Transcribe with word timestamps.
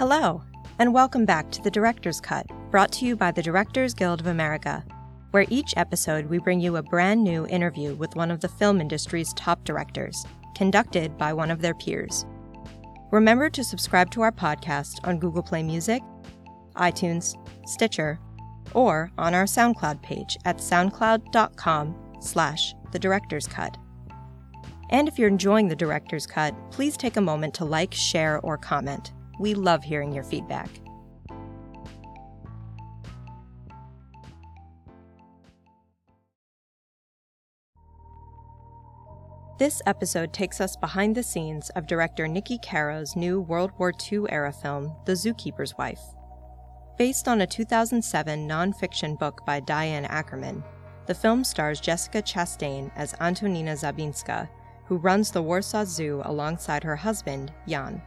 Hello, 0.00 0.42
and 0.78 0.94
welcome 0.94 1.26
back 1.26 1.50
to 1.50 1.60
the 1.60 1.70
Director's 1.70 2.22
Cut, 2.22 2.46
brought 2.70 2.90
to 2.92 3.04
you 3.04 3.16
by 3.16 3.30
the 3.30 3.42
Directors 3.42 3.92
Guild 3.92 4.20
of 4.20 4.28
America, 4.28 4.82
where 5.32 5.44
each 5.50 5.74
episode 5.76 6.24
we 6.24 6.38
bring 6.38 6.58
you 6.58 6.76
a 6.76 6.82
brand 6.82 7.22
new 7.22 7.46
interview 7.48 7.94
with 7.96 8.16
one 8.16 8.30
of 8.30 8.40
the 8.40 8.48
film 8.48 8.80
industry's 8.80 9.34
top 9.34 9.62
directors, 9.62 10.24
conducted 10.56 11.18
by 11.18 11.34
one 11.34 11.50
of 11.50 11.60
their 11.60 11.74
peers. 11.74 12.24
Remember 13.12 13.50
to 13.50 13.62
subscribe 13.62 14.10
to 14.12 14.22
our 14.22 14.32
podcast 14.32 15.06
on 15.06 15.18
Google 15.18 15.42
Play 15.42 15.62
Music, 15.62 16.00
iTunes, 16.76 17.34
Stitcher, 17.68 18.18
or 18.72 19.12
on 19.18 19.34
our 19.34 19.44
SoundCloud 19.44 20.00
page 20.00 20.38
at 20.46 20.60
soundcloud.com 20.60 21.94
slash 22.22 22.74
the 22.92 22.98
director's 22.98 23.46
cut. 23.46 23.76
And 24.88 25.08
if 25.08 25.18
you're 25.18 25.28
enjoying 25.28 25.68
the 25.68 25.76
director's 25.76 26.26
cut, 26.26 26.54
please 26.70 26.96
take 26.96 27.18
a 27.18 27.20
moment 27.20 27.52
to 27.56 27.66
like, 27.66 27.92
share, 27.92 28.40
or 28.40 28.56
comment. 28.56 29.12
We 29.40 29.54
love 29.54 29.82
hearing 29.82 30.12
your 30.12 30.22
feedback. 30.22 30.68
This 39.58 39.80
episode 39.86 40.34
takes 40.34 40.60
us 40.60 40.76
behind 40.76 41.14
the 41.16 41.22
scenes 41.22 41.70
of 41.70 41.86
director 41.86 42.26
Niki 42.26 42.60
Caro's 42.62 43.16
new 43.16 43.40
World 43.40 43.70
War 43.78 43.94
II 44.12 44.24
era 44.28 44.52
film, 44.52 44.94
The 45.06 45.12
Zookeeper's 45.12 45.74
Wife. 45.78 46.02
Based 46.98 47.26
on 47.26 47.40
a 47.40 47.46
2007 47.46 48.46
nonfiction 48.46 49.18
book 49.18 49.40
by 49.46 49.60
Diane 49.60 50.04
Ackerman, 50.04 50.62
the 51.06 51.14
film 51.14 51.44
stars 51.44 51.80
Jessica 51.80 52.20
Chastain 52.20 52.90
as 52.94 53.14
Antonina 53.20 53.72
Zabinska, 53.72 54.50
who 54.84 54.98
runs 54.98 55.30
the 55.30 55.42
Warsaw 55.42 55.86
Zoo 55.86 56.20
alongside 56.26 56.84
her 56.84 56.96
husband, 56.96 57.54
Jan. 57.66 58.02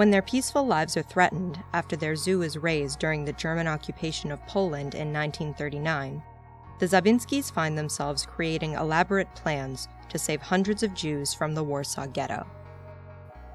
When 0.00 0.10
their 0.10 0.22
peaceful 0.22 0.66
lives 0.66 0.96
are 0.96 1.02
threatened 1.02 1.62
after 1.74 1.94
their 1.94 2.16
zoo 2.16 2.40
is 2.40 2.56
razed 2.56 2.98
during 3.00 3.22
the 3.26 3.34
German 3.34 3.68
occupation 3.68 4.32
of 4.32 4.46
Poland 4.46 4.94
in 4.94 5.12
1939, 5.12 6.22
the 6.78 6.86
Zabinskis 6.86 7.52
find 7.52 7.76
themselves 7.76 8.24
creating 8.24 8.72
elaborate 8.72 9.28
plans 9.34 9.88
to 10.08 10.18
save 10.18 10.40
hundreds 10.40 10.82
of 10.82 10.94
Jews 10.94 11.34
from 11.34 11.54
the 11.54 11.62
Warsaw 11.62 12.06
Ghetto. 12.06 12.46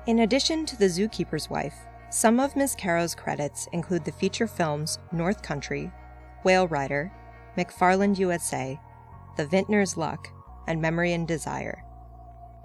In 0.06 0.20
addition 0.20 0.68
to 0.68 0.78
The 0.78 0.86
Zookeeper's 0.86 1.50
Wife, 1.50 1.80
some 2.12 2.40
of 2.40 2.56
Ms. 2.56 2.76
Caro's 2.76 3.16
credits 3.16 3.68
include 3.72 4.06
the 4.06 4.12
feature 4.12 4.46
films 4.46 5.00
North 5.12 5.42
Country, 5.42 5.92
Whale 6.44 6.68
Rider, 6.68 7.12
McFarland 7.58 8.20
USA, 8.20 8.80
The 9.36 9.48
Vintner's 9.48 9.98
Luck, 9.98 10.30
and 10.68 10.80
Memory 10.80 11.14
and 11.14 11.28
Desire. 11.28 11.85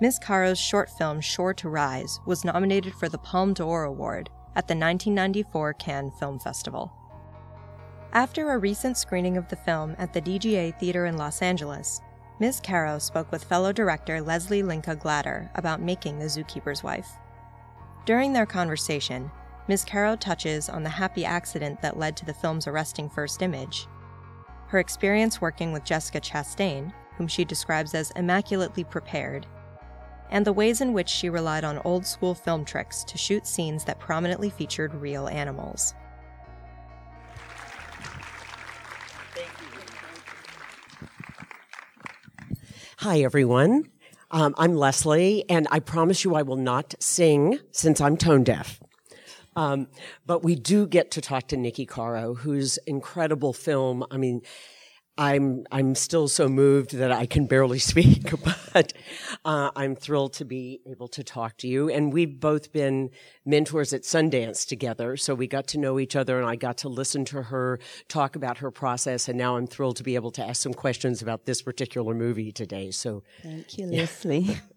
Ms. 0.03 0.19
Caro's 0.19 0.59
short 0.59 0.89
film 0.89 1.21
Sure 1.21 1.53
to 1.53 1.69
Rise 1.69 2.21
was 2.25 2.43
nominated 2.43 2.95
for 2.95 3.11
the 3.11 3.19
Palme 3.19 3.53
d'Or 3.53 3.85
Award 3.85 4.31
at 4.57 4.67
the 4.67 4.73
1994 4.73 5.75
Cannes 5.75 6.13
Film 6.19 6.39
Festival. 6.39 6.91
After 8.15 8.51
a 8.51 8.59
recent 8.59 8.97
screening 8.97 9.37
of 9.37 9.49
the 9.49 9.57
film 9.57 9.95
at 9.99 10.15
the 10.15 10.23
DGA 10.23 10.79
Theater 10.81 11.05
in 11.05 11.19
Los 11.19 11.43
Angeles, 11.43 12.01
Ms. 12.39 12.63
Caro 12.65 12.99
spoke 12.99 13.31
with 13.31 13.45
fellow 13.45 13.75
director 13.75 14.23
Lesli 14.23 14.67
Linka 14.67 14.97
Glatter 14.97 15.51
about 15.55 15.83
making 15.83 16.19
The 16.19 16.25
Zookeeper's 16.25 16.83
Wife. 16.83 17.11
During 18.07 18.33
their 18.33 18.47
conversation, 18.47 19.31
Ms. 19.69 19.85
Caro 19.85 20.17
touches 20.17 20.71
on 20.71 20.83
the 20.83 20.89
happy 20.89 21.27
accident 21.27 21.83
that 21.83 21.99
led 21.99 22.17
to 22.17 22.25
the 22.25 22.33
film's 22.33 22.67
arresting 22.67 23.11
first 23.11 23.43
image, 23.43 23.87
her 24.69 24.79
experience 24.79 25.43
working 25.43 25.75
with 25.75 25.85
Jessica 25.85 26.23
Chastain, 26.23 26.91
whom 27.19 27.29
she 27.29 27.45
describes 27.45 27.95
as 27.95 28.13
immaculately 28.13 28.83
prepared, 28.83 29.47
and 30.31 30.47
the 30.47 30.53
ways 30.53 30.81
in 30.81 30.93
which 30.93 31.09
she 31.09 31.29
relied 31.29 31.65
on 31.65 31.79
old 31.85 32.07
school 32.07 32.35
film 32.35 32.65
tricks 32.65 33.05
to 33.05 33.19
shoot 33.19 33.47
scenes 33.47 33.85
that 33.85 33.99
prominently 33.99 34.49
featured 34.49 34.95
real 34.95 35.29
animals. 35.29 35.95
Hi, 42.99 43.23
everyone. 43.23 43.91
Um, 44.31 44.55
I'm 44.59 44.73
Lesli, 44.73 45.43
and 45.49 45.67
I 45.71 45.81
promise 45.81 46.23
you 46.23 46.35
I 46.35 46.43
will 46.43 46.57
not 46.57 46.95
sing 47.01 47.59
since 47.73 48.01
I'm 48.01 48.17
tone 48.17 48.45
deaf. 48.45 48.79
Um, 49.57 49.89
but 50.27 50.45
we 50.45 50.55
do 50.55 50.87
get 50.87 51.11
to 51.13 51.21
talk 51.21 51.49
to 51.49 51.57
Niki 51.57 51.89
Caro, 51.89 52.35
whose 52.35 52.79
incredible 52.87 53.53
film, 53.53 54.05
I 54.11 54.19
mean, 54.19 54.43
I'm 55.21 55.67
I'm 55.71 55.95
still 55.95 56.29
so 56.29 56.49
moved 56.49 56.95
that 56.95 57.13
I 57.13 57.27
can 57.27 57.45
barely 57.45 57.79
speak, 57.93 58.33
but 58.73 58.95
uh, 59.45 59.71
I'm 59.77 59.95
thrilled 59.95 60.33
to 60.35 60.47
be 60.47 60.81
able 60.91 61.09
to 61.09 61.23
talk 61.23 61.59
to 61.59 61.69
you. 61.69 61.91
And 61.91 62.11
we've 62.11 62.41
both 62.41 62.73
been 62.73 63.11
mentors 63.45 63.93
at 63.93 64.03
Sundance 64.03 64.67
together, 64.67 65.19
so 65.19 65.35
we 65.35 65.47
got 65.47 65.67
to 65.69 65.79
know 65.79 65.99
each 65.99 66.17
other, 66.17 66.39
and 66.39 66.49
I 66.49 66.57
got 66.57 66.79
to 66.79 66.89
listen 66.89 67.27
to 67.27 67.43
her 67.43 67.79
talk 68.09 68.35
about 68.35 68.59
her 68.59 68.71
process. 68.71 69.29
And 69.29 69.37
now 69.37 69.59
I'm 69.59 69.67
thrilled 69.67 69.97
to 69.97 70.03
be 70.03 70.15
able 70.15 70.31
to 70.33 70.43
ask 70.43 70.63
some 70.63 70.73
questions 70.73 71.21
about 71.21 71.45
this 71.45 71.61
particular 71.61 72.15
movie 72.15 72.51
today. 72.51 72.91
So 72.91 73.23
thank 73.43 73.77
you, 73.77 73.89
Lesli. 73.89 74.59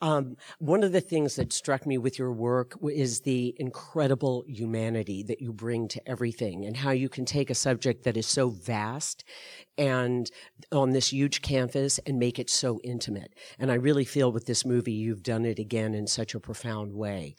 Um, 0.00 0.36
one 0.58 0.82
of 0.82 0.92
the 0.92 1.00
things 1.00 1.36
that 1.36 1.52
struck 1.52 1.86
me 1.86 1.98
with 1.98 2.18
your 2.18 2.32
work 2.32 2.76
is 2.92 3.20
the 3.20 3.54
incredible 3.58 4.44
humanity 4.46 5.22
that 5.24 5.40
you 5.40 5.52
bring 5.52 5.88
to 5.88 6.08
everything 6.08 6.64
and 6.64 6.76
how 6.76 6.90
you 6.90 7.08
can 7.08 7.24
take 7.24 7.50
a 7.50 7.54
subject 7.54 8.04
that 8.04 8.16
is 8.16 8.26
so 8.26 8.50
vast 8.50 9.24
and 9.78 10.30
on 10.70 10.90
this 10.90 11.12
huge 11.12 11.42
canvas 11.42 11.98
and 12.06 12.18
make 12.18 12.38
it 12.38 12.50
so 12.50 12.80
intimate. 12.82 13.34
And 13.58 13.70
I 13.70 13.74
really 13.74 14.04
feel 14.04 14.32
with 14.32 14.46
this 14.46 14.64
movie, 14.64 14.92
you've 14.92 15.22
done 15.22 15.44
it 15.44 15.58
again 15.58 15.94
in 15.94 16.06
such 16.06 16.34
a 16.34 16.40
profound 16.40 16.92
way. 16.92 17.36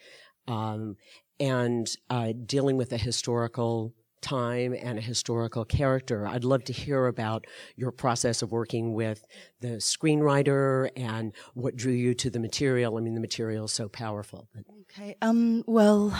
Um, 0.47 0.97
and 1.39 1.87
uh, 2.09 2.33
dealing 2.45 2.77
with 2.77 2.91
a 2.93 2.97
historical 2.97 3.93
time 4.23 4.73
and 4.73 4.97
a 4.97 5.01
historical 5.01 5.65
character. 5.65 6.25
I'd 6.25 6.43
love 6.43 6.63
to 6.65 6.73
hear 6.73 7.05
about 7.05 7.45
your 7.75 7.91
process 7.91 8.41
of 8.41 8.51
working 8.51 8.93
with 8.93 9.23
the 9.59 9.77
screenwriter 9.77 10.89
and 10.95 11.33
what 11.53 11.75
drew 11.75 11.93
you 11.93 12.15
to 12.15 12.29
the 12.31 12.39
material. 12.39 12.97
I 12.97 13.01
mean, 13.01 13.13
the 13.13 13.21
material 13.21 13.65
is 13.65 13.71
so 13.71 13.87
powerful. 13.87 14.47
Okay. 14.81 15.15
Um, 15.21 15.63
well, 15.67 16.17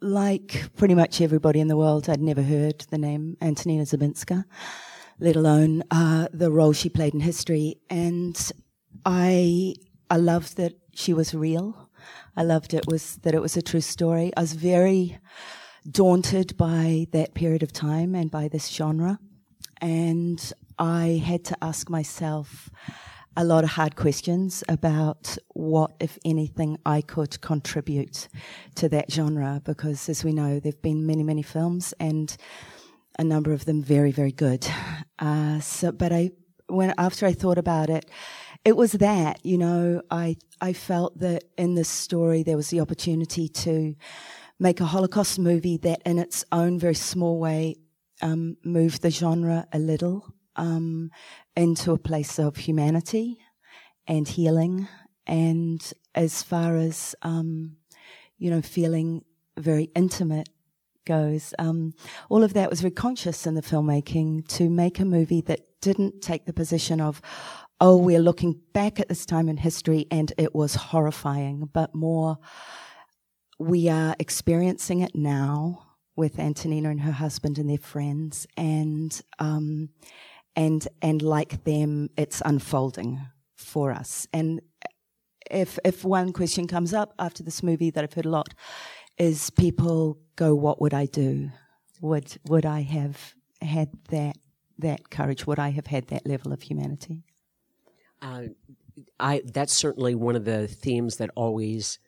like 0.00 0.64
pretty 0.76 0.94
much 0.94 1.20
everybody 1.20 1.60
in 1.60 1.68
the 1.68 1.76
world, 1.76 2.08
I'd 2.08 2.20
never 2.20 2.42
heard 2.42 2.86
the 2.90 2.98
name 2.98 3.36
Antonina 3.40 3.84
Zabinska, 3.84 4.44
let 5.18 5.36
alone 5.36 5.82
uh, 5.90 6.28
the 6.32 6.52
role 6.52 6.72
she 6.72 6.88
played 6.88 7.14
in 7.14 7.20
history. 7.20 7.78
And 7.88 8.36
I, 9.04 9.74
I 10.10 10.16
loved 10.18 10.56
that 10.58 10.74
she 10.94 11.12
was 11.12 11.34
real. 11.34 11.90
I 12.36 12.42
loved 12.42 12.74
it 12.74 12.86
was 12.86 13.16
that 13.22 13.34
it 13.34 13.40
was 13.40 13.56
a 13.56 13.62
true 13.62 13.80
story. 13.80 14.30
I 14.36 14.40
was 14.40 14.52
very 14.52 15.18
daunted 15.90 16.56
by 16.56 17.06
that 17.12 17.34
period 17.34 17.62
of 17.62 17.72
time 17.72 18.14
and 18.14 18.30
by 18.30 18.48
this 18.48 18.68
genre. 18.68 19.18
And 19.80 20.52
I 20.78 21.22
had 21.24 21.44
to 21.46 21.56
ask 21.62 21.88
myself 21.90 22.70
a 23.36 23.44
lot 23.44 23.64
of 23.64 23.70
hard 23.70 23.96
questions 23.96 24.64
about 24.68 25.36
what, 25.52 25.92
if 26.00 26.18
anything, 26.24 26.78
I 26.86 27.02
could 27.02 27.40
contribute 27.40 28.28
to 28.76 28.88
that 28.88 29.12
genre 29.12 29.60
because, 29.64 30.08
as 30.08 30.24
we 30.24 30.32
know, 30.32 30.58
there 30.58 30.72
have 30.72 30.82
been 30.82 31.06
many, 31.06 31.22
many 31.22 31.42
films 31.42 31.92
and 32.00 32.34
a 33.18 33.24
number 33.24 33.52
of 33.52 33.64
them 33.66 33.82
very, 33.82 34.12
very 34.12 34.32
good. 34.32 34.66
Uh, 35.18 35.60
so, 35.60 35.92
but 35.92 36.12
I, 36.12 36.30
when 36.68 36.94
after 36.98 37.26
I 37.26 37.32
thought 37.32 37.58
about 37.58 37.90
it, 37.90 38.10
it 38.66 38.76
was 38.76 38.92
that 38.92 39.38
you 39.44 39.56
know 39.56 40.02
I 40.10 40.36
I 40.60 40.72
felt 40.72 41.18
that 41.20 41.44
in 41.56 41.76
this 41.76 41.88
story 41.88 42.42
there 42.42 42.56
was 42.56 42.70
the 42.70 42.80
opportunity 42.80 43.48
to 43.48 43.94
make 44.58 44.80
a 44.80 44.86
Holocaust 44.86 45.38
movie 45.38 45.76
that, 45.78 46.02
in 46.04 46.18
its 46.18 46.44
own 46.52 46.78
very 46.78 46.94
small 46.94 47.38
way, 47.38 47.76
um, 48.22 48.56
moved 48.64 49.02
the 49.02 49.10
genre 49.10 49.66
a 49.72 49.78
little 49.78 50.34
um, 50.56 51.10
into 51.54 51.92
a 51.92 51.98
place 51.98 52.38
of 52.38 52.56
humanity 52.56 53.38
and 54.06 54.26
healing, 54.26 54.88
and 55.26 55.92
as 56.14 56.42
far 56.42 56.76
as 56.76 57.14
um, 57.22 57.76
you 58.38 58.50
know, 58.50 58.62
feeling 58.62 59.24
very 59.56 59.90
intimate 59.94 60.48
goes. 61.04 61.54
Um, 61.58 61.94
all 62.28 62.42
of 62.42 62.54
that 62.54 62.68
was 62.68 62.80
very 62.80 62.90
conscious 62.90 63.46
in 63.46 63.54
the 63.54 63.62
filmmaking 63.62 64.46
to 64.48 64.68
make 64.68 64.98
a 64.98 65.04
movie 65.04 65.40
that 65.42 65.60
didn't 65.80 66.20
take 66.20 66.46
the 66.46 66.52
position 66.52 67.00
of, 67.00 67.22
oh, 67.80 67.96
we're 67.96 68.20
looking 68.20 68.60
back 68.72 68.98
at 68.98 69.08
this 69.08 69.24
time 69.24 69.48
in 69.48 69.56
history 69.56 70.06
and 70.10 70.32
it 70.36 70.54
was 70.54 70.74
horrifying, 70.74 71.70
but 71.72 71.94
more 71.94 72.38
we 73.58 73.88
are 73.88 74.14
experiencing 74.18 75.00
it 75.00 75.14
now 75.14 75.86
with 76.14 76.38
Antonina 76.38 76.90
and 76.90 77.00
her 77.02 77.12
husband 77.12 77.58
and 77.58 77.68
their 77.68 77.78
friends, 77.78 78.46
and 78.56 79.20
um, 79.38 79.90
and 80.54 80.86
and 81.02 81.22
like 81.22 81.64
them, 81.64 82.08
it's 82.16 82.42
unfolding 82.44 83.20
for 83.54 83.92
us. 83.92 84.26
And 84.32 84.60
if 85.50 85.78
if 85.84 86.04
one 86.04 86.32
question 86.32 86.66
comes 86.66 86.92
up 86.92 87.14
after 87.18 87.42
this 87.42 87.62
movie 87.62 87.90
that 87.90 88.04
I've 88.04 88.12
heard 88.12 88.26
a 88.26 88.30
lot 88.30 88.54
is 89.18 89.50
people 89.50 90.18
go, 90.36 90.54
"What 90.54 90.80
would 90.80 90.94
I 90.94 91.06
do? 91.06 91.50
Would 92.00 92.38
would 92.48 92.66
I 92.66 92.82
have 92.82 93.34
had 93.62 93.90
that 94.10 94.36
that 94.78 95.10
courage? 95.10 95.46
Would 95.46 95.58
I 95.58 95.70
have 95.70 95.86
had 95.86 96.08
that 96.08 96.26
level 96.26 96.52
of 96.52 96.62
humanity?" 96.62 97.24
Uh, 98.22 98.44
I 99.20 99.42
that's 99.44 99.74
certainly 99.74 100.14
one 100.14 100.36
of 100.36 100.44
the 100.44 100.66
themes 100.66 101.16
that 101.16 101.30
always 101.36 101.98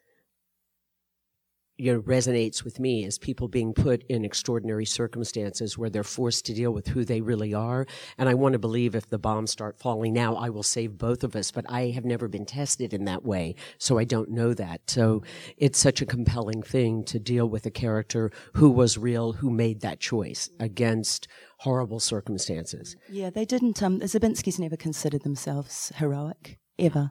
you 1.79 1.93
know 1.93 2.01
resonates 2.03 2.65
with 2.65 2.79
me 2.79 3.05
is 3.05 3.19
people 3.19 3.49
being 3.49 3.73
put 3.73 4.03
in 4.09 4.25
extraordinary 4.25 4.85
circumstances 4.85 5.79
where 5.79 5.89
they're 5.89 6.05
forced 6.05 6.45
to 6.47 6.55
deal 6.55 6.73
with 6.73 6.89
who 6.89 7.05
they 7.05 7.21
really 7.21 7.55
are 7.55 7.87
and 8.19 8.29
i 8.29 8.35
want 8.35 8.53
to 8.53 8.59
believe 8.59 8.95
if 8.95 9.09
the 9.09 9.19
bombs 9.19 9.51
start 9.51 9.79
falling 9.79 10.13
now 10.13 10.35
i 10.35 10.51
will 10.51 10.63
save 10.63 10.99
both 10.99 11.25
of 11.25 11.35
us 11.35 11.51
but 11.51 11.65
i 11.69 11.87
have 11.87 12.05
never 12.05 12.29
been 12.29 12.45
tested 12.45 12.93
in 12.93 13.05
that 13.05 13.25
way 13.25 13.55
so 13.79 13.99
i 13.99 14.05
don't 14.05 14.31
know 14.31 14.53
that 14.53 14.81
so 14.89 15.23
it's 15.57 15.79
such 15.79 16.03
a 16.03 16.07
compelling 16.07 16.63
thing 16.63 17.05
to 17.05 17.19
deal 17.19 17.49
with 17.49 17.65
a 17.65 17.71
character 17.71 18.31
who 18.55 18.69
was 18.69 18.99
real 18.99 19.35
who 19.35 19.51
made 19.51 19.81
that 19.81 20.01
choice 20.01 20.51
against 20.61 21.29
horrible 21.59 22.01
circumstances 22.01 22.97
Yeah, 23.09 23.31
they 23.31 23.45
didn't. 23.45 23.83
Um, 23.83 23.99
the 23.99 24.07
Zabinskis 24.07 24.59
never 24.59 24.77
considered 24.77 25.23
themselves 25.23 25.93
heroic 25.97 26.59
ever. 26.79 27.11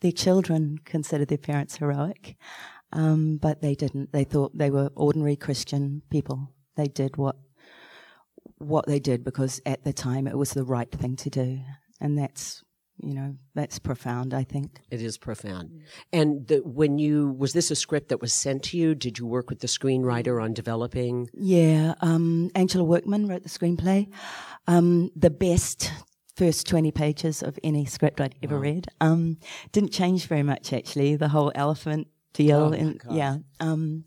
Their 0.00 0.12
children 0.12 0.78
considered 0.84 1.28
their 1.28 1.38
parents 1.38 1.76
heroic, 1.76 2.36
um, 2.92 3.38
but 3.40 3.60
they 3.60 3.74
didn't. 3.74 4.12
They 4.12 4.24
thought 4.24 4.56
they 4.56 4.70
were 4.70 4.90
ordinary 4.94 5.36
Christian 5.36 6.02
people. 6.10 6.52
They 6.76 6.86
did 6.86 7.16
what 7.16 7.36
what 8.58 8.86
they 8.86 8.98
did 8.98 9.24
because 9.24 9.60
at 9.64 9.84
the 9.84 9.92
time 9.92 10.26
it 10.26 10.36
was 10.36 10.52
the 10.52 10.64
right 10.64 10.90
thing 10.90 11.16
to 11.16 11.30
do, 11.30 11.60
and 12.00 12.18
that's 12.18 12.62
you 12.98 13.14
know 13.14 13.36
that's 13.54 13.78
profound. 13.78 14.34
I 14.34 14.44
think. 14.44 14.80
It 14.90 15.02
is 15.02 15.18
profound. 15.18 15.70
And 16.12 16.46
the, 16.48 16.58
when 16.58 16.98
you 16.98 17.30
was 17.30 17.52
this 17.52 17.70
a 17.70 17.76
script 17.76 18.08
that 18.08 18.20
was 18.20 18.32
sent 18.32 18.64
to 18.64 18.76
you? 18.76 18.94
Did 18.94 19.18
you 19.18 19.26
work 19.26 19.50
with 19.50 19.60
the 19.60 19.68
screenwriter 19.68 20.42
on 20.42 20.52
developing? 20.52 21.28
Yeah, 21.32 21.94
um, 22.00 22.50
Angela 22.54 22.84
Workman 22.84 23.28
wrote 23.28 23.42
the 23.42 23.48
screenplay. 23.48 24.08
Um, 24.66 25.10
the 25.14 25.30
best 25.30 25.92
first 26.36 26.66
20 26.66 26.90
pages 26.92 27.42
of 27.42 27.58
any 27.62 27.84
script 27.84 28.18
I'd 28.18 28.34
ever 28.42 28.58
read. 28.58 28.86
Um, 28.98 29.36
didn't 29.72 29.92
change 29.92 30.26
very 30.26 30.42
much, 30.42 30.72
actually. 30.72 31.16
The 31.16 31.28
whole 31.28 31.52
elephant 31.54 32.08
deal. 32.32 32.58
Oh, 32.58 32.72
and, 32.72 33.00
yeah. 33.10 33.38
Um, 33.60 34.04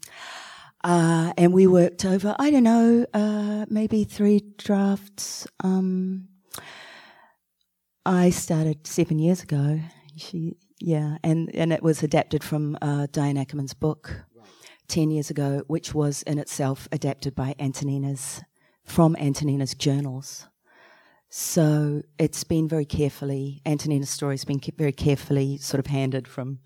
uh, 0.83 1.31
and 1.37 1.53
we 1.53 1.65
worked 1.65 2.03
over, 2.05 2.35
I 2.39 2.51
don't 2.51 2.63
know, 2.63 3.05
uh, 3.13 3.65
maybe 3.69 4.03
three 4.03 4.43
drafts. 4.57 5.47
Um, 5.61 6.27
I 8.05 8.31
started 8.31 8.85
seven 8.85 9.17
years 9.17 9.43
ago. 9.43 9.79
She, 10.17 10.57
yeah, 10.79 11.17
and, 11.23 11.49
and 11.55 11.71
it 11.71 11.81
was 11.81 12.03
adapted 12.03 12.43
from 12.43 12.77
uh, 12.81 13.07
Diane 13.11 13.37
Ackerman's 13.37 13.73
book. 13.73 14.25
10 14.89 15.11
years 15.11 15.29
ago, 15.29 15.63
which 15.67 15.93
was 15.93 16.23
in 16.23 16.37
itself 16.37 16.87
adapted 16.91 17.33
by 17.33 17.55
Antonina's, 17.57 18.41
from 18.83 19.15
Antonina's 19.15 19.73
journals. 19.73 20.47
So 21.29 22.03
it's 22.19 22.43
been 22.43 22.67
very 22.67 22.85
carefully, 22.85 23.61
Antonina's 23.65 24.09
story 24.09 24.33
has 24.33 24.45
been 24.45 24.61
very 24.77 24.91
carefully 24.91 25.57
sort 25.57 25.79
of 25.79 25.87
handed 25.87 26.27
from 26.27 26.59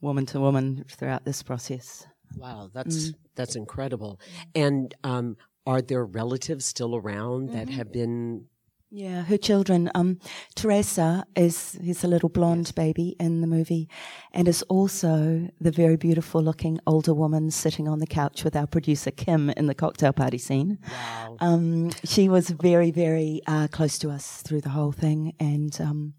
woman 0.00 0.26
to 0.26 0.40
woman 0.40 0.84
throughout 0.88 1.24
this 1.24 1.42
process. 1.42 2.06
Wow, 2.36 2.70
that's 2.72 3.12
that's 3.34 3.56
incredible. 3.56 4.20
And 4.54 4.94
um, 5.04 5.36
are 5.66 5.82
there 5.82 6.04
relatives 6.04 6.64
still 6.64 6.96
around 6.96 7.50
that 7.50 7.68
have 7.68 7.92
been? 7.92 8.46
Yeah, 8.92 9.22
her 9.22 9.36
children. 9.36 9.88
Um, 9.94 10.18
Teresa 10.56 11.24
is 11.36 11.76
is 11.76 12.02
a 12.02 12.08
little 12.08 12.28
blonde 12.28 12.72
baby 12.74 13.14
in 13.20 13.40
the 13.40 13.46
movie, 13.46 13.88
and 14.32 14.48
is 14.48 14.62
also 14.62 15.48
the 15.60 15.70
very 15.70 15.96
beautiful 15.96 16.42
looking 16.42 16.80
older 16.88 17.14
woman 17.14 17.52
sitting 17.52 17.86
on 17.86 18.00
the 18.00 18.06
couch 18.06 18.42
with 18.42 18.56
our 18.56 18.66
producer 18.66 19.12
Kim 19.12 19.50
in 19.50 19.66
the 19.66 19.76
cocktail 19.76 20.12
party 20.12 20.38
scene. 20.38 20.78
Wow. 20.90 21.36
Um, 21.38 21.90
she 22.04 22.28
was 22.28 22.50
very, 22.50 22.90
very 22.90 23.42
uh, 23.46 23.68
close 23.70 23.96
to 24.00 24.10
us 24.10 24.42
through 24.42 24.62
the 24.62 24.70
whole 24.70 24.92
thing, 24.92 25.34
and 25.38 25.80
um, 25.80 26.14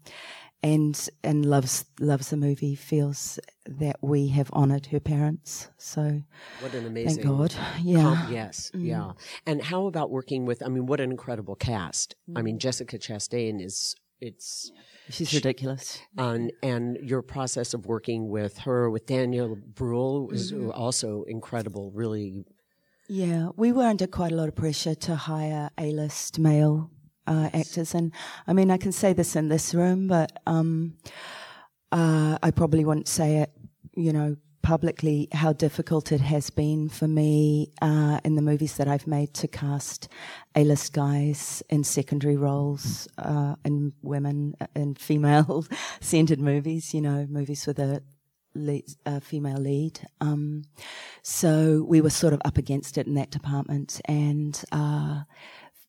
and 0.62 1.08
and 1.24 1.44
loves 1.44 1.84
loves 2.00 2.30
the 2.30 2.36
movie. 2.36 2.74
Feels 2.74 3.38
that 3.66 3.96
we 4.00 4.28
have 4.28 4.50
honoured 4.52 4.86
her 4.86 5.00
parents. 5.00 5.68
So 5.78 6.22
What 6.60 6.74
an 6.74 6.86
amazing. 6.86 7.22
thank 7.22 7.36
God. 7.36 7.54
Yeah. 7.82 8.28
yes, 8.30 8.70
mm. 8.74 8.86
yeah. 8.86 9.12
And 9.46 9.62
how 9.62 9.86
about 9.86 10.10
working 10.10 10.46
with? 10.46 10.62
I 10.62 10.68
mean, 10.68 10.86
what 10.86 11.00
an 11.00 11.10
incredible 11.10 11.54
cast. 11.54 12.14
I 12.36 12.42
mean, 12.42 12.58
Jessica 12.58 12.98
Chastain 12.98 13.62
is. 13.64 13.96
It's 14.20 14.70
She's 15.10 15.34
ridiculous. 15.34 15.98
and 16.16 16.52
and 16.62 16.96
your 17.02 17.22
process 17.22 17.74
of 17.74 17.86
working 17.86 18.28
with 18.28 18.58
her 18.58 18.88
with 18.88 19.06
Daniel 19.06 19.56
Bruhl 19.56 20.28
was 20.28 20.52
mm-hmm. 20.52 20.70
also 20.70 21.24
incredible. 21.24 21.90
Really, 21.92 22.44
Yeah, 23.08 23.48
we 23.56 23.72
were 23.72 23.82
under 23.82 24.06
quite 24.06 24.30
a 24.30 24.36
lot 24.36 24.46
of 24.46 24.54
pressure 24.54 24.94
to 24.94 25.16
hire 25.16 25.70
A-list 25.76 26.38
male 26.38 26.92
uh, 27.26 27.50
actors, 27.52 27.94
and 27.94 28.12
I 28.46 28.52
mean, 28.52 28.70
I 28.70 28.76
can 28.76 28.92
say 28.92 29.12
this 29.12 29.36
in 29.36 29.48
this 29.48 29.74
room, 29.74 30.08
but 30.08 30.40
um, 30.46 30.94
uh, 31.90 32.38
I 32.42 32.50
probably 32.50 32.84
wouldn't 32.84 33.08
say 33.08 33.38
it, 33.38 33.50
you 33.94 34.12
know, 34.12 34.36
publicly. 34.62 35.28
How 35.32 35.52
difficult 35.52 36.12
it 36.12 36.20
has 36.20 36.50
been 36.50 36.88
for 36.88 37.08
me 37.08 37.72
uh, 37.82 38.20
in 38.24 38.36
the 38.36 38.42
movies 38.42 38.76
that 38.76 38.88
I've 38.88 39.06
made 39.06 39.34
to 39.34 39.48
cast 39.48 40.08
A-list 40.54 40.92
guys 40.92 41.62
in 41.68 41.84
secondary 41.84 42.36
roles, 42.36 43.08
uh, 43.18 43.56
in 43.64 43.92
women 44.02 44.54
in 44.74 44.94
female-centered 44.94 46.40
movies. 46.52 46.94
You 46.94 47.02
know, 47.02 47.26
movies 47.28 47.66
with 47.66 47.78
a 47.78 48.02
lead, 48.54 48.84
uh, 49.06 49.20
female 49.20 49.58
lead. 49.58 50.00
Um, 50.20 50.64
so 51.22 51.84
we 51.88 52.00
were 52.00 52.10
sort 52.10 52.32
of 52.32 52.40
up 52.44 52.58
against 52.58 52.98
it 52.98 53.06
in 53.06 53.14
that 53.14 53.30
department. 53.30 54.00
And 54.06 54.62
uh, 54.72 55.22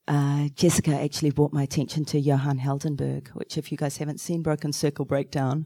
uh, 0.08 0.50
Jessica 0.56 0.92
actually 1.00 1.32
brought 1.32 1.54
my 1.54 1.64
attention 1.64 2.04
to 2.06 2.20
Johan 2.20 2.60
Heldenbergh, 2.60 3.30
which, 3.30 3.58
if 3.58 3.72
you 3.72 3.78
guys 3.78 3.98
haven't 3.98 4.20
seen 4.20 4.42
Broken 4.42 4.74
Circle 4.74 5.06
Breakdown, 5.06 5.66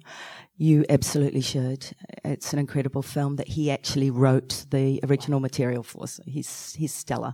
you 0.57 0.85
absolutely 0.89 1.41
should. 1.41 1.87
It's 2.23 2.53
an 2.53 2.59
incredible 2.59 3.01
film 3.01 3.37
that 3.37 3.47
he 3.47 3.71
actually 3.71 4.11
wrote 4.11 4.65
the 4.69 4.99
original 5.03 5.39
material 5.39 5.81
for. 5.83 6.07
So 6.07 6.21
he's 6.27 6.75
he's 6.75 6.93
stellar, 6.93 7.33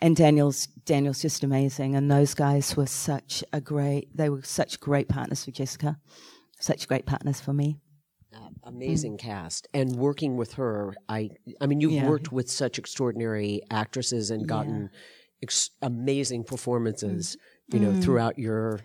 and 0.00 0.16
Daniel's 0.16 0.66
Daniel's 0.86 1.20
just 1.20 1.44
amazing. 1.44 1.94
And 1.94 2.10
those 2.10 2.32
guys 2.34 2.76
were 2.76 2.86
such 2.86 3.44
a 3.52 3.60
great. 3.60 4.16
They 4.16 4.30
were 4.30 4.42
such 4.42 4.80
great 4.80 5.08
partners 5.08 5.44
for 5.44 5.50
Jessica, 5.50 5.98
such 6.60 6.88
great 6.88 7.04
partners 7.06 7.40
for 7.40 7.52
me. 7.52 7.76
uh, 8.34 8.48
amazing 8.64 9.16
cast. 9.18 9.66
And 9.74 9.96
working 9.96 10.36
with 10.36 10.54
her, 10.54 10.94
I 11.08 11.30
I 11.60 11.66
mean, 11.66 11.80
you've 11.80 11.92
Yeah. 11.92 12.08
worked 12.08 12.30
with 12.32 12.50
such 12.50 12.78
extraordinary 12.78 13.62
actresses 13.70 14.30
and 14.30 14.46
gotten 14.46 14.90
ex- 15.42 15.70
amazing 15.82 16.44
performances. 16.44 17.36
You 17.70 17.80
know, 17.80 18.00
throughout 18.00 18.38
your 18.38 18.80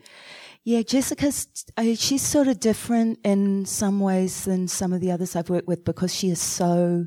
Yeah, 0.65 0.81
Jessica's 0.81 1.47
uh, 1.77 1.95
she's 1.95 2.21
sort 2.21 2.49
of 2.49 2.59
different 2.59 3.19
in 3.23 3.65
some 3.65 4.01
ways 4.01 4.43
than 4.43 4.67
some 4.67 4.91
of 4.91 4.99
the 4.99 5.11
others 5.11 5.35
I've 5.37 5.49
worked 5.49 5.67
with 5.69 5.85
because 5.85 6.13
she 6.13 6.29
is 6.29 6.41
so 6.41 7.05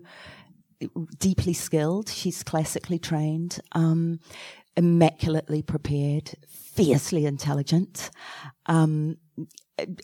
deeply 1.18 1.52
skilled. 1.52 2.08
She's 2.08 2.42
classically 2.42 2.98
trained, 2.98 3.60
um, 3.72 4.20
immaculately 4.76 5.62
prepared, 5.62 6.32
fiercely 6.48 7.26
intelligent, 7.26 8.10
um, 8.66 9.16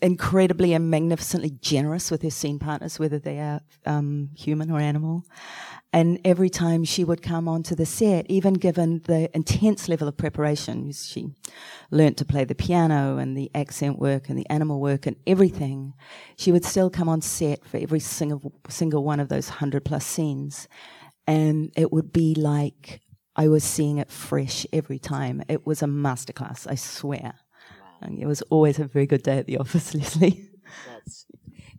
incredibly 0.01 0.73
and 0.73 0.89
magnificently 0.89 1.51
generous 1.61 2.11
with 2.11 2.21
her 2.21 2.29
scene 2.29 2.59
partners, 2.59 2.99
whether 2.99 3.19
they 3.19 3.39
are 3.39 3.61
um, 3.85 4.29
human 4.35 4.71
or 4.71 4.79
animal. 4.79 5.25
And 5.93 6.19
every 6.25 6.49
time 6.49 6.83
she 6.83 7.03
would 7.03 7.21
come 7.21 7.47
onto 7.47 7.75
the 7.75 7.85
set, 7.85 8.25
even 8.27 8.55
given 8.55 9.01
the 9.05 9.29
intense 9.35 9.87
level 9.87 10.07
of 10.07 10.17
preparation, 10.17 10.91
she 10.91 11.29
learnt 11.91 12.17
to 12.17 12.25
play 12.25 12.43
the 12.45 12.55
piano 12.55 13.17
and 13.17 13.37
the 13.37 13.51
accent 13.53 13.99
work 13.99 14.27
and 14.27 14.37
the 14.37 14.49
animal 14.49 14.81
work 14.81 15.05
and 15.05 15.15
everything, 15.27 15.93
she 16.35 16.51
would 16.51 16.65
still 16.65 16.89
come 16.89 17.07
on 17.07 17.21
set 17.21 17.63
for 17.63 17.77
every 17.77 17.99
single, 17.99 18.53
single 18.69 19.03
one 19.03 19.19
of 19.19 19.29
those 19.29 19.49
hundred 19.49 19.85
plus 19.85 20.03
scenes. 20.03 20.67
And 21.27 21.71
it 21.77 21.93
would 21.93 22.11
be 22.11 22.33
like 22.33 23.01
I 23.35 23.47
was 23.47 23.63
seeing 23.63 23.99
it 23.99 24.09
fresh 24.11 24.65
every 24.73 24.99
time. 24.99 25.43
It 25.47 25.65
was 25.65 25.83
a 25.83 25.87
masterclass, 25.87 26.65
I 26.67 26.75
swear. 26.75 27.35
And 28.01 28.19
it 28.19 28.25
was 28.25 28.41
always 28.43 28.79
a 28.79 28.85
very 28.85 29.05
good 29.05 29.23
day 29.23 29.37
at 29.37 29.45
the 29.45 29.57
office, 29.57 29.93
Lesli. 29.93 30.49
That's, 30.87 31.22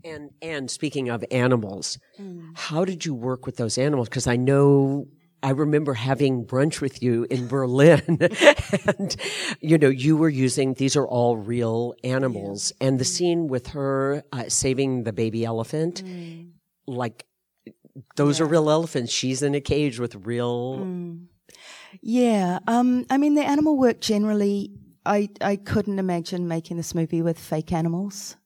and 0.04 0.30
and 0.42 0.70
speaking 0.70 1.08
of 1.08 1.24
animals, 1.30 1.98
Mm. 2.20 2.50
how 2.54 2.84
did 2.84 3.04
you 3.04 3.14
work 3.14 3.46
with 3.46 3.56
those 3.56 3.78
animals? 3.78 4.08
Because 4.08 4.26
I 4.26 4.36
know 4.36 5.06
I 5.42 5.50
remember 5.50 5.92
having 5.94 6.46
brunch 6.46 6.80
with 6.80 7.02
you 7.02 7.26
in 7.30 7.48
Berlin, 7.54 8.18
and 8.86 9.16
you 9.60 9.76
know 9.78 9.88
you 9.88 10.16
were 10.16 10.28
using 10.28 10.74
these 10.74 10.96
are 10.96 11.06
all 11.06 11.36
real 11.36 11.94
animals, 12.04 12.72
and 12.80 12.98
the 12.98 13.04
scene 13.04 13.48
with 13.48 13.68
her 13.68 14.22
uh, 14.32 14.44
saving 14.48 15.04
the 15.04 15.12
baby 15.12 15.44
elephant, 15.44 16.02
Mm. 16.04 16.50
like 16.86 17.26
those 18.16 18.40
are 18.40 18.46
real 18.46 18.68
elephants. 18.70 19.12
She's 19.12 19.42
in 19.42 19.54
a 19.54 19.60
cage 19.60 19.98
with 20.00 20.14
real. 20.26 20.78
Mm. 20.78 21.26
Yeah, 22.02 22.58
um, 22.66 23.04
I 23.10 23.18
mean 23.18 23.34
the 23.34 23.44
animal 23.44 23.76
work 23.78 24.00
generally. 24.00 24.70
I 25.06 25.28
I 25.40 25.56
couldn't 25.56 25.98
imagine 25.98 26.48
making 26.48 26.76
this 26.78 26.94
movie 26.94 27.20
with 27.22 27.38
fake 27.38 27.72
animals, 27.72 28.36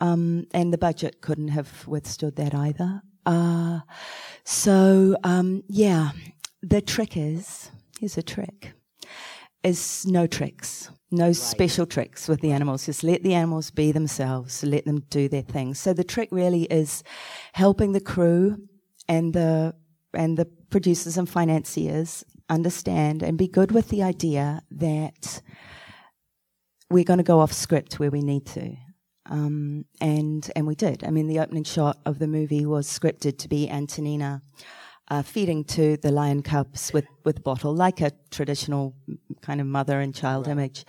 um, 0.00 0.46
and 0.52 0.72
the 0.72 0.78
budget 0.78 1.20
couldn't 1.20 1.48
have 1.48 1.86
withstood 1.86 2.36
that 2.36 2.54
either. 2.54 3.02
Uh, 3.26 3.80
so 4.44 5.16
um, 5.24 5.62
yeah, 5.68 6.10
the 6.62 6.80
trick 6.80 7.16
is 7.16 7.70
here's 8.00 8.16
a 8.16 8.22
trick: 8.22 8.72
is 9.62 10.06
no 10.06 10.26
tricks, 10.26 10.90
no 11.10 11.32
special 11.32 11.86
tricks 11.86 12.28
with 12.28 12.40
the 12.40 12.52
animals. 12.52 12.86
Just 12.86 13.02
let 13.02 13.22
the 13.22 13.34
animals 13.34 13.70
be 13.70 13.92
themselves, 13.92 14.62
let 14.64 14.84
them 14.84 15.00
do 15.10 15.28
their 15.28 15.42
thing. 15.42 15.74
So 15.74 15.92
the 15.92 16.04
trick 16.04 16.28
really 16.32 16.64
is 16.64 17.02
helping 17.52 17.92
the 17.92 18.00
crew 18.00 18.68
and 19.08 19.34
the 19.34 19.74
and 20.14 20.36
the 20.36 20.46
producers 20.70 21.18
and 21.18 21.28
financiers 21.28 22.24
understand 22.48 23.22
and 23.22 23.36
be 23.36 23.48
good 23.48 23.72
with 23.72 23.88
the 23.88 24.02
idea 24.02 24.62
that 24.70 25.42
we're 26.90 27.04
going 27.04 27.18
to 27.18 27.24
go 27.24 27.40
off 27.40 27.52
script 27.52 27.98
where 27.98 28.10
we 28.10 28.22
need 28.22 28.46
to. 28.46 28.76
Um, 29.28 29.84
and 30.00 30.50
and 30.56 30.66
we 30.66 30.74
did. 30.74 31.04
I 31.04 31.10
mean, 31.10 31.26
the 31.26 31.40
opening 31.40 31.64
shot 31.64 31.98
of 32.06 32.18
the 32.18 32.26
movie 32.26 32.64
was 32.64 32.88
scripted 32.88 33.38
to 33.38 33.48
be 33.48 33.68
Antonina 33.68 34.42
uh, 35.10 35.22
feeding 35.22 35.64
to 35.64 35.96
the 35.98 36.10
lion 36.10 36.42
cubs 36.42 36.92
with 36.92 37.06
with 37.24 37.42
bottle, 37.42 37.74
like 37.74 38.00
a 38.00 38.12
traditional 38.30 38.94
kind 39.42 39.60
of 39.60 39.66
mother 39.66 40.00
and 40.00 40.14
child 40.14 40.46
right. 40.46 40.52
image. 40.52 40.84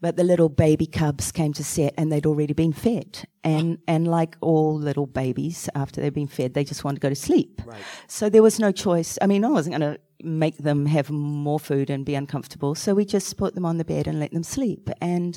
But 0.00 0.16
the 0.16 0.22
little 0.22 0.48
baby 0.48 0.86
cubs 0.86 1.32
came 1.32 1.52
to 1.54 1.64
set 1.64 1.92
and 1.98 2.12
they'd 2.12 2.26
already 2.26 2.54
been 2.54 2.72
fed. 2.72 3.26
And, 3.42 3.78
and 3.88 4.06
like 4.06 4.36
all 4.40 4.78
little 4.78 5.06
babies, 5.06 5.68
after 5.74 6.00
they've 6.00 6.14
been 6.14 6.28
fed, 6.28 6.54
they 6.54 6.62
just 6.62 6.84
want 6.84 6.94
to 6.94 7.00
go 7.00 7.08
to 7.08 7.16
sleep. 7.16 7.60
Right. 7.64 7.82
So 8.06 8.28
there 8.28 8.42
was 8.42 8.60
no 8.60 8.70
choice. 8.70 9.18
I 9.20 9.26
mean, 9.26 9.44
I 9.44 9.48
wasn't 9.48 9.76
going 9.76 9.94
to 9.94 10.00
make 10.22 10.58
them 10.58 10.86
have 10.86 11.10
more 11.10 11.58
food 11.58 11.90
and 11.90 12.06
be 12.06 12.14
uncomfortable. 12.14 12.76
So 12.76 12.94
we 12.94 13.04
just 13.04 13.36
put 13.36 13.56
them 13.56 13.66
on 13.66 13.78
the 13.78 13.84
bed 13.84 14.06
and 14.06 14.20
let 14.20 14.30
them 14.30 14.44
sleep. 14.44 14.88
And 15.00 15.36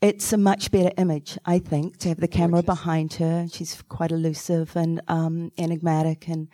it's 0.00 0.32
a 0.32 0.38
much 0.38 0.70
better 0.70 0.90
image, 0.96 1.38
I 1.44 1.58
think, 1.58 1.98
to 1.98 2.08
have 2.08 2.20
the 2.20 2.28
camera 2.28 2.62
Gorgeous. 2.62 2.66
behind 2.66 3.12
her. 3.14 3.46
She's 3.52 3.82
quite 3.82 4.12
elusive 4.12 4.74
and 4.76 5.00
um, 5.08 5.52
enigmatic, 5.58 6.28
and 6.28 6.48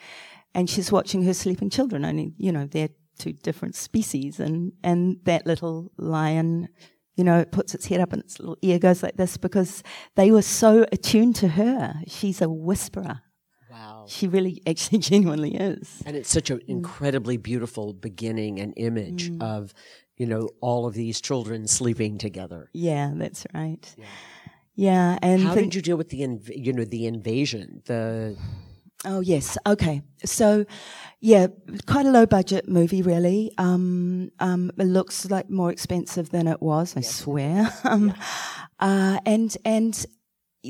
and 0.55 0.69
she's 0.69 0.91
watching 0.91 1.23
her 1.25 1.35
sleeping 1.35 1.71
children. 1.71 2.05
Only 2.05 2.35
you 2.39 2.53
know 2.53 2.67
they're 2.67 2.91
two 3.19 3.33
different 3.33 3.75
species, 3.75 4.41
and 4.41 4.73
and 4.83 5.19
that 5.25 5.47
little 5.47 5.93
lion 5.97 6.69
you 7.17 7.25
know, 7.25 7.39
it 7.41 7.51
puts 7.51 7.75
its 7.75 7.87
head 7.87 8.01
up 8.01 8.13
and 8.13 8.23
its 8.23 8.39
little 8.39 8.59
ear 8.63 8.79
goes 8.79 9.03
like 9.03 9.17
this 9.17 9.37
because 9.37 9.83
they 10.15 10.31
were 10.31 10.43
so 10.43 10.85
attuned 10.93 11.35
to 11.37 11.49
her. 11.49 11.95
She's 12.07 12.43
a 12.43 12.49
whisperer. 12.49 13.23
Wow. 13.71 14.05
She 14.07 14.29
really, 14.29 14.63
actually, 14.67 14.99
genuinely 15.01 15.55
is. 15.55 16.03
And 16.05 16.17
it's 16.17 16.31
such 16.31 16.51
an 16.51 16.61
incredibly 16.69 17.37
beautiful 17.39 17.93
beginning 17.93 18.61
and 18.61 18.75
image 18.77 19.31
mm. 19.31 19.43
of, 19.43 19.73
you 20.17 20.27
know, 20.27 20.49
all 20.61 20.87
of 20.87 20.95
these 20.95 21.21
children 21.21 21.67
sleeping 21.67 22.19
together. 22.19 22.71
Yeah, 22.73 23.13
that's 23.15 23.47
right. 23.55 23.95
Yeah. 23.97 24.05
yeah 24.75 25.19
and 25.23 25.43
how 25.43 25.55
the, 25.55 25.63
did 25.63 25.75
you 25.75 25.83
deal 25.83 25.97
with 25.97 26.09
the, 26.11 26.21
inv- 26.21 26.53
you 26.57 26.73
know, 26.73 26.85
the 26.85 27.07
invasion, 27.07 27.83
the 27.87 28.37
Oh 29.05 29.21
yes, 29.21 29.59
okay. 29.67 30.03
So, 30.25 30.65
yeah, 31.21 31.49
quite 31.87 32.07
a 32.07 32.11
low 32.11 32.27
budget 32.27 32.69
movie, 32.69 33.03
really. 33.03 33.53
Um, 33.59 34.31
um, 34.41 34.73
it 34.79 34.85
looks 34.85 35.31
like 35.31 35.51
more 35.51 35.71
expensive 35.71 36.31
than 36.31 36.49
it 36.49 36.63
was. 36.63 36.97
I 36.97 37.01
yes. 37.01 37.15
swear. 37.15 37.73
um, 37.85 38.09
yeah. 38.09 38.15
uh, 38.81 39.21
and 39.27 39.57
and 39.65 40.07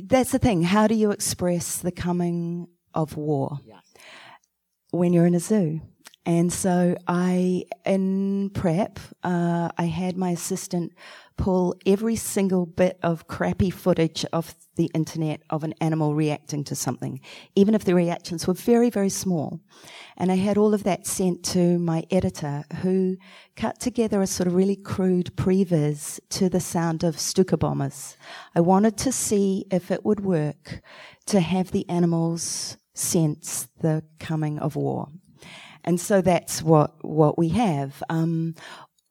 that's 0.04 0.32
the 0.32 0.38
thing. 0.38 0.62
How 0.64 0.86
do 0.86 0.94
you 0.94 1.12
express 1.12 1.78
the 1.78 1.92
coming 1.92 2.68
of 2.92 3.16
war 3.16 3.58
yeah. 3.64 3.80
when 4.90 5.12
you're 5.12 5.26
in 5.26 5.34
a 5.34 5.40
zoo? 5.40 5.80
And 6.26 6.52
so 6.52 6.96
I, 7.06 7.66
in 7.84 8.50
prep, 8.50 8.98
uh, 9.22 9.70
I 9.78 9.84
had 9.84 10.16
my 10.16 10.30
assistant 10.30 10.92
pull 11.36 11.76
every 11.86 12.16
single 12.16 12.66
bit 12.66 12.98
of 13.00 13.28
crappy 13.28 13.70
footage 13.70 14.24
of 14.32 14.56
the 14.74 14.90
internet 14.92 15.42
of 15.50 15.62
an 15.62 15.74
animal 15.80 16.16
reacting 16.16 16.64
to 16.64 16.74
something, 16.74 17.20
even 17.54 17.76
if 17.76 17.84
the 17.84 17.94
reactions 17.94 18.44
were 18.44 18.54
very, 18.54 18.90
very 18.90 19.08
small. 19.08 19.60
And 20.16 20.32
I 20.32 20.34
had 20.34 20.58
all 20.58 20.74
of 20.74 20.82
that 20.82 21.06
sent 21.06 21.44
to 21.44 21.78
my 21.78 22.04
editor 22.10 22.64
who 22.82 23.18
cut 23.54 23.78
together 23.78 24.20
a 24.20 24.26
sort 24.26 24.48
of 24.48 24.54
really 24.54 24.76
crude 24.76 25.36
previs 25.36 26.18
to 26.30 26.48
the 26.48 26.60
sound 26.60 27.04
of 27.04 27.20
Stuka 27.20 27.56
bombers. 27.56 28.16
I 28.52 28.62
wanted 28.62 28.96
to 28.98 29.12
see 29.12 29.64
if 29.70 29.92
it 29.92 30.04
would 30.04 30.20
work 30.20 30.80
to 31.26 31.38
have 31.38 31.70
the 31.70 31.88
animals 31.88 32.78
sense 32.94 33.68
the 33.80 34.02
coming 34.18 34.58
of 34.58 34.74
war. 34.74 35.08
And 35.86 36.00
so 36.00 36.20
that's 36.20 36.62
what, 36.62 37.04
what 37.04 37.38
we 37.38 37.48
have. 37.50 38.02
Um, 38.08 38.54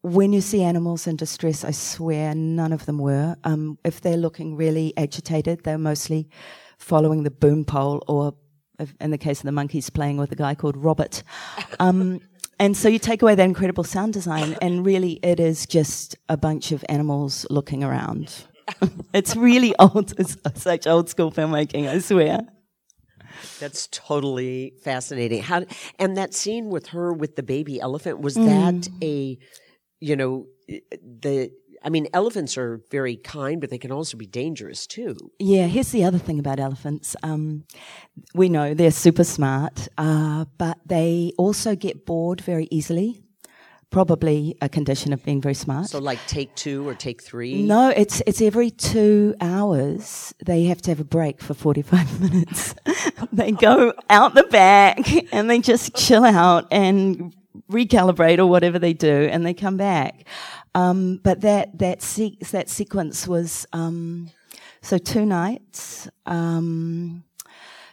when 0.02 0.32
you 0.32 0.40
see 0.40 0.62
animals 0.62 1.06
in 1.06 1.16
distress, 1.16 1.64
I 1.64 1.72
swear 1.72 2.34
none 2.34 2.72
of 2.72 2.86
them 2.86 2.98
were. 2.98 3.36
Um, 3.44 3.78
if 3.84 4.00
they're 4.00 4.16
looking 4.16 4.54
really 4.56 4.92
agitated, 4.96 5.64
they're 5.64 5.78
mostly 5.78 6.28
following 6.78 7.24
the 7.24 7.30
boom 7.30 7.64
pole, 7.64 8.04
or 8.06 8.34
in 9.00 9.10
the 9.10 9.18
case 9.18 9.40
of 9.40 9.46
the 9.46 9.52
monkeys, 9.52 9.90
playing 9.90 10.18
with 10.18 10.30
a 10.30 10.36
guy 10.36 10.54
called 10.54 10.76
Robert. 10.76 11.22
Um, 11.80 12.20
and 12.58 12.76
so 12.76 12.88
you 12.88 12.98
take 12.98 13.22
away 13.22 13.34
that 13.34 13.44
incredible 13.44 13.84
sound 13.84 14.12
design, 14.12 14.56
and 14.62 14.86
really 14.86 15.18
it 15.22 15.40
is 15.40 15.66
just 15.66 16.16
a 16.28 16.36
bunch 16.36 16.72
of 16.72 16.84
animals 16.88 17.46
looking 17.50 17.82
around. 17.82 18.44
it's 19.12 19.34
really 19.34 19.74
old, 19.78 20.14
it's 20.18 20.36
such 20.54 20.86
old 20.86 21.08
school 21.08 21.32
filmmaking, 21.32 21.88
I 21.88 21.98
swear. 21.98 22.46
That's 23.60 23.88
totally 23.88 24.74
fascinating. 24.82 25.42
How 25.42 25.64
and 25.98 26.16
that 26.16 26.34
scene 26.34 26.68
with 26.68 26.88
her 26.88 27.12
with 27.12 27.36
the 27.36 27.42
baby 27.42 27.80
elephant 27.80 28.20
was 28.20 28.36
mm. 28.36 28.46
that 28.46 28.88
a 29.02 29.38
you 30.00 30.16
know, 30.16 30.46
the 30.68 31.50
I 31.82 31.88
mean, 31.88 32.08
elephants 32.12 32.58
are 32.58 32.80
very 32.90 33.16
kind, 33.16 33.60
but 33.60 33.70
they 33.70 33.78
can 33.78 33.92
also 33.92 34.16
be 34.16 34.26
dangerous 34.26 34.86
too. 34.86 35.16
Yeah, 35.38 35.66
here's 35.66 35.92
the 35.92 36.04
other 36.04 36.18
thing 36.18 36.38
about 36.38 36.58
elephants. 36.58 37.14
Um, 37.22 37.64
we 38.34 38.48
know 38.48 38.74
they're 38.74 38.90
super 38.90 39.24
smart, 39.24 39.88
uh, 39.96 40.46
but 40.58 40.78
they 40.84 41.32
also 41.38 41.76
get 41.76 42.04
bored 42.04 42.40
very 42.40 42.66
easily. 42.70 43.22
Probably 43.96 44.54
a 44.60 44.68
condition 44.68 45.14
of 45.14 45.24
being 45.24 45.40
very 45.40 45.54
smart. 45.54 45.86
So, 45.86 46.00
like 46.00 46.18
take 46.26 46.54
two 46.54 46.86
or 46.86 46.94
take 46.94 47.22
three? 47.22 47.62
No, 47.62 47.88
it's 47.88 48.22
it's 48.26 48.42
every 48.42 48.70
two 48.70 49.34
hours 49.40 50.34
they 50.44 50.64
have 50.64 50.82
to 50.82 50.90
have 50.90 51.00
a 51.00 51.04
break 51.04 51.40
for 51.40 51.54
forty 51.54 51.80
five 51.80 52.20
minutes. 52.30 52.74
they 53.32 53.52
go 53.52 53.94
out 54.10 54.34
the 54.34 54.42
back 54.42 54.98
and 55.32 55.48
they 55.48 55.60
just 55.60 55.94
chill 55.94 56.26
out 56.26 56.66
and 56.70 57.34
recalibrate 57.72 58.38
or 58.38 58.44
whatever 58.44 58.78
they 58.78 58.92
do, 58.92 59.30
and 59.32 59.46
they 59.46 59.54
come 59.54 59.78
back. 59.78 60.28
Um, 60.74 61.18
but 61.24 61.40
that 61.40 61.78
that 61.78 62.02
se- 62.02 62.36
that 62.50 62.68
sequence 62.68 63.26
was 63.26 63.66
um, 63.72 64.28
so 64.82 64.98
two 64.98 65.24
nights, 65.24 66.06
um, 66.26 67.24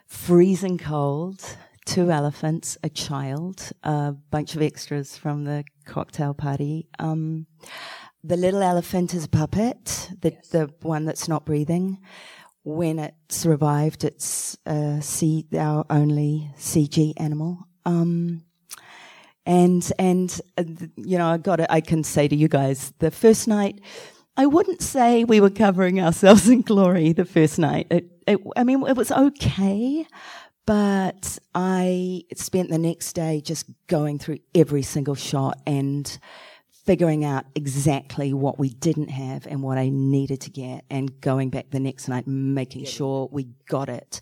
freezing 0.06 0.78
cold, 0.78 1.42
two 1.86 2.12
elephants, 2.12 2.78
a 2.84 2.90
child, 2.90 3.72
a 3.84 4.14
bunch 4.32 4.56
of 4.56 4.62
extras 4.62 5.18
from 5.18 5.44
the 5.44 5.64
cocktail 5.86 6.34
party. 6.34 6.88
Um, 7.00 7.48
the 8.24 8.38
little 8.38 8.62
elephant 8.62 9.14
is 9.14 9.26
a 9.26 9.30
puppet, 9.30 10.12
the 10.22 10.32
yes. 10.32 10.48
the 10.50 10.70
one 10.82 11.06
that's 11.06 11.28
not 11.28 11.46
breathing. 11.46 12.00
When 12.64 12.98
it's 13.00 13.46
revived, 13.46 14.06
it's 14.06 14.58
uh, 14.66 15.02
C- 15.02 15.48
our 15.58 15.86
only 15.90 16.50
CG 16.58 17.14
animal. 17.18 17.68
Um, 17.86 18.46
and 19.46 19.92
and 20.00 20.42
uh, 20.58 20.64
you 20.96 21.18
know, 21.18 21.28
I 21.28 21.38
got 21.38 21.60
it. 21.60 21.68
I 21.70 21.82
can 21.82 22.04
say 22.04 22.30
to 22.30 22.36
you 22.36 22.48
guys, 22.48 22.94
the 23.00 23.12
first 23.12 23.48
night, 23.48 23.82
I 24.36 24.46
wouldn't 24.46 24.82
say 24.82 25.24
we 25.24 25.42
were 25.42 25.50
covering 25.50 26.00
ourselves 26.00 26.48
in 26.56 26.62
glory. 26.62 27.14
The 27.14 27.26
first 27.26 27.60
night, 27.60 27.88
it, 27.92 28.10
it, 28.26 28.40
I 28.56 28.64
mean, 28.64 28.86
it 28.88 28.96
was 28.96 29.12
okay, 29.12 30.08
but 30.66 31.38
I 31.54 32.24
spent 32.36 32.70
the 32.70 32.78
next 32.78 33.14
day 33.14 33.42
just 33.42 33.66
going 33.88 34.20
through 34.20 34.40
every 34.56 34.84
single 34.84 35.16
shot 35.16 35.60
and 35.66 36.18
figuring 36.86 37.24
out 37.24 37.46
exactly 37.56 38.34
what 38.34 38.60
we 38.60 38.70
didn't 38.70 39.10
have 39.10 39.48
and 39.48 39.62
what 39.62 39.78
I 39.78 39.90
needed 39.90 40.42
to 40.42 40.50
get, 40.50 40.84
and 40.90 41.22
going 41.22 41.50
back 41.50 41.70
the 41.70 41.80
next 41.80 42.08
night, 42.08 42.28
making 42.28 42.86
sure 42.86 43.30
we 43.32 43.48
got 43.68 43.90
it. 43.90 44.22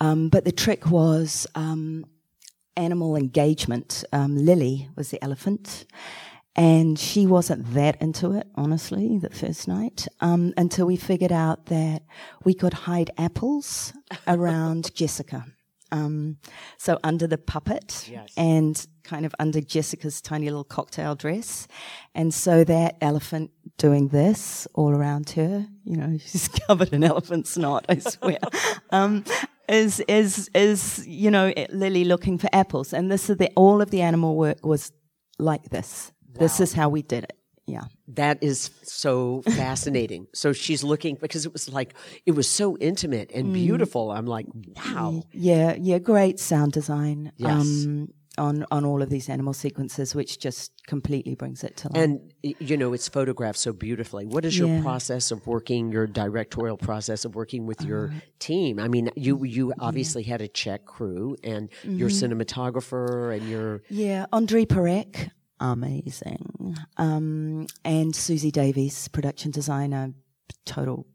Um, 0.00 0.28
but 0.28 0.44
the 0.44 0.52
trick 0.52 0.90
was. 0.90 1.46
Um, 1.54 2.04
animal 2.76 3.16
engagement. 3.16 4.04
Um, 4.12 4.36
Lily 4.36 4.88
was 4.96 5.10
the 5.10 5.22
elephant. 5.22 5.86
And 6.54 6.98
she 6.98 7.26
wasn't 7.26 7.74
that 7.74 8.00
into 8.00 8.32
it, 8.32 8.46
honestly, 8.54 9.18
the 9.18 9.28
first 9.28 9.68
night, 9.68 10.08
um, 10.22 10.54
until 10.56 10.86
we 10.86 10.96
figured 10.96 11.32
out 11.32 11.66
that 11.66 12.02
we 12.44 12.54
could 12.54 12.72
hide 12.72 13.10
apples 13.18 13.92
around 14.26 14.94
Jessica. 14.94 15.44
Um, 15.96 16.36
so 16.76 16.98
under 17.02 17.26
the 17.26 17.38
puppet 17.38 18.08
yes. 18.10 18.32
and 18.36 18.86
kind 19.04 19.24
of 19.24 19.34
under 19.38 19.60
Jessica's 19.60 20.20
tiny 20.20 20.46
little 20.46 20.64
cocktail 20.64 21.14
dress. 21.14 21.68
And 22.14 22.34
so 22.34 22.64
that 22.64 22.96
elephant 23.00 23.50
doing 23.78 24.08
this 24.08 24.66
all 24.74 24.90
around 24.90 25.30
her, 25.30 25.66
you 25.84 25.96
know, 25.96 26.18
she's 26.24 26.48
covered 26.48 26.92
in 26.92 27.04
elephant 27.04 27.46
snot, 27.46 27.86
I 27.88 27.98
swear. 27.98 28.38
um, 28.90 29.24
is 29.68 30.00
is 30.06 30.48
is 30.54 31.04
you 31.08 31.28
know 31.28 31.52
Lily 31.70 32.04
looking 32.04 32.38
for 32.38 32.48
apples, 32.52 32.92
and 32.92 33.10
this 33.10 33.28
is 33.28 33.36
the 33.38 33.50
all 33.56 33.80
of 33.80 33.90
the 33.90 34.00
animal 34.02 34.36
work 34.36 34.64
was 34.64 34.92
like 35.38 35.70
this. 35.70 36.12
Wow. 36.28 36.40
This 36.40 36.60
is 36.60 36.72
how 36.72 36.88
we 36.88 37.02
did 37.02 37.24
it. 37.24 37.36
Yeah, 37.66 37.84
that 38.08 38.42
is 38.42 38.70
so 38.82 39.42
fascinating. 39.42 40.26
so 40.32 40.52
she's 40.52 40.84
looking 40.84 41.16
because 41.20 41.46
it 41.46 41.52
was 41.52 41.68
like 41.68 41.94
it 42.24 42.32
was 42.32 42.48
so 42.48 42.76
intimate 42.78 43.30
and 43.34 43.46
mm. 43.48 43.54
beautiful. 43.54 44.10
I'm 44.12 44.26
like, 44.26 44.46
wow. 44.76 45.22
Yeah, 45.32 45.74
yeah, 45.80 45.98
great 45.98 46.38
sound 46.38 46.72
design. 46.72 47.32
Yes. 47.36 47.50
Um, 47.50 48.08
on 48.38 48.66
on 48.70 48.84
all 48.84 49.00
of 49.02 49.08
these 49.08 49.30
animal 49.30 49.54
sequences, 49.54 50.14
which 50.14 50.38
just 50.38 50.70
completely 50.86 51.34
brings 51.34 51.64
it 51.64 51.74
to 51.78 51.88
life. 51.88 52.02
And 52.02 52.32
you 52.42 52.76
know, 52.76 52.92
it's 52.92 53.08
photographed 53.08 53.58
so 53.58 53.72
beautifully. 53.72 54.26
What 54.26 54.44
is 54.44 54.58
your 54.58 54.68
Yeah. 54.68 54.82
process 54.82 55.30
of 55.30 55.46
working? 55.46 55.90
Your 55.90 56.06
directorial 56.06 56.76
process 56.76 57.24
of 57.24 57.34
working 57.34 57.64
with 57.66 57.80
your 57.80 58.08
Uh, 58.10 58.20
team? 58.38 58.78
I 58.78 58.88
mean, 58.88 59.08
you 59.16 59.42
you 59.44 59.72
obviously 59.78 60.22
had 60.22 60.42
a 60.42 60.48
Czech 60.48 60.84
crew 60.84 61.36
and 61.42 61.70
your 61.82 62.10
Mm-hmm. 62.10 62.32
cinematographer 62.32 63.34
and 63.34 63.48
your 63.48 63.82
Yeah, 63.88 64.26
Andrij 64.32 64.66
Parekh, 64.66 65.30
amazing. 65.60 66.76
Um, 66.96 67.66
and 67.84 68.12
Suzie 68.12 68.52
Davies, 68.52 69.08
production 69.08 69.50
designer, 69.50 70.12
total 70.64 71.06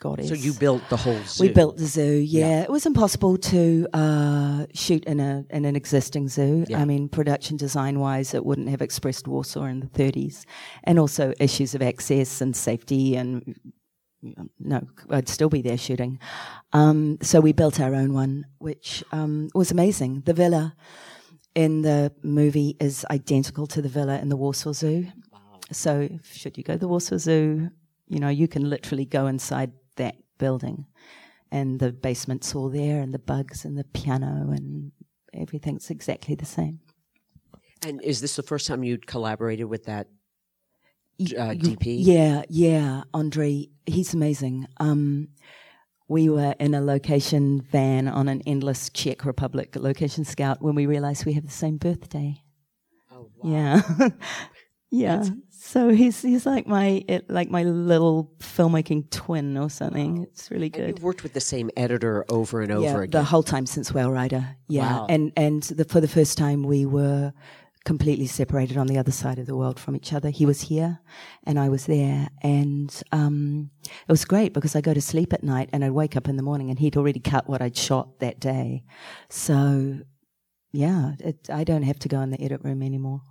goddess. 0.00 0.28
so 0.28 0.34
you 0.34 0.52
built 0.52 0.82
the 0.88 0.96
whole 0.96 1.20
zoo. 1.24 1.44
We 1.44 1.52
built 1.52 1.76
the 1.76 1.86
zoo. 1.86 2.14
Yeah, 2.14 2.62
it 2.62 2.70
was 2.70 2.86
impossible 2.86 3.36
to 3.36 3.86
uh, 3.92 4.66
shoot 4.74 5.04
in 5.04 5.20
a 5.20 5.44
in 5.50 5.64
an 5.64 5.76
existing 5.76 6.28
zoo. 6.28 6.64
Yeah. 6.68 6.80
I 6.80 6.84
mean, 6.84 7.08
production 7.08 7.56
design 7.56 8.00
wise, 8.00 8.34
it 8.34 8.44
wouldn't 8.44 8.68
have 8.68 8.82
expressed 8.82 9.28
Warsaw 9.28 9.64
in 9.64 9.80
the 9.80 9.86
30s, 9.86 10.44
and 10.82 10.98
also 10.98 11.32
issues 11.38 11.74
of 11.74 11.82
access 11.82 12.40
and 12.40 12.56
safety 12.56 13.14
and. 13.14 13.54
No, 14.58 14.82
I'd 15.08 15.30
still 15.30 15.48
be 15.48 15.62
there 15.62 15.78
shooting. 15.78 16.18
Um, 16.74 17.16
so 17.22 17.40
we 17.40 17.52
built 17.54 17.80
our 17.80 17.94
own 17.94 18.12
one, 18.12 18.44
which 18.58 19.02
um, 19.12 19.48
was 19.54 19.70
amazing. 19.70 20.24
The 20.26 20.34
villa 20.34 20.74
in 21.54 21.82
the 21.82 22.12
movie 22.22 22.76
is 22.80 23.04
identical 23.10 23.66
to 23.68 23.82
the 23.82 23.88
villa 23.88 24.18
in 24.18 24.28
the 24.28 24.36
Warsaw 24.36 24.72
Zoo. 24.72 25.08
So, 25.72 26.08
should 26.24 26.58
you 26.58 26.64
go 26.64 26.74
to 26.74 26.78
the 26.78 26.88
Warsaw 26.88 27.18
Zoo, 27.18 27.70
you 28.08 28.18
know, 28.18 28.28
you 28.28 28.48
can 28.48 28.68
literally 28.68 29.04
go 29.04 29.26
inside 29.26 29.72
that 29.96 30.16
building, 30.38 30.86
and 31.52 31.78
the 31.78 31.92
basement's 31.92 32.54
all 32.54 32.68
there, 32.68 33.00
and 33.00 33.14
the 33.14 33.18
bugs, 33.18 33.64
and 33.64 33.78
the 33.78 33.84
piano, 33.84 34.50
and 34.50 34.92
everything's 35.32 35.90
exactly 35.90 36.34
the 36.34 36.44
same. 36.44 36.80
And 37.84 38.02
is 38.02 38.20
this 38.20 38.36
the 38.36 38.42
first 38.42 38.66
time 38.66 38.84
you'd 38.84 39.06
collaborated 39.06 39.66
with 39.66 39.84
that 39.84 40.08
uh, 41.20 41.54
DP? 41.54 41.96
Yeah, 42.00 42.42
yeah. 42.48 43.04
Andrij, 43.14 43.70
he's 43.86 44.12
amazing. 44.12 44.66
Um, 44.78 45.28
we 46.10 46.28
were 46.28 46.54
in 46.58 46.74
a 46.74 46.80
location 46.80 47.60
van 47.70 48.08
on 48.08 48.28
an 48.28 48.42
endless 48.44 48.90
Czech 48.90 49.24
Republic 49.24 49.76
location 49.76 50.24
scout 50.24 50.60
when 50.60 50.74
we 50.74 50.84
realized 50.84 51.24
we 51.24 51.34
have 51.34 51.46
the 51.46 51.52
same 51.64 51.76
birthday. 51.76 52.42
Oh, 53.12 53.28
wow. 53.38 53.50
Yeah. 53.52 54.08
yeah. 54.90 55.24
so 55.50 55.90
he's 55.90 56.20
he's 56.22 56.46
like 56.46 56.66
my 56.66 57.04
it, 57.06 57.30
like 57.30 57.48
my 57.48 57.62
little 57.62 58.32
filmmaking 58.40 59.08
twin 59.10 59.56
or 59.56 59.70
something. 59.70 60.24
It's 60.24 60.50
really 60.50 60.66
And 60.66 60.74
good. 60.74 60.88
you've 60.96 61.04
worked 61.04 61.22
with 61.22 61.32
the 61.32 61.40
same 61.40 61.70
editor 61.76 62.24
over 62.28 62.60
and 62.60 62.72
over 62.72 62.82
yeah, 62.84 62.96
again. 63.02 63.10
the 63.10 63.24
whole 63.24 63.44
time 63.44 63.66
since 63.66 63.94
Whale 63.94 64.10
Rider. 64.10 64.56
Yeah, 64.68 64.82
Wow. 65.00 65.06
and 65.08 65.32
and 65.36 65.62
the, 65.62 65.84
for 65.84 66.00
the 66.00 66.08
first 66.08 66.36
time 66.36 66.64
we 66.64 66.86
were 66.86 67.32
completely 67.84 68.26
separated 68.26 68.76
on 68.76 68.86
the 68.86 68.98
other 68.98 69.10
side 69.10 69.38
of 69.38 69.46
the 69.46 69.56
world 69.56 69.80
from 69.80 69.96
each 69.96 70.12
other. 70.12 70.30
He 70.30 70.46
was 70.46 70.62
here, 70.62 71.00
and 71.44 71.58
I 71.58 71.68
was 71.68 71.86
there, 71.86 72.28
and 72.42 73.02
um, 73.12 73.70
it 73.84 74.08
was 74.08 74.24
great 74.24 74.52
because 74.52 74.76
I 74.76 74.80
go 74.80 74.94
to 74.94 75.00
sleep 75.00 75.32
at 75.32 75.42
night 75.42 75.70
and 75.72 75.84
I'd 75.84 75.92
wake 75.92 76.16
up 76.16 76.28
in 76.28 76.36
the 76.36 76.42
morning 76.42 76.70
and 76.70 76.78
he'd 76.78 76.96
already 76.96 77.20
cut 77.20 77.48
what 77.48 77.62
I'd 77.62 77.76
shot 77.76 78.18
that 78.20 78.38
day. 78.38 78.84
So, 79.28 80.00
yeah, 80.72 81.12
it, 81.18 81.48
I 81.50 81.64
don't 81.64 81.82
have 81.82 81.98
to 82.00 82.08
go 82.08 82.20
in 82.20 82.30
the 82.30 82.40
edit 82.40 82.62
room 82.62 82.82
anymore. 82.82 83.22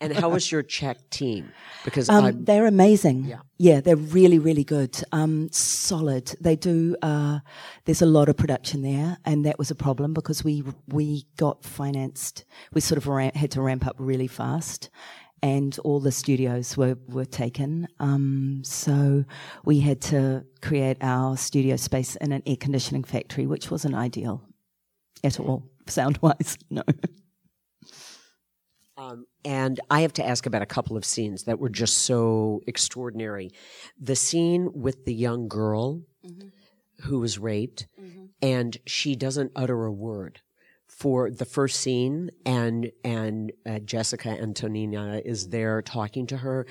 And 0.00 0.12
how 0.16 0.28
was 0.30 0.50
your 0.50 0.62
Czech 0.62 1.10
team? 1.10 1.52
Because 1.84 2.08
Um, 2.08 2.44
they're 2.44 2.66
amazing. 2.66 3.24
Yeah. 3.24 3.40
Yeah, 3.58 3.80
they're 3.80 3.96
really, 3.96 4.38
really 4.38 4.64
good. 4.64 5.02
Um, 5.12 5.48
solid. 5.50 6.34
They 6.40 6.56
do. 6.56 6.96
Uh, 7.02 7.40
there's 7.84 8.02
a 8.02 8.06
lot 8.06 8.28
of 8.28 8.36
production 8.36 8.82
there, 8.82 9.18
and 9.24 9.44
that 9.46 9.58
was 9.58 9.70
a 9.70 9.74
problem 9.74 10.12
because 10.12 10.44
we 10.44 10.62
we 10.88 11.26
got 11.36 11.64
financed. 11.64 12.44
We 12.72 12.80
sort 12.80 12.98
of 12.98 13.06
ran, 13.06 13.32
had 13.34 13.50
to 13.52 13.62
ramp 13.62 13.86
up 13.86 13.96
really 13.98 14.26
fast, 14.26 14.90
and 15.42 15.78
all 15.84 16.00
the 16.00 16.12
studios 16.12 16.76
were 16.76 16.98
were 17.08 17.24
taken. 17.24 17.88
Um, 17.98 18.62
so 18.64 19.24
we 19.64 19.80
had 19.80 20.00
to 20.02 20.44
create 20.60 20.98
our 21.00 21.36
studio 21.36 21.76
space 21.76 22.16
in 22.16 22.32
an 22.32 22.42
air 22.46 22.56
conditioning 22.56 23.04
factory, 23.04 23.46
which 23.46 23.70
wasn't 23.70 23.94
ideal 23.94 24.42
at 25.24 25.40
all, 25.40 25.62
sound 25.86 26.18
wise. 26.20 26.58
No. 26.70 26.82
Um, 28.98 29.26
and 29.44 29.78
I 29.90 30.00
have 30.00 30.12
to 30.14 30.26
ask 30.26 30.46
about 30.46 30.62
a 30.62 30.66
couple 30.66 30.96
of 30.96 31.04
scenes 31.04 31.44
that 31.44 31.58
were 31.58 31.68
just 31.68 31.98
so 31.98 32.62
extraordinary. 32.66 33.50
The 34.00 34.16
scene 34.16 34.70
with 34.74 35.04
the 35.04 35.14
young 35.14 35.48
girl 35.48 36.02
who 37.02 37.20
was 37.20 37.38
raped, 37.38 37.86
and 38.40 38.76
she 38.86 39.14
doesn't 39.14 39.52
utter 39.54 39.84
a 39.84 39.92
word 39.92 40.40
for 40.86 41.30
the 41.30 41.44
first 41.44 41.80
scene, 41.80 42.30
and 42.46 42.90
and 43.04 43.52
uh, 43.66 43.80
Jessica 43.80 44.30
Antonina 44.30 45.20
is 45.24 45.48
there 45.48 45.82
talking 45.82 46.26
to 46.28 46.38
her. 46.38 46.66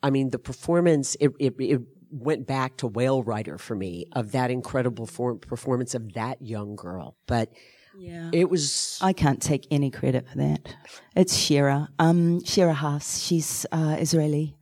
I 0.00 0.10
mean, 0.10 0.30
the 0.30 0.38
performance 0.38 1.16
it 1.18 1.32
it, 1.40 1.54
it 1.58 1.82
went 2.10 2.46
back 2.46 2.76
to 2.76 2.86
Whale 2.86 3.24
Rider 3.24 3.58
for 3.58 3.74
me 3.74 4.06
of 4.12 4.30
that 4.30 4.52
incredible 4.52 5.06
for- 5.06 5.34
performance 5.34 5.94
of 5.96 6.12
that 6.14 6.40
young 6.40 6.76
girl, 6.76 7.16
but. 7.26 7.50
Yeah. 7.96 8.30
It 8.32 8.50
was 8.50 8.98
I 9.00 9.12
can't 9.12 9.40
take 9.40 9.66
any 9.70 9.90
credit 9.90 10.28
for 10.28 10.38
that. 10.38 10.76
It's 11.14 11.36
Shira. 11.36 11.88
Um, 11.98 12.44
Shira 12.44 12.74
Haas. 12.74 13.22
She's 13.22 13.66
uh, 13.72 13.96
Israeli. 13.98 14.56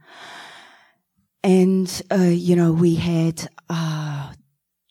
And, 1.44 2.02
uh, 2.10 2.16
you 2.16 2.54
know, 2.54 2.72
we 2.72 2.94
had 2.94 3.48
uh, 3.68 4.32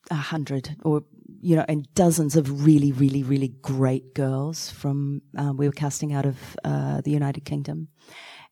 a 0.09 0.15
hundred 0.15 0.75
or, 0.83 1.03
you 1.41 1.55
know, 1.55 1.65
and 1.67 1.87
dozens 1.95 2.35
of 2.35 2.65
really, 2.65 2.91
really, 2.91 3.23
really 3.23 3.49
great 3.61 4.13
girls 4.13 4.69
from, 4.69 5.21
um, 5.37 5.55
we 5.55 5.67
were 5.67 5.73
casting 5.73 6.13
out 6.13 6.25
of 6.25 6.37
uh, 6.65 7.01
the 7.01 7.11
United 7.11 7.45
Kingdom. 7.45 7.87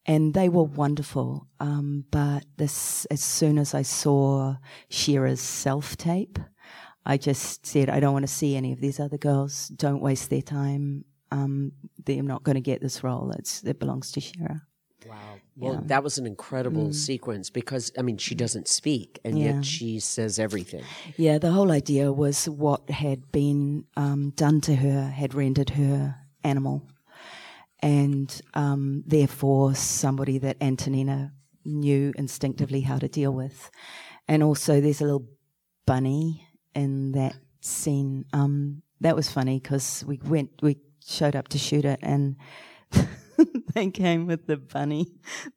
And 0.05 0.33
they 0.33 0.47
were 0.47 0.63
wonderful. 0.63 1.47
Um, 1.59 2.05
but 2.09 2.45
this, 2.57 3.05
as 3.05 3.21
soon 3.21 3.59
as 3.59 3.73
I 3.73 3.81
saw 3.81 4.55
Shira's 4.89 5.41
self 5.41 5.97
tape, 5.97 6.39
I 7.05 7.17
just 7.17 7.65
said, 7.65 7.89
I 7.89 7.99
don't 7.99 8.13
want 8.13 8.23
to 8.27 8.31
see 8.33 8.55
any 8.55 8.71
of 8.73 8.79
these 8.81 8.99
other 8.99 9.17
girls. 9.17 9.69
Don't 9.69 10.01
waste 10.01 10.29
their 10.29 10.41
time. 10.41 11.05
Um, 11.31 11.71
they're 12.05 12.23
not 12.23 12.43
going 12.43 12.55
to 12.55 12.61
get 12.61 12.81
this 12.81 13.03
role. 13.03 13.31
It's, 13.37 13.63
it 13.63 13.79
belongs 13.79 14.11
to 14.13 14.21
Shira. 14.21 14.63
Wow. 15.07 15.15
Well, 15.55 15.73
Yeah. 15.75 15.79
that 15.85 16.03
was 16.03 16.17
an 16.17 16.25
incredible 16.27 16.91
sequence 16.93 17.49
because, 17.49 17.91
I 17.97 18.01
mean, 18.01 18.17
she 18.17 18.35
doesn't 18.35 18.67
speak 18.67 19.19
and 19.23 19.39
Yeah. 19.39 19.53
yet 19.55 19.65
she 19.65 19.99
says 19.99 20.39
everything. 20.39 20.83
Yeah, 21.17 21.37
the 21.37 21.51
whole 21.51 21.71
idea 21.71 22.11
was 22.11 22.49
what 22.49 22.89
had 22.89 23.31
been 23.31 23.85
um, 23.95 24.31
done 24.31 24.59
to 24.61 24.75
her 24.75 25.09
had 25.09 25.33
rendered 25.33 25.71
her 25.71 26.15
animal, 26.43 26.87
and 27.81 28.41
um, 28.53 29.03
therefore 29.07 29.73
somebody 29.75 30.37
that 30.39 30.57
Antonina 30.61 31.33
knew 31.63 32.11
instinctively 32.17 32.81
how 32.81 32.97
to 32.97 33.07
deal 33.07 33.33
with. 33.33 33.71
And 34.27 34.43
also, 34.43 34.81
there's 34.81 35.01
a 35.01 35.05
little 35.05 35.27
bunny 35.85 36.45
in 36.75 37.13
that 37.13 37.35
scene. 37.61 38.25
Um, 38.33 38.81
that 39.01 39.15
was 39.15 39.29
funny 39.29 39.59
because 39.59 40.03
we 40.07 40.19
went, 40.23 40.51
we 40.61 40.77
showed 41.05 41.35
up 41.35 41.47
to 41.49 41.57
shoot 41.57 41.85
it, 41.85 41.99
and 42.01 42.35
they 43.73 43.89
came 43.91 44.27
with 44.27 44.47
the 44.47 44.57
bunny, 44.57 45.07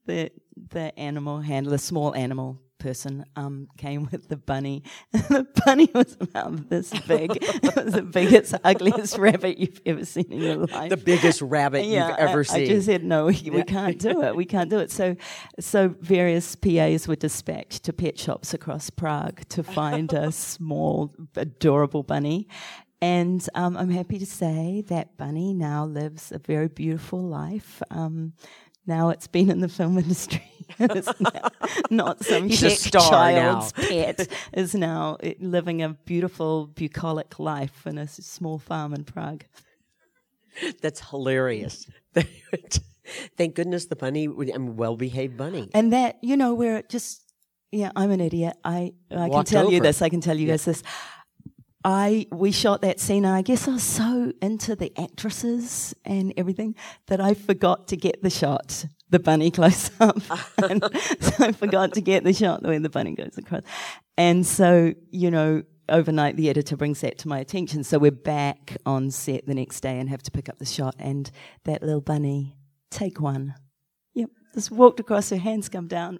the 0.07 0.31
the 0.71 0.97
animal 0.99 1.41
handler, 1.41 1.79
small 1.79 2.15
animal 2.15 2.61
person, 2.83 3.25
um, 3.37 3.69
came 3.77 4.09
with 4.11 4.29
the 4.29 4.37
bunny. 4.37 4.83
And 5.13 5.23
the 5.29 5.47
bunny 5.65 5.89
was 5.95 6.17
about 6.21 6.69
this 6.69 6.91
big. 7.07 7.31
it 7.41 7.77
was 7.77 7.95
the 7.95 8.03
biggest, 8.03 8.55
ugliest 8.65 9.17
rabbit 9.19 9.59
you've 9.59 9.81
ever 9.87 10.05
seen 10.05 10.31
in 10.31 10.41
your 10.41 10.57
life. 10.67 10.91
The 10.91 10.97
biggest 10.97 11.41
rabbit 11.41 11.85
you've 11.87 12.17
ever 12.19 12.41
I, 12.41 12.43
seen. 12.43 12.63
I 12.63 12.67
just 12.67 12.87
said 12.87 13.05
no. 13.05 13.27
We, 13.27 13.51
we 13.51 13.63
can't 13.63 13.99
do 13.99 14.23
it. 14.23 14.37
We 14.37 14.45
can't 14.45 14.69
do 14.69 14.79
it. 14.79 14.91
So, 14.91 15.17
so 15.61 15.95
various 16.01 16.57
PAs 16.57 17.07
were 17.07 17.17
dispatched 17.17 17.85
to 17.85 17.93
pet 17.93 18.19
shops 18.19 18.53
across 18.53 18.91
Prague 18.91 19.49
to 19.51 19.63
find 19.63 20.13
a 20.13 20.33
small, 20.33 21.15
adorable 21.37 22.03
bunny. 22.03 22.49
And 23.01 23.45
um, 23.55 23.77
I'm 23.77 23.91
happy 23.91 24.19
to 24.19 24.27
say 24.27 24.85
that 24.89 25.17
bunny 25.17 25.55
now 25.55 25.85
lives 25.85 26.31
a 26.31 26.39
very 26.39 26.69
beautiful 26.69 27.21
life. 27.21 27.83
Um, 27.91 28.35
now 28.87 29.09
it's 29.11 29.27
been 29.27 29.51
in 29.51 29.61
the 29.61 29.69
film 29.69 29.99
industry. 30.05 30.52
now 30.79 31.49
not 31.91 32.25
some 32.25 32.49
He's 32.49 32.91
child's 32.91 33.77
now. 33.77 33.85
pet. 33.89 34.29
Is 34.53 34.75
now 34.75 35.19
uh, 35.23 35.31
living 35.41 35.83
a 35.83 35.91
beautiful, 35.91 36.67
bucolic 36.67 37.39
life 37.39 37.87
in 37.87 37.99
a 37.99 38.07
small 38.07 38.59
farm 38.59 38.95
in 38.95 39.05
Prague. 39.05 39.45
That's 40.81 41.01
hilarious. 41.11 41.87
Thank 43.37 43.55
goodness 43.55 43.87
the 43.87 43.97
bunny, 43.97 44.29
I 44.29 44.59
mean, 44.59 44.77
well-behaved 44.77 45.37
bunny. 45.37 45.69
and 45.75 45.93
that 45.93 46.19
you 46.23 46.37
know 46.37 46.55
where 46.55 46.77
it 46.77 46.89
just 46.89 47.23
yeah 47.73 47.91
i'm 47.97 48.11
an 48.11 48.21
idiot 48.21 48.55
i 48.65 48.93
i 49.11 49.29
can 49.29 49.45
tell 49.45 49.73
you 49.73 49.81
this 49.81 50.03
i 50.03 50.09
can 50.09 50.21
tell 50.21 50.39
you 50.39 50.47
guys 50.47 50.65
this 50.65 50.83
i 51.85 52.27
we 52.31 52.53
shot 52.53 52.83
that 52.83 53.01
scene 53.01 53.25
and 53.25 53.35
i 53.35 53.43
guess 53.43 53.67
i 53.67 53.73
was 53.73 53.83
so 53.83 54.33
into 54.41 54.77
the 54.77 54.93
actresses 54.97 55.95
and 56.05 56.33
everything 56.37 56.77
that 57.09 57.21
i 57.21 57.35
forgot 57.35 57.89
to 57.89 57.97
get 57.97 58.23
the 58.23 58.31
shot 58.31 58.85
the 59.13 59.21
bunny 59.21 59.51
close 59.51 59.91
up 60.01 60.17
and 60.69 60.83
so 61.21 61.45
i 61.45 61.53
forgot 61.53 61.93
to 61.93 62.01
get 62.01 62.25
the 62.25 62.33
shot 62.33 62.63
where 62.63 62.81
the 62.81 62.91
bunny 62.91 63.15
goes 63.15 63.39
across 63.39 63.63
and 64.17 64.45
so 64.45 64.93
you 65.11 65.31
know 65.31 65.63
overnight, 65.89 66.37
the 66.37 66.49
editor 66.49 66.77
brings 66.77 67.01
that 67.01 67.19
to 67.19 67.29
my 67.29 67.39
attention. 67.39 67.85
So 67.85 67.99
we're 67.99 68.11
back 68.11 68.77
on 68.87 69.11
set 69.11 69.47
the 69.47 69.55
next 69.55 69.81
day 69.81 69.99
and 69.99 70.09
have 70.09 70.23
to 70.25 70.31
pick 70.31 70.49
up 70.49 70.59
the 70.59 70.65
shot. 70.65 70.97
And 70.99 71.31
that 71.65 71.83
little 71.83 72.01
bunny, 72.01 72.57
take 72.91 73.21
one. 73.21 73.55
Yep, 74.15 74.31
just 74.55 74.71
walked 74.71 75.01
across, 75.01 75.31
her 75.31 75.37
hands 75.37 75.69
come 75.69 75.87
down. 75.87 76.19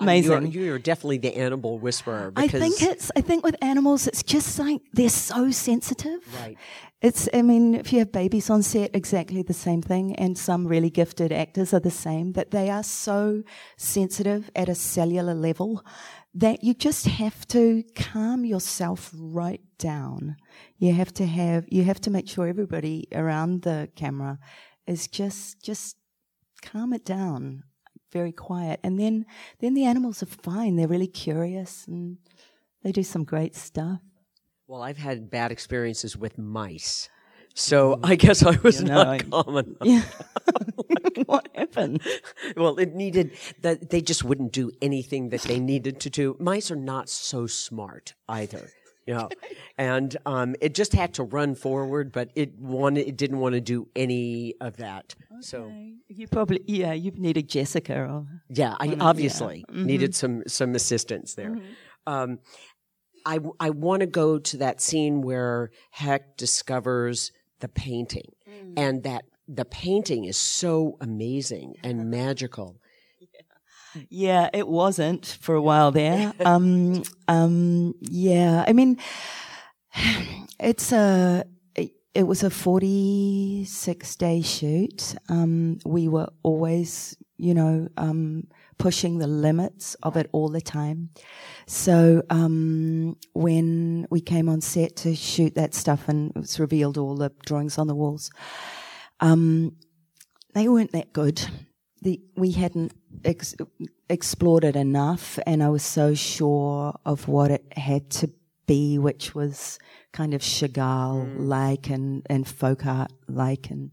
Amazing. 0.00 0.52
You're, 0.52 0.64
you're, 0.64 0.78
definitely 0.78 1.18
the 1.18 1.36
animal 1.36 1.78
whisperer. 1.78 2.32
I 2.34 2.48
think 2.48 2.82
it's. 2.82 3.12
I 3.16 3.20
think 3.20 3.44
with 3.44 3.56
animals, 3.62 4.08
it's 4.08 4.24
just 4.24 4.58
like 4.58 4.80
they're 4.92 5.08
so 5.08 5.52
sensitive. 5.52 6.20
Right. 6.40 6.58
It's. 7.00 7.28
I 7.32 7.42
mean, 7.42 7.76
if 7.76 7.92
you 7.92 8.00
have 8.00 8.10
babies 8.10 8.50
on 8.50 8.64
set, 8.64 8.90
exactly 8.94 9.42
the 9.42 9.54
same 9.54 9.82
thing, 9.82 10.16
and 10.16 10.36
some 10.36 10.66
really 10.66 10.90
gifted 10.90 11.30
actors 11.30 11.72
are 11.72 11.80
the 11.80 11.92
same. 11.92 12.32
That 12.32 12.50
they 12.50 12.70
are 12.70 12.82
so 12.82 13.44
sensitive 13.76 14.50
at 14.56 14.68
a 14.68 14.74
cellular 14.74 15.34
level 15.34 15.84
that 16.34 16.64
you 16.64 16.74
just 16.74 17.06
have 17.06 17.46
to 17.48 17.84
calm 17.94 18.44
yourself 18.44 19.12
right 19.14 19.62
down. 19.78 20.34
You 20.76 20.92
have 20.92 21.14
to 21.14 21.26
have. 21.26 21.66
You 21.68 21.84
have 21.84 22.00
to 22.00 22.10
make 22.10 22.28
sure 22.28 22.48
everybody 22.48 23.06
around 23.12 23.62
the 23.62 23.90
camera 23.94 24.40
is 24.88 25.06
just 25.06 25.62
just 25.62 25.96
calm 26.62 26.92
it 26.92 27.04
down 27.04 27.62
very 28.14 28.32
quiet. 28.32 28.80
And 28.82 28.98
then, 28.98 29.26
then 29.58 29.74
the 29.74 29.84
animals 29.84 30.22
are 30.22 30.26
fine. 30.26 30.76
They're 30.76 30.88
really 30.88 31.08
curious 31.08 31.86
and 31.86 32.16
they 32.82 32.92
do 32.92 33.02
some 33.02 33.24
great 33.24 33.54
stuff. 33.54 34.00
Well, 34.66 34.80
I've 34.80 34.96
had 34.96 35.30
bad 35.30 35.52
experiences 35.52 36.16
with 36.16 36.38
mice. 36.38 37.10
So 37.54 37.96
mm-hmm. 37.96 38.06
I 38.06 38.14
guess 38.14 38.42
I 38.42 38.56
was 38.62 38.80
you 38.80 38.86
know, 38.86 38.94
not 38.94 39.08
I, 39.08 39.18
common. 39.42 39.76
Yeah. 39.82 40.04
what 41.26 41.48
happened? 41.54 42.00
Well, 42.56 42.78
it 42.78 42.94
needed 42.94 43.32
that 43.62 43.90
they 43.90 44.00
just 44.00 44.22
wouldn't 44.22 44.52
do 44.52 44.70
anything 44.80 45.30
that 45.30 45.42
they 45.42 45.58
needed 45.58 45.98
to 46.00 46.10
do. 46.10 46.36
Mice 46.38 46.70
are 46.70 46.76
not 46.76 47.08
so 47.08 47.46
smart 47.46 48.14
either 48.28 48.70
know, 49.12 49.28
and 49.78 50.16
um, 50.24 50.54
it 50.60 50.74
just 50.74 50.94
had 50.94 51.14
to 51.14 51.24
run 51.24 51.54
forward, 51.54 52.10
but 52.12 52.30
it 52.34 52.58
wanted, 52.58 53.06
it 53.06 53.16
didn't 53.16 53.38
want 53.38 53.54
to 53.54 53.60
do 53.60 53.88
any 53.94 54.54
of 54.60 54.78
that. 54.78 55.14
Okay. 55.30 55.42
So 55.42 55.70
you 56.08 56.26
probably, 56.28 56.60
yeah, 56.66 56.92
you 56.92 57.10
needed 57.12 57.48
Jessica, 57.48 58.00
or 58.00 58.26
yeah, 58.48 58.76
I 58.80 58.96
obviously 59.00 59.64
yeah. 59.68 59.74
Mm-hmm. 59.74 59.86
needed 59.86 60.14
some 60.14 60.42
some 60.46 60.74
assistance 60.74 61.34
there. 61.34 61.50
Mm-hmm. 61.50 62.12
Um, 62.12 62.38
I 63.26 63.38
I 63.60 63.70
want 63.70 64.00
to 64.00 64.06
go 64.06 64.38
to 64.38 64.56
that 64.58 64.80
scene 64.80 65.20
where 65.20 65.70
Heck 65.90 66.36
discovers 66.36 67.32
the 67.60 67.68
painting, 67.68 68.32
mm. 68.48 68.74
and 68.76 69.02
that 69.02 69.24
the 69.48 69.64
painting 69.64 70.24
is 70.24 70.36
so 70.36 70.96
amazing 71.00 71.74
and 71.82 72.10
magical 72.10 72.80
yeah, 74.08 74.48
it 74.52 74.68
wasn't 74.68 75.38
for 75.40 75.54
a 75.54 75.62
while 75.62 75.92
there. 75.92 76.32
um, 76.44 77.02
um, 77.28 77.94
yeah, 78.00 78.64
I 78.66 78.72
mean, 78.72 78.98
it's 80.60 80.92
a 80.92 81.44
it 82.14 82.28
was 82.28 82.44
a 82.44 82.50
46 82.50 84.16
day 84.16 84.40
shoot. 84.40 85.16
Um, 85.28 85.78
we 85.84 86.08
were 86.08 86.28
always, 86.44 87.16
you 87.38 87.54
know, 87.54 87.88
um, 87.96 88.46
pushing 88.78 89.18
the 89.18 89.26
limits 89.26 89.94
of 90.02 90.16
it 90.16 90.28
all 90.32 90.48
the 90.48 90.60
time. 90.60 91.10
So, 91.66 92.22
um, 92.30 93.16
when 93.32 94.06
we 94.10 94.20
came 94.20 94.48
on 94.48 94.60
set 94.60 94.96
to 94.96 95.16
shoot 95.16 95.56
that 95.56 95.74
stuff 95.74 96.08
and 96.08 96.30
it 96.30 96.38
was 96.38 96.60
revealed 96.60 96.98
all 96.98 97.16
the 97.16 97.32
drawings 97.44 97.78
on 97.78 97.88
the 97.88 97.94
walls, 97.96 98.30
um, 99.18 99.74
they 100.54 100.68
weren't 100.68 100.92
that 100.92 101.12
good 101.12 101.44
the, 102.04 102.20
we 102.36 102.52
hadn't 102.52 102.92
ex- 103.24 103.56
explored 104.08 104.62
it 104.64 104.76
enough, 104.76 105.38
and 105.46 105.62
I 105.62 105.70
was 105.70 105.82
so 105.82 106.14
sure 106.14 106.94
of 107.04 107.26
what 107.26 107.50
it 107.50 107.64
had 107.76 108.10
to 108.10 108.30
be, 108.66 108.98
which 108.98 109.34
was 109.34 109.78
kind 110.12 110.34
of 110.34 110.42
Chagall 110.42 111.34
like 111.36 111.82
mm. 111.82 111.94
and, 111.94 112.26
and 112.30 112.46
folk 112.46 112.86
art 112.86 113.12
like. 113.26 113.70
And, 113.70 113.90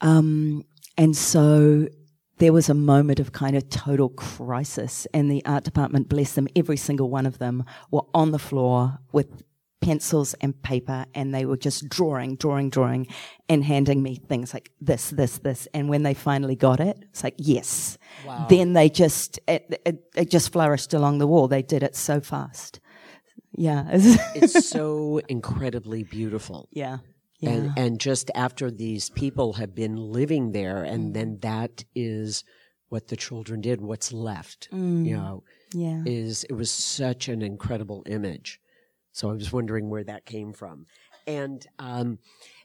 um, 0.00 0.64
and 0.98 1.16
so 1.16 1.88
there 2.38 2.52
was 2.52 2.68
a 2.68 2.74
moment 2.74 3.20
of 3.20 3.32
kind 3.32 3.56
of 3.56 3.70
total 3.70 4.08
crisis, 4.10 5.06
and 5.14 5.30
the 5.30 5.44
art 5.46 5.64
department, 5.64 6.08
bless 6.08 6.34
them, 6.34 6.48
every 6.56 6.76
single 6.76 7.08
one 7.08 7.26
of 7.26 7.38
them 7.38 7.64
were 7.90 8.04
on 8.12 8.32
the 8.32 8.38
floor 8.38 8.98
with 9.12 9.44
pencils 9.84 10.34
and 10.40 10.60
paper 10.62 11.04
and 11.14 11.34
they 11.34 11.44
were 11.44 11.58
just 11.58 11.90
drawing, 11.90 12.36
drawing, 12.36 12.70
drawing 12.70 13.06
and 13.50 13.62
handing 13.62 14.02
me 14.02 14.14
things 14.16 14.54
like 14.54 14.70
this, 14.80 15.10
this, 15.10 15.38
this. 15.38 15.68
And 15.74 15.90
when 15.90 16.02
they 16.04 16.14
finally 16.14 16.56
got 16.56 16.80
it, 16.80 17.04
it's 17.10 17.22
like, 17.22 17.34
yes. 17.36 17.98
Wow. 18.26 18.46
Then 18.48 18.72
they 18.72 18.88
just, 18.88 19.38
it, 19.46 19.82
it, 19.84 20.04
it 20.16 20.30
just 20.30 20.52
flourished 20.52 20.94
along 20.94 21.18
the 21.18 21.26
wall. 21.26 21.48
They 21.48 21.60
did 21.60 21.82
it 21.82 21.96
so 21.96 22.20
fast. 22.20 22.80
Yeah. 23.52 23.84
it's 23.92 24.70
so 24.70 25.20
incredibly 25.28 26.02
beautiful. 26.02 26.66
Yeah. 26.72 26.98
Yeah. 27.40 27.50
And, 27.50 27.72
and 27.78 28.00
just 28.00 28.30
after 28.34 28.70
these 28.70 29.10
people 29.10 29.52
have 29.54 29.74
been 29.74 29.96
living 29.96 30.52
there, 30.52 30.82
and 30.82 31.10
mm. 31.10 31.14
then 31.14 31.38
that 31.42 31.84
is 31.94 32.42
what 32.88 33.08
the 33.08 33.16
children 33.16 33.60
did, 33.60 33.82
what's 33.82 34.14
left, 34.14 34.70
mm. 34.72 35.04
you 35.04 35.14
know, 35.14 35.42
yeah. 35.74 36.02
is 36.06 36.44
it 36.44 36.54
was 36.54 36.70
such 36.70 37.28
an 37.28 37.42
incredible 37.42 38.02
image. 38.06 38.60
So 39.14 39.30
I 39.30 39.32
was 39.32 39.52
wondering 39.52 39.88
where 39.88 40.04
that 40.04 40.26
came 40.26 40.52
from. 40.52 40.86
And, 41.26 41.64
um, 41.78 42.18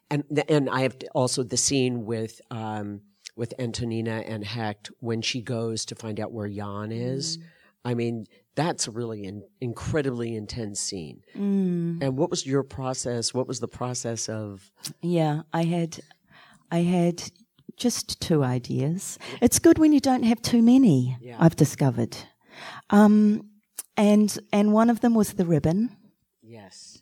and, 0.10 0.24
and 0.50 0.70
I 0.70 0.82
have 0.82 0.98
also 1.14 1.44
the 1.44 1.56
scene 1.56 2.06
with, 2.06 2.42
um, 2.52 3.02
with 3.36 3.54
Antonina 3.58 4.24
and 4.26 4.44
Heck 4.44 4.88
when 5.00 5.22
she 5.22 5.42
goes 5.42 5.86
to 5.86 5.96
find 5.96 6.20
out 6.20 6.34
where 6.34 6.50
Jan 6.50 6.92
is. 6.92 7.38
Mm. 7.38 7.44
I 7.86 7.94
mean, 7.94 8.26
that's 8.56 8.88
a 8.88 8.92
really 8.92 9.24
in, 9.24 9.44
incredibly 9.62 10.36
intense 10.36 10.82
scene. 10.82 11.22
Mm. 11.38 12.02
And 12.02 12.18
what 12.18 12.32
was 12.32 12.46
your 12.46 12.64
process? 12.64 13.34
What 13.34 13.48
was 13.48 13.60
the 13.60 13.68
process 13.68 14.28
of? 14.28 14.70
Yeah, 15.02 15.44
I 15.54 15.64
had, 15.64 16.00
I 16.72 16.80
had 16.80 17.24
just 17.78 18.20
two 18.20 18.44
ideas. 18.44 19.20
It's 19.40 19.60
good 19.60 19.78
when 19.78 19.94
you 19.94 20.00
don't 20.00 20.24
have 20.24 20.42
too 20.42 20.62
many. 20.62 21.16
Yeah. 21.22 21.38
I've 21.40 21.56
discovered, 21.56 22.18
um, 22.90 23.50
and 23.96 24.38
and 24.52 24.74
one 24.74 24.90
of 24.90 25.00
them 25.00 25.14
was 25.14 25.34
the 25.34 25.46
ribbon. 25.46 25.96
Yes. 26.64 27.02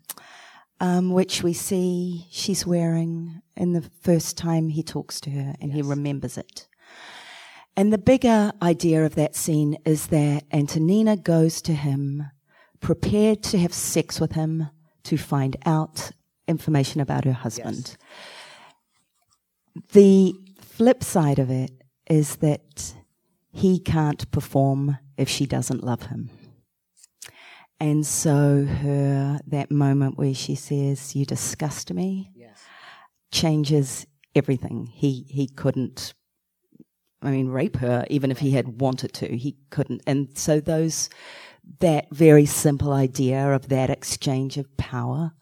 Um, 0.79 1.11
which 1.11 1.41
we 1.41 1.53
see 1.53 2.27
she's 2.29 2.65
wearing 2.65 3.41
in 3.55 3.73
the 3.73 3.81
first 4.01 4.37
time 4.37 4.69
he 4.69 4.83
talks 4.83 5.19
to 5.21 5.31
her 5.31 5.55
and 5.59 5.71
yes. 5.71 5.75
he 5.75 5.81
remembers 5.81 6.37
it. 6.37 6.67
And 7.75 7.91
the 7.91 7.97
bigger 7.97 8.51
idea 8.61 9.05
of 9.05 9.15
that 9.15 9.35
scene 9.35 9.77
is 9.85 10.07
that 10.07 10.43
Antonina 10.51 11.17
goes 11.17 11.61
to 11.63 11.73
him 11.73 12.23
prepared 12.79 13.41
to 13.43 13.57
have 13.57 13.73
sex 13.73 14.19
with 14.19 14.33
him 14.33 14.69
to 15.03 15.17
find 15.17 15.55
out 15.65 16.11
information 16.47 17.01
about 17.01 17.25
her 17.25 17.33
husband. 17.33 17.97
Yes. 19.75 19.83
The 19.93 20.33
flip 20.59 21.03
side 21.03 21.39
of 21.39 21.49
it 21.49 21.71
is 22.07 22.37
that 22.37 22.93
he 23.51 23.79
can't 23.79 24.29
perform 24.31 24.97
if 25.17 25.27
she 25.27 25.45
doesn't 25.45 25.83
love 25.83 26.03
him. 26.03 26.29
And 27.79 28.05
so 28.05 28.65
her 28.65 29.39
that 29.47 29.69
moment 29.69 30.17
where 30.17 30.33
she 30.33 30.55
says, 30.55 31.15
"You 31.15 31.25
disgust 31.25 31.93
me," 31.93 32.31
yes. 32.35 32.59
changes 33.31 34.07
everything. 34.35 34.87
He 34.87 35.25
he 35.29 35.47
couldn't. 35.47 36.13
I 37.21 37.31
mean, 37.31 37.49
rape 37.49 37.77
her 37.77 38.05
even 38.09 38.31
if 38.31 38.39
he 38.39 38.51
had 38.51 38.81
wanted 38.81 39.13
to. 39.13 39.35
He 39.37 39.57
couldn't. 39.69 40.01
And 40.07 40.37
so 40.37 40.59
those 40.59 41.09
that 41.79 42.07
very 42.11 42.45
simple 42.45 42.93
idea 42.93 43.53
of 43.53 43.69
that 43.69 43.89
exchange 43.89 44.57
of 44.57 44.75
power 44.77 45.33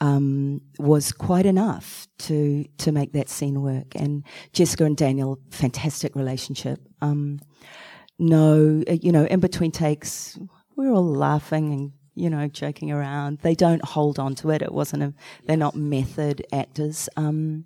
um, 0.00 0.60
was 0.78 1.12
quite 1.12 1.46
enough 1.46 2.06
to 2.18 2.64
to 2.78 2.92
make 2.92 3.12
that 3.12 3.28
scene 3.28 3.62
work. 3.62 3.94
And 3.94 4.24
Jessica 4.52 4.84
and 4.84 4.96
Daniel, 4.96 5.38
fantastic 5.50 6.14
relationship. 6.14 6.80
Um, 7.00 7.40
no, 8.18 8.82
you 8.88 9.12
know, 9.12 9.24
in 9.24 9.40
between 9.40 9.70
takes, 9.70 10.38
we're 10.76 10.92
all 10.92 11.04
laughing 11.04 11.72
and 11.72 11.92
you 12.14 12.30
know 12.30 12.48
joking 12.48 12.90
around. 12.90 13.38
They 13.38 13.54
don't 13.54 13.84
hold 13.84 14.18
on 14.18 14.34
to 14.36 14.50
it. 14.50 14.62
It 14.62 14.72
wasn't 14.72 15.02
a. 15.02 15.14
They're 15.46 15.56
not 15.56 15.76
method 15.76 16.44
actors, 16.52 17.08
um, 17.16 17.64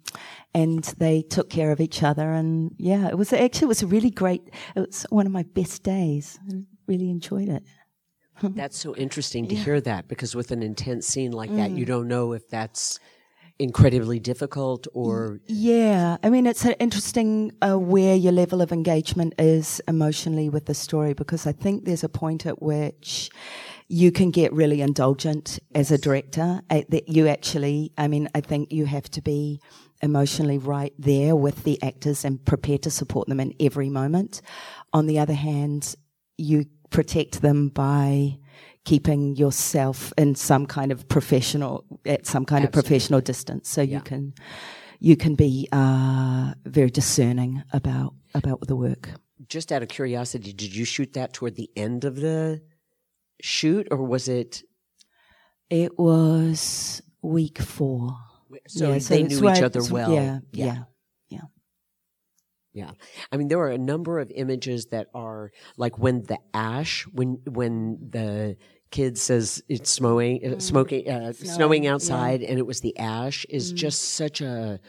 and 0.54 0.84
they 0.98 1.22
took 1.22 1.50
care 1.50 1.72
of 1.72 1.80
each 1.80 2.02
other. 2.02 2.32
And 2.32 2.74
yeah, 2.78 3.08
it 3.08 3.16
was 3.16 3.32
actually 3.32 3.66
it 3.66 3.68
was 3.68 3.82
a 3.82 3.86
really 3.86 4.10
great. 4.10 4.50
It 4.76 4.80
was 4.80 5.06
one 5.10 5.26
of 5.26 5.32
my 5.32 5.42
best 5.42 5.82
days. 5.82 6.38
I 6.50 6.62
really 6.86 7.10
enjoyed 7.10 7.48
it. 7.48 7.64
that's 8.42 8.78
so 8.78 8.94
interesting 8.96 9.46
to 9.48 9.54
yeah. 9.54 9.64
hear 9.64 9.80
that 9.82 10.08
because 10.08 10.34
with 10.34 10.50
an 10.50 10.62
intense 10.62 11.06
scene 11.06 11.32
like 11.32 11.54
that, 11.56 11.70
you 11.72 11.84
mm. 11.84 11.88
don't 11.88 12.08
know 12.08 12.32
if 12.32 12.48
that's 12.48 12.98
incredibly 13.60 14.18
difficult 14.18 14.86
or 14.94 15.40
yeah. 15.46 16.16
I 16.22 16.30
mean 16.30 16.46
it's 16.46 16.64
interesting 16.64 17.52
uh, 17.62 17.78
where 17.78 18.16
your 18.16 18.32
level 18.32 18.62
of 18.62 18.72
engagement 18.72 19.34
is 19.38 19.80
emotionally 19.86 20.48
with 20.48 20.66
the 20.66 20.74
story 20.74 21.12
because 21.12 21.46
i 21.46 21.52
think 21.52 21.84
there's 21.84 22.04
a 22.04 22.08
point 22.08 22.46
at 22.46 22.62
which 22.62 23.30
you 23.88 24.10
can 24.12 24.30
get 24.30 24.52
really 24.52 24.80
indulgent 24.80 25.58
as 25.74 25.90
a 25.90 25.98
director 25.98 26.62
uh, 26.70 26.82
that 26.88 27.08
you 27.08 27.28
actually 27.28 27.92
i 27.98 28.08
mean 28.08 28.28
i 28.34 28.40
think 28.40 28.72
you 28.72 28.86
have 28.86 29.10
to 29.10 29.20
be 29.20 29.60
emotionally 30.02 30.58
right 30.58 30.94
there 30.98 31.36
with 31.36 31.64
the 31.64 31.82
actors 31.82 32.24
and 32.24 32.44
prepared 32.44 32.82
to 32.82 32.90
support 32.90 33.28
them 33.28 33.40
in 33.40 33.54
every 33.60 33.90
moment. 33.90 34.40
On 34.92 35.06
the 35.06 35.18
other 35.18 35.34
hand 35.34 35.94
you 36.36 36.64
protect 36.90 37.42
them 37.42 37.68
by 37.68 38.38
keeping 38.84 39.36
yourself 39.36 40.12
in 40.16 40.34
some 40.34 40.66
kind 40.66 40.90
of 40.92 41.08
professional 41.08 41.84
at 42.06 42.26
some 42.26 42.44
kind 42.44 42.64
Absolutely. 42.64 42.66
of 42.66 42.72
professional 42.84 43.20
distance, 43.20 43.68
so 43.68 43.82
Yeah. 43.82 43.96
you 43.96 44.00
can 44.02 44.34
you 45.02 45.16
can 45.16 45.34
be 45.34 45.66
uh, 45.72 46.52
very 46.64 46.90
discerning 46.90 47.62
about 47.72 48.14
about 48.34 48.60
the 48.66 48.76
work. 48.76 49.10
Just 49.48 49.72
out 49.72 49.82
of 49.82 49.88
curiosity, 49.88 50.52
did 50.52 50.74
you 50.74 50.84
shoot 50.84 51.12
that 51.14 51.32
toward 51.32 51.56
the 51.56 51.70
end 51.76 52.04
of 52.04 52.16
the 52.16 52.60
shoot, 53.42 53.88
or 53.90 53.98
was 54.06 54.28
it? 54.28 54.62
It 55.70 55.98
was 55.98 57.00
week 57.22 57.58
four. 57.58 58.16
So 58.66 58.84
Yeah, 58.92 58.98
they 58.98 59.22
it's 59.22 59.40
knew 59.40 59.50
each 59.50 59.62
other 59.62 59.82
well. 59.90 60.12
Yeah, 60.12 60.40
Yeah. 60.52 60.64
yeah. 60.66 60.82
Yeah. 62.72 62.92
I 63.32 63.36
mean, 63.36 63.48
there 63.48 63.58
are 63.58 63.70
a 63.70 63.78
number 63.78 64.18
of 64.20 64.30
images 64.34 64.86
that 64.86 65.08
are 65.14 65.50
like 65.76 65.98
when 65.98 66.22
the 66.22 66.38
ash, 66.54 67.04
when, 67.12 67.40
when 67.46 67.98
the 68.10 68.56
kid 68.90 69.18
says 69.18 69.62
it's 69.68 69.90
snowing, 69.90 70.44
uh, 70.44 70.58
smoking, 70.60 71.08
uh, 71.08 71.32
snowing, 71.32 71.34
Mm. 71.34 71.54
Snowing, 71.56 71.84
yeah. 71.84 71.92
outside 71.94 72.42
and 72.42 72.58
it 72.58 72.66
was 72.66 72.80
the 72.80 72.96
ash 72.98 73.44
is 73.48 73.72
Mm. 73.72 73.76
just 73.76 74.02
such 74.02 74.40
a 74.40 74.80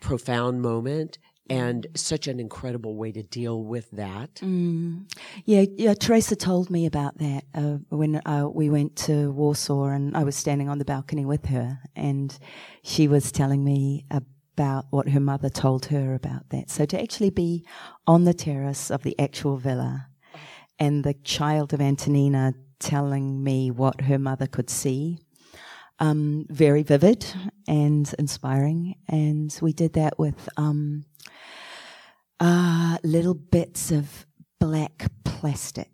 profound 0.00 0.62
moment 0.62 1.18
and 1.50 1.86
such 1.94 2.26
an 2.28 2.40
incredible 2.40 2.96
way 2.96 3.12
to 3.12 3.22
deal 3.22 3.62
with 3.62 3.90
that. 3.90 4.36
Mm. 4.36 5.04
Yeah, 5.44 5.64
yeah. 5.76 5.94
Teresa 5.94 6.34
told 6.36 6.70
me 6.70 6.86
about 6.86 7.18
that 7.18 7.44
uh, 7.54 7.78
when 7.90 8.16
uh, 8.24 8.48
we 8.52 8.70
went 8.70 8.96
to 8.96 9.30
Warsaw, 9.32 9.86
and 9.86 10.16
I 10.16 10.24
was 10.24 10.34
standing 10.36 10.68
on 10.68 10.78
the 10.78 10.84
balcony 10.84 11.26
with 11.26 11.46
her, 11.46 11.80
and 11.94 12.36
she 12.82 13.06
was 13.08 13.30
telling 13.32 13.62
me 13.64 14.04
about 14.54 14.86
what 14.90 15.08
her 15.10 15.20
mother 15.20 15.48
told 15.48 15.86
her 15.86 16.14
about 16.14 16.50
that. 16.50 16.70
So 16.70 16.84
to 16.86 17.00
actually 17.00 17.30
be 17.30 17.64
on 18.06 18.24
the 18.24 18.34
terrace 18.34 18.90
of 18.90 19.02
the 19.02 19.18
actual 19.18 19.56
villa, 19.56 20.08
and 20.78 21.04
the 21.04 21.14
child 21.14 21.72
of 21.72 21.80
Antonina 21.80 22.54
telling 22.80 23.44
me 23.44 23.70
what 23.70 24.02
her 24.02 24.18
mother 24.18 24.46
could 24.46 24.68
see. 24.68 25.18
Um, 25.98 26.46
very 26.48 26.82
vivid 26.82 27.24
and 27.68 28.12
inspiring, 28.18 28.96
and 29.08 29.56
we 29.62 29.72
did 29.72 29.92
that 29.92 30.18
with 30.18 30.48
um, 30.56 31.04
uh, 32.40 32.98
little 33.04 33.34
bits 33.34 33.92
of 33.92 34.26
black 34.58 35.06
plastic 35.24 35.92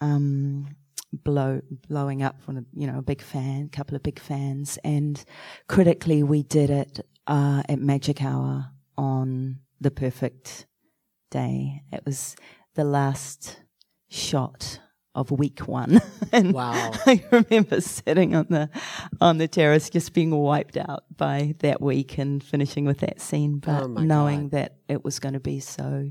um, 0.00 0.74
blow 1.12 1.60
blowing 1.88 2.22
up 2.22 2.40
from 2.40 2.56
a, 2.58 2.64
you 2.72 2.86
know 2.86 2.98
a 2.98 3.02
big 3.02 3.20
fan, 3.20 3.66
a 3.66 3.76
couple 3.76 3.96
of 3.96 4.02
big 4.02 4.18
fans, 4.18 4.78
and 4.82 5.22
critically 5.66 6.22
we 6.22 6.42
did 6.42 6.70
it 6.70 7.04
uh, 7.28 7.62
at 7.68 7.78
Magic 7.78 8.22
Hour 8.22 8.70
on 8.96 9.60
the 9.80 9.90
perfect 9.92 10.66
day. 11.30 11.82
It 11.92 12.04
was 12.04 12.34
the 12.74 12.84
last 12.84 13.60
shot 14.08 14.80
of 15.14 15.30
week 15.30 15.60
one. 15.68 16.00
and 16.32 16.52
Wow. 16.52 16.92
I 17.06 17.24
remember 17.30 17.80
sitting 17.80 18.34
on 18.34 18.46
the 18.50 18.70
on 19.20 19.38
the 19.38 19.48
terrace 19.48 19.90
just 19.90 20.12
being 20.14 20.30
wiped 20.30 20.76
out 20.76 21.04
by 21.16 21.54
that 21.60 21.80
week 21.80 22.18
and 22.18 22.42
finishing 22.42 22.84
with 22.84 22.98
that 22.98 23.20
scene, 23.20 23.58
but 23.58 23.82
Oh 23.84 23.86
knowing 23.86 24.48
God. 24.48 24.50
that 24.52 24.76
it 24.88 25.04
was 25.04 25.18
going 25.18 25.34
to 25.34 25.40
be 25.40 25.60
so 25.60 26.10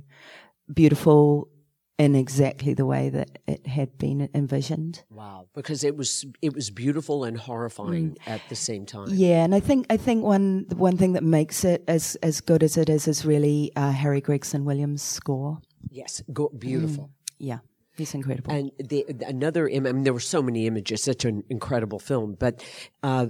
beautiful 0.74 1.50
in 1.98 2.16
exactly 2.16 2.74
the 2.74 2.86
way 2.86 3.10
that 3.10 3.40
it 3.48 3.66
had 3.66 3.98
been 3.98 4.30
envisioned. 4.34 5.04
Wow. 5.10 5.48
Because 5.56 5.84
it 5.84 5.98
was, 5.98 6.26
it 6.42 6.54
was 6.54 6.70
beautiful 6.70 7.24
and 7.24 7.38
horrifying 7.38 8.18
at 8.28 8.42
the 8.50 8.56
same 8.56 8.86
time. 8.86 9.08
Mm. 9.08 9.18
Yeah, 9.18 9.44
and 9.44 9.56
I 9.56 9.60
think 9.60 9.88
I 9.90 9.98
think 9.98 10.24
one 10.24 10.66
one 10.76 10.98
thing 10.98 11.14
that 11.14 11.24
makes 11.24 11.64
it 11.64 11.84
as 11.88 12.16
as 12.22 12.42
good 12.42 12.62
as 12.62 12.78
it 12.78 12.90
is 12.90 13.08
is 13.08 13.26
really 13.26 13.72
uh, 13.76 13.92
Harry 13.92 14.22
Gregson 14.22 14.64
Williams' 14.64 15.02
score. 15.02 15.60
Yes. 15.90 16.22
Go, 16.32 16.50
beautiful. 16.50 17.10
Yeah, 17.40 17.60
he's 17.96 18.14
incredible. 18.14 18.54
And 18.54 18.72
the, 18.78 19.06
another, 19.26 19.68
im- 19.68 19.88
I 19.88 19.92
mean, 19.92 20.04
there 20.04 20.14
were 20.14 20.20
so 20.20 20.42
many 20.42 20.68
images, 20.68 21.04
such 21.04 21.26
an 21.26 21.44
incredible 21.50 22.00
film. 22.00 22.36
But, 22.38 22.64
uh, 23.04 23.28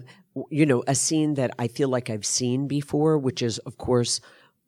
you 0.50 0.66
know, 0.66 0.84
a 0.88 0.96
scene 0.96 1.36
that 1.36 1.52
I 1.60 1.68
feel 1.68 1.90
like 1.90 2.10
I've 2.10 2.26
seen 2.26 2.68
before, 2.68 3.18
which 3.18 3.42
is, 3.42 3.60
of 3.60 3.78
course, 3.78 4.20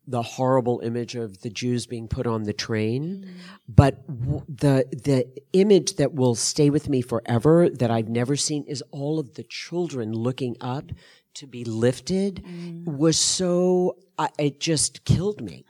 the 0.09 0.23
horrible 0.23 0.79
image 0.83 1.15
of 1.15 1.41
the 1.41 1.51
Jews 1.51 1.85
being 1.85 2.07
put 2.07 2.25
on 2.25 2.43
the 2.43 2.53
train. 2.53 3.31
But 3.67 4.05
w- 4.07 4.43
the 4.49 4.85
the 4.91 5.27
image 5.53 5.95
that 5.97 6.13
will 6.13 6.35
stay 6.35 6.71
with 6.71 6.89
me 6.89 7.01
forever 7.01 7.69
that 7.69 7.91
I've 7.91 8.09
never 8.09 8.35
seen 8.35 8.65
is 8.67 8.83
all 8.91 9.19
of 9.19 9.35
the 9.35 9.43
children 9.43 10.11
looking 10.11 10.57
up 10.59 10.91
to 11.35 11.45
be 11.45 11.63
lifted 11.63 12.43
mm. 12.43 12.85
was 12.85 13.17
so. 13.17 13.97
I, 14.17 14.29
it 14.39 14.59
just 14.59 15.05
killed 15.05 15.41
me. 15.41 15.63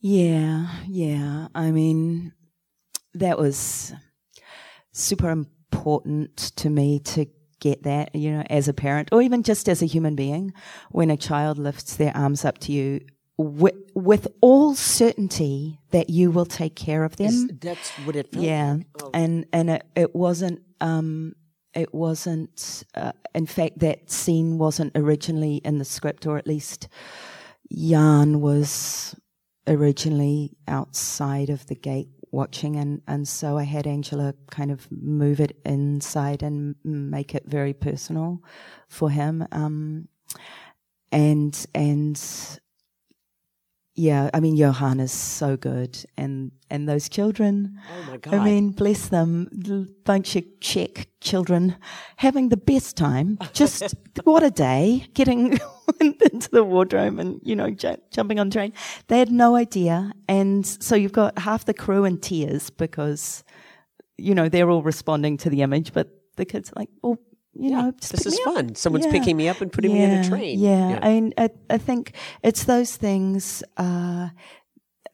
Yeah, 0.00 0.68
yeah. 0.86 1.48
I 1.54 1.72
mean, 1.72 2.32
that 3.14 3.38
was 3.38 3.92
super 4.92 5.30
important 5.30 6.36
to 6.36 6.70
me 6.70 7.00
to 7.00 7.26
get 7.58 7.82
that, 7.82 8.14
you 8.14 8.30
know, 8.30 8.42
as 8.48 8.68
a 8.68 8.72
parent 8.72 9.10
or 9.12 9.20
even 9.20 9.42
just 9.42 9.68
as 9.68 9.82
a 9.82 9.86
human 9.86 10.14
being, 10.14 10.54
when 10.90 11.10
a 11.10 11.16
child 11.16 11.58
lifts 11.58 11.96
their 11.96 12.16
arms 12.16 12.44
up 12.44 12.56
to 12.58 12.72
you 12.72 13.00
with, 13.40 13.74
with 13.94 14.28
all 14.40 14.74
certainty 14.74 15.80
that 15.90 16.10
you 16.10 16.30
will 16.30 16.46
take 16.46 16.74
care 16.76 17.04
of 17.04 17.16
them. 17.16 17.26
Is- 17.26 17.48
That's 17.60 17.90
what 18.04 18.16
it 18.16 18.30
felt. 18.32 18.44
Yeah, 18.44 18.74
like. 18.74 18.86
Oh. 19.02 19.10
and 19.14 19.46
and 19.52 19.70
it, 19.70 19.84
it 19.96 20.14
wasn't. 20.14 20.60
Um, 20.80 21.34
it 21.74 21.94
wasn't. 21.94 22.84
Uh, 22.94 23.12
in 23.34 23.46
fact, 23.46 23.78
that 23.78 24.10
scene 24.10 24.58
wasn't 24.58 24.92
originally 24.96 25.56
in 25.64 25.78
the 25.78 25.84
script, 25.84 26.26
or 26.26 26.36
at 26.36 26.46
least 26.46 26.88
Jan 27.72 28.40
was 28.40 29.14
originally 29.66 30.56
outside 30.66 31.48
of 31.50 31.66
the 31.66 31.76
gate 31.76 32.08
watching, 32.32 32.76
and 32.76 33.02
and 33.06 33.26
so 33.26 33.56
I 33.56 33.64
had 33.64 33.86
Angela 33.86 34.34
kind 34.50 34.70
of 34.70 34.90
move 34.90 35.40
it 35.40 35.56
inside 35.64 36.42
and 36.42 36.74
make 36.84 37.34
it 37.34 37.44
very 37.46 37.72
personal 37.72 38.42
for 38.88 39.10
him. 39.10 39.46
Um, 39.52 40.08
and 41.12 41.66
and 41.74 42.20
yeah, 44.00 44.30
I 44.32 44.40
mean, 44.40 44.56
Johan 44.56 44.98
is 44.98 45.12
so 45.12 45.58
good, 45.58 46.02
and 46.16 46.52
and 46.70 46.88
those 46.88 47.06
children. 47.06 47.78
Oh 47.92 48.10
my 48.10 48.16
God. 48.16 48.32
I 48.32 48.42
mean, 48.42 48.70
bless 48.70 49.08
them, 49.08 49.46
bunch 50.04 50.36
of 50.36 50.44
Czech 50.60 51.08
children 51.20 51.76
having 52.16 52.48
the 52.48 52.56
best 52.56 52.96
time. 52.96 53.38
Just 53.52 53.94
what 54.24 54.42
a 54.42 54.50
day, 54.50 55.06
getting 55.12 55.58
into 56.00 56.48
the 56.50 56.64
wardrobe 56.64 57.18
and 57.18 57.40
you 57.42 57.54
know 57.54 57.70
ju- 57.70 58.00
jumping 58.10 58.40
on 58.40 58.48
the 58.48 58.54
train. 58.54 58.72
They 59.08 59.18
had 59.18 59.30
no 59.30 59.54
idea, 59.54 60.12
and 60.26 60.66
so 60.66 60.96
you've 60.96 61.12
got 61.12 61.38
half 61.38 61.66
the 61.66 61.74
crew 61.74 62.06
in 62.06 62.18
tears 62.20 62.70
because 62.70 63.44
you 64.16 64.34
know 64.34 64.48
they're 64.48 64.70
all 64.70 64.82
responding 64.82 65.36
to 65.38 65.50
the 65.50 65.60
image, 65.60 65.92
but 65.92 66.08
the 66.36 66.46
kids 66.46 66.70
are 66.70 66.80
like, 66.80 66.90
oh. 67.04 67.18
You 67.52 67.70
know, 67.70 67.92
just 68.00 68.12
this 68.12 68.26
is 68.26 68.34
me 68.34 68.42
up." 68.46 68.54
fun. 68.54 68.74
Someone's 68.74 69.06
Yeah. 69.06 69.12
picking 69.12 69.36
me 69.36 69.48
up 69.48 69.60
and 69.60 69.72
putting 69.72 69.92
me 69.92 70.02
in 70.02 70.12
a 70.12 70.24
train. 70.24 70.58
Yeah, 70.58 70.98
I 71.02 71.08
mean, 71.08 71.34
I, 71.36 71.50
I 71.68 71.78
think 71.78 72.12
it's 72.42 72.64
those 72.64 72.96
things 72.96 73.62
uh, 73.76 74.28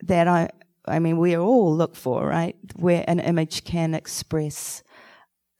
that 0.03 0.29
I, 0.29 0.51
I 0.87 0.99
mean, 0.99 1.19
we 1.19 1.37
all 1.37 1.75
look 1.75 1.97
for, 1.97 2.27
right? 2.27 2.55
Where 2.77 3.05
an 3.09 3.21
image 3.21 3.65
can 3.65 3.95
express 3.95 4.83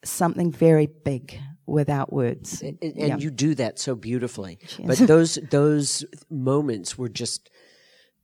something 0.03 0.51
very 0.51 0.85
big 0.85 1.39
without 1.65 2.13
words. 2.13 2.61
and, 2.61 2.77
and 2.81 2.95
Yeah. 2.95 3.17
you 3.17 3.31
do 3.31 3.55
that 3.55 3.79
so 3.79 3.95
beautifully. 3.95 4.59
But 4.85 4.97
those 5.07 5.39
those 5.49 6.05
moments 6.29 6.97
were 6.97 7.09
just, 7.09 7.49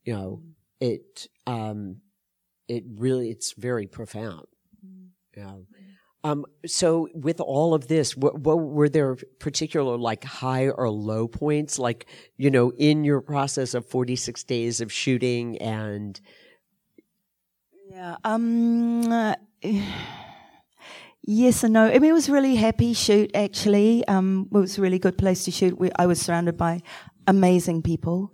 you 0.06 0.14
know, 0.14 0.44
it 0.80 1.28
um, 1.48 1.98
it 2.68 2.84
really 2.88 3.30
it's 3.32 3.54
very 3.54 3.88
profound. 3.88 4.46
You 5.36 5.42
know. 5.44 5.66
Um, 6.26 6.46
so 6.66 7.10
with 7.14 7.42
all 7.42 7.74
of 7.74 7.88
this, 7.90 8.16
what, 8.16 8.40
what 8.40 8.56
were 8.56 8.88
there 8.88 9.18
particular 9.40 9.98
like 9.98 10.24
high 10.24 10.70
or 10.70 10.90
low 10.90 11.28
points, 11.28 11.78
like 11.78 12.06
you 12.38 12.50
know, 12.50 12.72
in 12.78 13.04
your 13.04 13.22
process 13.22 13.74
of 13.74 13.86
forty 13.86 14.16
six 14.16 14.44
days 14.44 14.80
of 14.80 14.92
shooting 14.92 15.58
and 15.58 16.20
Yeah. 17.90 18.16
Um. 18.24 19.12
uh, 19.12 19.36
yes 21.24 21.64
and 21.64 21.74
no. 21.74 21.86
I 21.86 22.00
mean, 22.00 22.12
it 22.12 22.14
was 22.14 22.30
a 22.30 22.32
really 22.32 22.56
happy 22.56 22.94
shoot. 22.94 23.32
Actually, 23.36 24.06
um, 24.08 24.48
it 24.54 24.58
was 24.58 24.78
a 24.78 24.82
really 24.82 25.00
good 25.00 25.18
place 25.18 25.44
to 25.46 25.52
shoot. 25.52 25.78
We, 25.78 25.92
I 25.98 26.06
was 26.06 26.22
surrounded 26.22 26.58
by 26.58 26.82
amazing 27.28 27.82
people. 27.82 28.34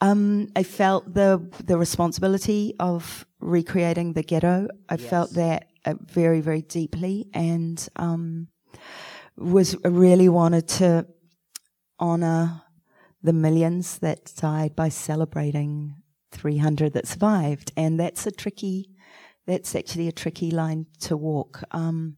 Um, 0.00 0.48
I 0.56 0.64
felt 0.64 1.14
the 1.14 1.48
the 1.64 1.78
responsibility 1.78 2.74
of 2.78 3.24
recreating 3.40 4.12
the 4.14 4.22
ghetto. 4.22 4.68
I 4.88 4.96
felt 4.96 5.32
that 5.34 5.68
very 5.86 6.40
very 6.40 6.62
deeply, 6.62 7.28
and 7.34 7.88
um, 7.96 8.48
was 9.36 9.76
really 9.84 10.28
wanted 10.28 10.68
to 10.68 11.06
honor 11.98 12.62
the 13.22 13.32
millions 13.32 13.98
that 13.98 14.32
died 14.36 14.74
by 14.74 14.88
celebrating 14.88 15.94
300 16.32 16.92
that 16.94 17.06
survived. 17.06 17.72
And 17.76 17.98
that's 18.00 18.26
a 18.26 18.32
tricky, 18.32 18.90
that's 19.46 19.74
actually 19.74 20.08
a 20.08 20.12
tricky 20.12 20.50
line 20.50 20.86
to 21.00 21.16
walk. 21.16 21.62
Um, 21.70 22.16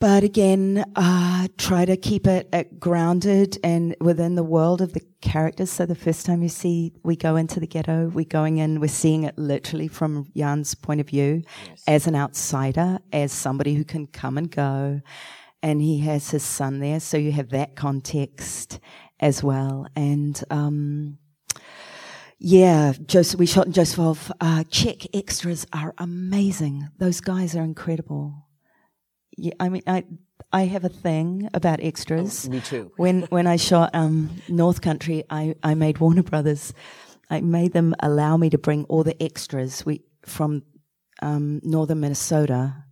but 0.00 0.22
again, 0.22 0.84
uh, 0.94 1.48
try 1.56 1.84
to 1.84 1.96
keep 1.96 2.26
it 2.26 2.48
uh, 2.52 2.62
grounded 2.78 3.58
and 3.64 3.96
within 4.00 4.36
the 4.36 4.44
world 4.44 4.80
of 4.80 4.92
the 4.92 5.02
characters. 5.20 5.70
So 5.70 5.86
the 5.86 5.96
first 5.96 6.24
time 6.24 6.40
you 6.40 6.48
see, 6.48 6.92
we 7.02 7.16
go 7.16 7.34
into 7.34 7.58
the 7.58 7.66
ghetto, 7.66 8.08
we're 8.08 8.24
going 8.24 8.58
in, 8.58 8.78
we're 8.78 8.88
seeing 8.88 9.24
it 9.24 9.36
literally 9.36 9.88
from 9.88 10.30
Jan's 10.36 10.76
point 10.76 11.00
of 11.00 11.08
view 11.08 11.42
yes. 11.66 11.82
as 11.88 12.06
an 12.06 12.14
outsider, 12.14 13.00
as 13.12 13.32
somebody 13.32 13.74
who 13.74 13.84
can 13.84 14.06
come 14.06 14.38
and 14.38 14.50
go. 14.50 15.00
And 15.64 15.82
he 15.82 15.98
has 16.00 16.30
his 16.30 16.44
son 16.44 16.78
there. 16.78 17.00
So 17.00 17.16
you 17.16 17.32
have 17.32 17.48
that 17.50 17.74
context 17.74 18.78
as 19.18 19.42
well. 19.42 19.88
And, 19.96 20.40
um, 20.50 21.18
yeah, 22.38 22.92
Joseph, 23.04 23.40
we 23.40 23.46
shot 23.46 23.66
in 23.66 23.72
Joseph. 23.72 24.30
Uh, 24.40 24.62
Czech 24.70 25.12
extras 25.12 25.66
are 25.72 25.92
amazing. 25.98 26.86
Those 26.98 27.20
guys 27.20 27.56
are 27.56 27.64
incredible 27.64 28.47
yeah, 29.38 29.54
I 29.60 29.68
mean, 29.68 29.82
I 29.86 30.04
I 30.52 30.62
have 30.62 30.84
a 30.84 30.88
thing 30.88 31.48
about 31.54 31.80
extras. 31.82 32.46
Oh, 32.46 32.50
me 32.50 32.60
too. 32.60 32.92
when 32.96 33.22
when 33.30 33.46
I 33.46 33.56
shot 33.56 33.90
um, 33.94 34.30
North 34.48 34.80
Country, 34.80 35.24
I, 35.30 35.54
I 35.62 35.74
made 35.74 35.98
Warner 35.98 36.22
Brothers. 36.22 36.74
I 37.30 37.40
made 37.40 37.72
them 37.72 37.94
allow 38.00 38.36
me 38.36 38.50
to 38.50 38.58
bring 38.58 38.84
all 38.84 39.04
the 39.04 39.20
extras 39.22 39.84
we 39.84 40.02
from 40.22 40.62
um, 41.22 41.60
northern 41.62 42.00
Minnesota 42.00 42.84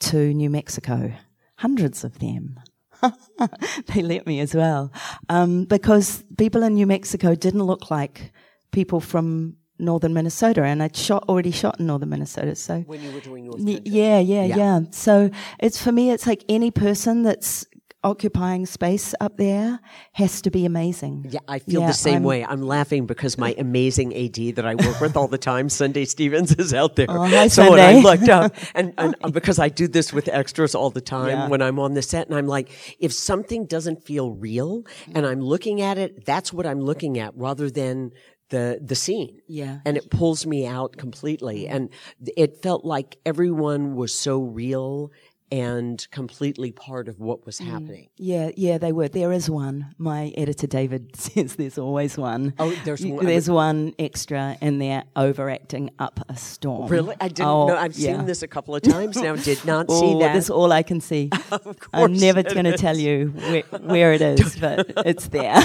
to 0.00 0.34
New 0.34 0.50
Mexico. 0.50 1.12
Hundreds 1.56 2.04
of 2.04 2.18
them. 2.18 2.60
they 3.86 4.02
let 4.02 4.26
me 4.28 4.38
as 4.38 4.54
well 4.54 4.92
um, 5.28 5.64
because 5.64 6.22
people 6.38 6.62
in 6.62 6.74
New 6.74 6.86
Mexico 6.86 7.34
didn't 7.34 7.64
look 7.64 7.90
like 7.90 8.32
people 8.70 9.00
from 9.00 9.56
northern 9.78 10.14
Minnesota, 10.14 10.62
and 10.62 10.82
I'd 10.82 10.96
shot 10.96 11.24
already 11.28 11.50
shot 11.50 11.80
in 11.80 11.86
northern 11.86 12.10
Minnesota. 12.10 12.54
So 12.54 12.80
when 12.80 13.02
you 13.02 13.10
were 13.12 13.20
doing 13.20 13.46
North 13.46 13.60
yeah, 13.60 13.80
yeah, 14.18 14.44
yeah, 14.44 14.56
yeah. 14.56 14.80
So 14.90 15.30
it's 15.58 15.82
for 15.82 15.92
me, 15.92 16.10
it's 16.10 16.26
like 16.26 16.44
any 16.48 16.70
person 16.70 17.22
that's 17.22 17.66
occupying 18.04 18.66
space 18.66 19.14
up 19.20 19.36
there 19.36 19.80
has 20.12 20.42
to 20.42 20.50
be 20.50 20.66
amazing. 20.66 21.26
Yeah, 21.30 21.40
I 21.46 21.60
feel 21.60 21.82
yeah, 21.82 21.86
the 21.86 21.92
same 21.92 22.16
I'm, 22.16 22.22
way. 22.24 22.44
I'm 22.44 22.62
laughing 22.62 23.06
because 23.06 23.38
my 23.38 23.54
amazing 23.56 24.14
AD 24.14 24.56
that 24.56 24.66
I 24.66 24.74
work 24.74 25.00
with 25.00 25.16
all 25.16 25.28
the 25.28 25.38
time, 25.38 25.68
Sunday 25.68 26.04
Stevens, 26.04 26.52
is 26.52 26.74
out 26.74 26.96
there. 26.96 27.06
Oh, 27.08 27.24
hi, 27.24 27.48
so 27.48 27.64
Sunday. 27.64 27.70
when 27.70 27.80
I 27.80 28.00
looked 28.00 28.28
up, 28.28 28.54
and, 28.74 28.92
and 28.98 29.14
uh, 29.22 29.30
because 29.30 29.58
I 29.58 29.68
do 29.68 29.86
this 29.86 30.12
with 30.12 30.28
extras 30.28 30.74
all 30.74 30.90
the 30.90 31.00
time 31.00 31.28
yeah. 31.28 31.48
when 31.48 31.62
I'm 31.62 31.78
on 31.78 31.94
the 31.94 32.02
set, 32.02 32.26
and 32.26 32.36
I'm 32.36 32.46
like, 32.46 32.70
if 32.98 33.12
something 33.12 33.66
doesn't 33.66 34.04
feel 34.04 34.32
real, 34.32 34.84
and 35.14 35.26
I'm 35.26 35.40
looking 35.40 35.80
at 35.80 35.98
it, 35.98 36.24
that's 36.24 36.52
what 36.52 36.66
I'm 36.66 36.80
looking 36.80 37.18
at, 37.18 37.36
rather 37.36 37.70
than 37.70 38.12
the 38.52 38.78
the 38.80 38.94
scene. 38.94 39.40
Yeah. 39.48 39.78
And 39.84 39.96
it 39.96 40.10
pulls 40.10 40.46
me 40.46 40.66
out 40.66 40.96
completely. 40.96 41.66
And 41.66 41.88
it 42.36 42.62
felt 42.62 42.84
like 42.84 43.16
everyone 43.26 43.96
was 43.96 44.14
so 44.14 44.40
real 44.40 45.10
and 45.50 46.06
completely 46.10 46.72
part 46.72 47.08
of 47.08 47.20
what 47.20 47.44
was 47.44 47.60
mm. 47.60 47.66
happening. 47.66 48.08
Yeah, 48.16 48.52
yeah, 48.56 48.78
they 48.78 48.90
were. 48.90 49.08
There 49.08 49.32
is 49.32 49.50
one. 49.50 49.94
My 49.98 50.32
editor 50.34 50.66
David 50.66 51.14
says 51.16 51.56
there's 51.56 51.76
always 51.76 52.16
one. 52.16 52.54
Oh, 52.58 52.70
there's 52.84 53.04
one. 53.04 53.26
There's 53.26 53.50
one 53.50 53.92
extra, 53.98 54.56
and 54.62 54.80
they're 54.80 55.04
overacting 55.14 55.90
up 55.98 56.20
a 56.28 56.36
storm. 56.36 56.88
Really? 56.88 57.16
I 57.20 57.28
didn't 57.28 57.48
oh, 57.48 57.66
know. 57.68 57.76
I've 57.76 57.96
yeah. 57.98 58.16
seen 58.16 58.26
this 58.26 58.42
a 58.42 58.48
couple 58.48 58.74
of 58.74 58.80
times 58.80 59.16
now. 59.16 59.36
Did 59.36 59.62
not 59.66 59.86
oh, 59.90 60.00
see 60.00 60.18
that. 60.20 60.32
That's 60.32 60.48
all 60.48 60.72
I 60.72 60.82
can 60.82 61.02
see. 61.02 61.28
of 61.50 61.64
course 61.64 61.78
I'm 61.92 62.14
never 62.14 62.42
going 62.42 62.64
to 62.64 62.78
tell 62.78 62.96
you 62.96 63.28
where, 63.28 63.62
where 63.80 64.12
it 64.14 64.22
is, 64.22 64.56
but 64.56 64.90
it's 65.04 65.28
there. 65.28 65.62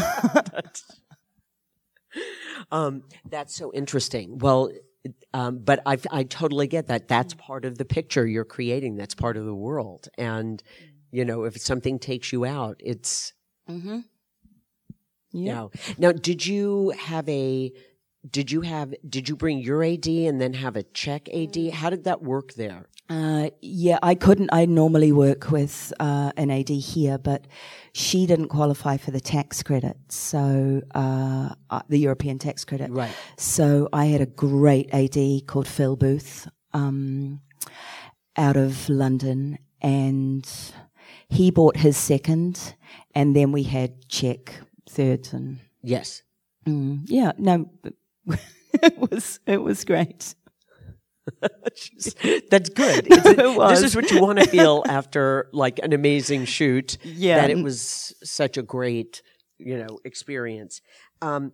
Um, 2.72 3.04
that's 3.30 3.56
so 3.56 3.72
interesting. 3.74 4.40
Well, 4.40 4.72
um, 5.34 5.60
but 5.60 5.82
I, 5.86 5.98
I 6.12 6.24
totally 6.24 6.68
get 6.68 6.88
that. 6.88 7.08
That's 7.08 7.34
part 7.34 7.66
of 7.66 7.78
the 7.78 7.86
picture 7.86 8.28
you're 8.28 8.46
creating. 8.46 8.96
That's 8.96 9.16
part 9.16 9.38
of 9.38 9.46
the 9.46 9.56
world. 9.56 10.10
And, 10.18 10.62
you 11.12 11.24
know, 11.24 11.44
if 11.46 11.58
something 11.62 12.00
takes 12.00 12.34
you 12.34 12.46
out, 12.46 12.82
it's, 12.84 13.34
mm-hmm. 13.70 14.00
yeah. 15.32 15.68
Now, 15.98 16.12
did 16.12 16.46
you 16.46 16.94
have 16.98 17.28
a, 17.30 17.72
did 18.30 18.52
you 18.52 18.62
have, 18.62 18.94
did 19.08 19.30
you 19.30 19.36
bring 19.38 19.60
your 19.60 19.84
AD 19.84 20.08
and 20.08 20.42
then 20.42 20.54
have 20.54 20.76
a 20.76 20.84
Czech 20.84 21.30
AD? 21.34 21.72
How 21.72 21.90
did 21.90 22.04
that 22.04 22.22
work 22.22 22.54
there? 22.54 22.90
Uh, 23.10 23.50
yeah, 23.62 24.00
I 24.04 24.16
couldn't. 24.16 24.50
I 24.52 24.66
normally 24.66 25.12
work 25.12 25.50
with 25.50 25.94
uh, 26.00 26.32
an 26.36 26.52
AD 26.52 26.70
here, 26.70 27.18
but 27.18 27.48
she 27.94 28.26
didn't 28.26 28.50
qualify 28.50 28.98
for 28.98 29.12
the 29.12 29.22
tax 29.22 29.64
credit, 29.64 29.96
so 30.10 30.82
uh, 30.94 31.50
uh, 31.70 31.82
the 31.88 32.00
European 32.00 32.38
tax 32.38 32.66
credit. 32.66 32.92
Right. 32.92 33.12
So 33.38 33.88
I 33.94 34.06
had 34.06 34.20
a 34.20 34.26
great 34.26 34.94
AD 34.94 35.48
called 35.48 35.68
Phil 35.68 35.96
Booth 35.96 36.50
um, 36.74 37.40
out 38.36 38.58
of 38.58 38.90
London, 38.90 39.58
and 39.82 40.46
he 41.30 41.50
bought 41.50 41.78
his 41.78 41.96
second, 41.96 42.76
and 43.16 43.36
then 43.36 43.54
we 43.54 43.64
had 43.64 44.10
Czech 44.10 44.54
thirds 44.90 45.34
and 45.34 45.60
yes, 45.82 46.24
mm, 46.68 47.02
yeah, 47.06 47.32
no, 47.38 47.70
it 48.74 48.98
was 48.98 49.40
it 49.46 49.62
was 49.62 49.86
great. 49.86 50.36
That's 52.50 52.70
good. 52.70 53.06
this 53.06 53.84
is 53.84 53.96
what 53.96 54.12
you 54.12 54.22
want 54.22 54.40
to 54.40 54.48
feel 54.50 54.84
after 54.88 55.50
like 55.54 55.80
an 55.84 55.94
amazing 55.94 56.46
shoot. 56.46 56.98
Yeah. 57.04 57.42
That 57.42 57.50
it 57.50 57.64
was 57.64 58.14
such 58.24 58.58
a 58.58 58.64
great, 58.64 59.22
you 59.58 59.78
know, 59.78 60.00
experience. 60.06 60.82
Um, 61.22 61.54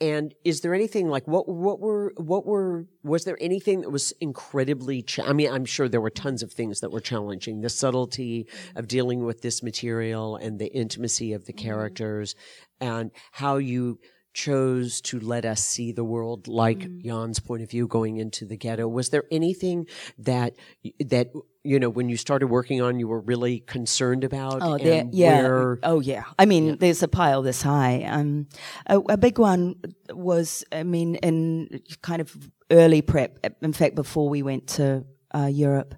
and 0.00 0.34
is 0.44 0.62
there 0.62 0.72
anything 0.72 1.08
like 1.08 1.28
what 1.28 1.46
what 1.46 1.78
were 1.78 2.14
what 2.16 2.46
were 2.46 2.86
was 3.02 3.24
there 3.24 3.36
anything 3.40 3.82
that 3.82 3.90
was 3.90 4.12
incredibly? 4.20 5.02
Cha- 5.02 5.24
I 5.24 5.32
mean, 5.34 5.52
I'm 5.52 5.66
sure 5.66 5.88
there 5.88 6.00
were 6.00 6.10
tons 6.10 6.42
of 6.42 6.52
things 6.52 6.80
that 6.80 6.90
were 6.90 7.00
challenging. 7.00 7.60
The 7.60 7.68
subtlety 7.68 8.46
of 8.76 8.88
dealing 8.88 9.24
with 9.24 9.42
this 9.42 9.62
material 9.62 10.36
and 10.36 10.58
the 10.58 10.72
intimacy 10.72 11.34
of 11.34 11.44
the 11.44 11.52
mm-hmm. 11.52 11.66
characters, 11.66 12.34
and 12.80 13.10
how 13.32 13.56
you 13.56 13.98
chose 14.32 15.00
to 15.00 15.18
let 15.18 15.44
us 15.44 15.64
see 15.64 15.92
the 15.92 16.04
world 16.04 16.46
like 16.46 16.78
mm. 16.78 17.04
Jan's 17.04 17.40
point 17.40 17.62
of 17.62 17.70
view 17.70 17.86
going 17.86 18.16
into 18.16 18.44
the 18.44 18.56
ghetto. 18.56 18.86
Was 18.86 19.10
there 19.10 19.24
anything 19.30 19.86
that 20.18 20.54
that 21.00 21.32
you 21.64 21.78
know 21.78 21.90
when 21.90 22.08
you 22.08 22.16
started 22.16 22.46
working 22.46 22.80
on 22.80 22.98
you 22.98 23.08
were 23.08 23.20
really 23.20 23.60
concerned 23.60 24.24
about? 24.24 24.58
Oh, 24.62 24.78
there, 24.78 25.04
yeah. 25.10 25.42
Where, 25.42 25.78
oh, 25.82 26.00
yeah. 26.00 26.24
I 26.38 26.46
mean, 26.46 26.66
yeah. 26.66 26.74
there's 26.78 27.02
a 27.02 27.08
pile 27.08 27.42
this 27.42 27.62
high. 27.62 28.04
Um, 28.04 28.46
a, 28.86 28.98
a 28.98 29.16
big 29.16 29.38
one 29.38 29.76
was, 30.10 30.64
I 30.72 30.84
mean, 30.84 31.16
in 31.16 31.80
kind 32.02 32.20
of 32.20 32.36
early 32.70 33.02
prep. 33.02 33.44
In 33.62 33.72
fact, 33.72 33.94
before 33.94 34.28
we 34.28 34.42
went 34.42 34.68
to 34.68 35.04
uh, 35.34 35.46
Europe 35.46 35.94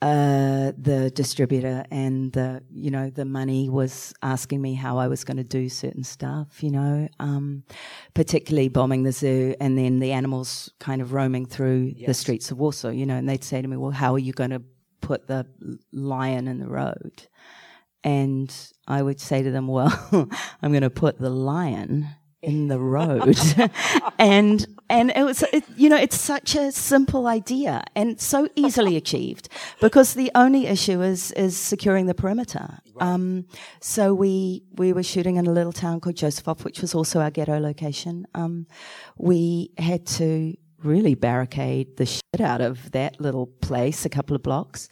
uh, 0.00 0.72
the 0.78 1.10
distributor 1.10 1.84
and 1.90 2.32
the, 2.32 2.62
you 2.70 2.90
know, 2.90 3.10
the 3.10 3.24
money 3.24 3.68
was 3.68 4.14
asking 4.22 4.62
me 4.62 4.74
how 4.74 4.98
I 4.98 5.08
was 5.08 5.24
going 5.24 5.38
to 5.38 5.44
do 5.44 5.68
certain 5.68 6.04
stuff, 6.04 6.62
you 6.62 6.70
know, 6.70 7.08
um, 7.18 7.64
particularly 8.14 8.68
bombing 8.68 9.02
the 9.02 9.10
zoo 9.10 9.56
and 9.60 9.76
then 9.76 9.98
the 9.98 10.12
animals 10.12 10.70
kind 10.78 11.02
of 11.02 11.12
roaming 11.12 11.46
through 11.46 11.92
yes. 11.96 12.06
the 12.06 12.14
streets 12.14 12.52
of 12.52 12.58
Warsaw, 12.58 12.90
you 12.90 13.06
know, 13.06 13.16
and 13.16 13.28
they'd 13.28 13.42
say 13.42 13.60
to 13.60 13.66
me, 13.66 13.76
well, 13.76 13.90
how 13.90 14.14
are 14.14 14.20
you 14.20 14.32
going 14.32 14.50
to 14.50 14.62
put 15.00 15.26
the 15.26 15.46
lion 15.92 16.46
in 16.46 16.60
the 16.60 16.68
road? 16.68 17.26
And 18.04 18.54
I 18.86 19.02
would 19.02 19.20
say 19.20 19.42
to 19.42 19.50
them, 19.50 19.66
well, 19.66 19.90
I'm 20.62 20.70
going 20.70 20.82
to 20.82 20.90
put 20.90 21.18
the 21.18 21.30
lion 21.30 22.06
in 22.42 22.68
the 22.68 22.78
road. 22.78 23.36
and 24.18 24.66
and 24.88 25.10
it 25.14 25.24
was 25.24 25.42
it, 25.52 25.64
you 25.76 25.88
know 25.88 25.96
it's 25.96 26.18
such 26.18 26.54
a 26.54 26.72
simple 26.72 27.26
idea 27.26 27.84
and 27.94 28.20
so 28.20 28.48
easily 28.54 28.96
achieved 29.02 29.48
because 29.80 30.14
the 30.14 30.30
only 30.34 30.66
issue 30.66 31.02
is 31.02 31.32
is 31.32 31.56
securing 31.56 32.06
the 32.06 32.14
perimeter. 32.14 32.78
Right. 32.94 33.08
Um, 33.08 33.46
so 33.80 34.14
we 34.14 34.62
we 34.76 34.92
were 34.92 35.02
shooting 35.02 35.36
in 35.36 35.46
a 35.46 35.52
little 35.52 35.72
town 35.72 36.00
called 36.00 36.16
Josefov, 36.16 36.64
which 36.64 36.80
was 36.80 36.94
also 36.94 37.20
our 37.20 37.30
ghetto 37.30 37.58
location. 37.58 38.26
Um, 38.34 38.66
we 39.16 39.72
had 39.78 40.06
to 40.06 40.54
really 40.82 41.14
barricade 41.14 41.96
the 41.96 42.06
shit 42.06 42.40
out 42.40 42.60
of 42.60 42.92
that 42.92 43.20
little 43.20 43.46
place, 43.46 44.04
a 44.04 44.08
couple 44.08 44.36
of 44.36 44.42
blocks. 44.42 44.88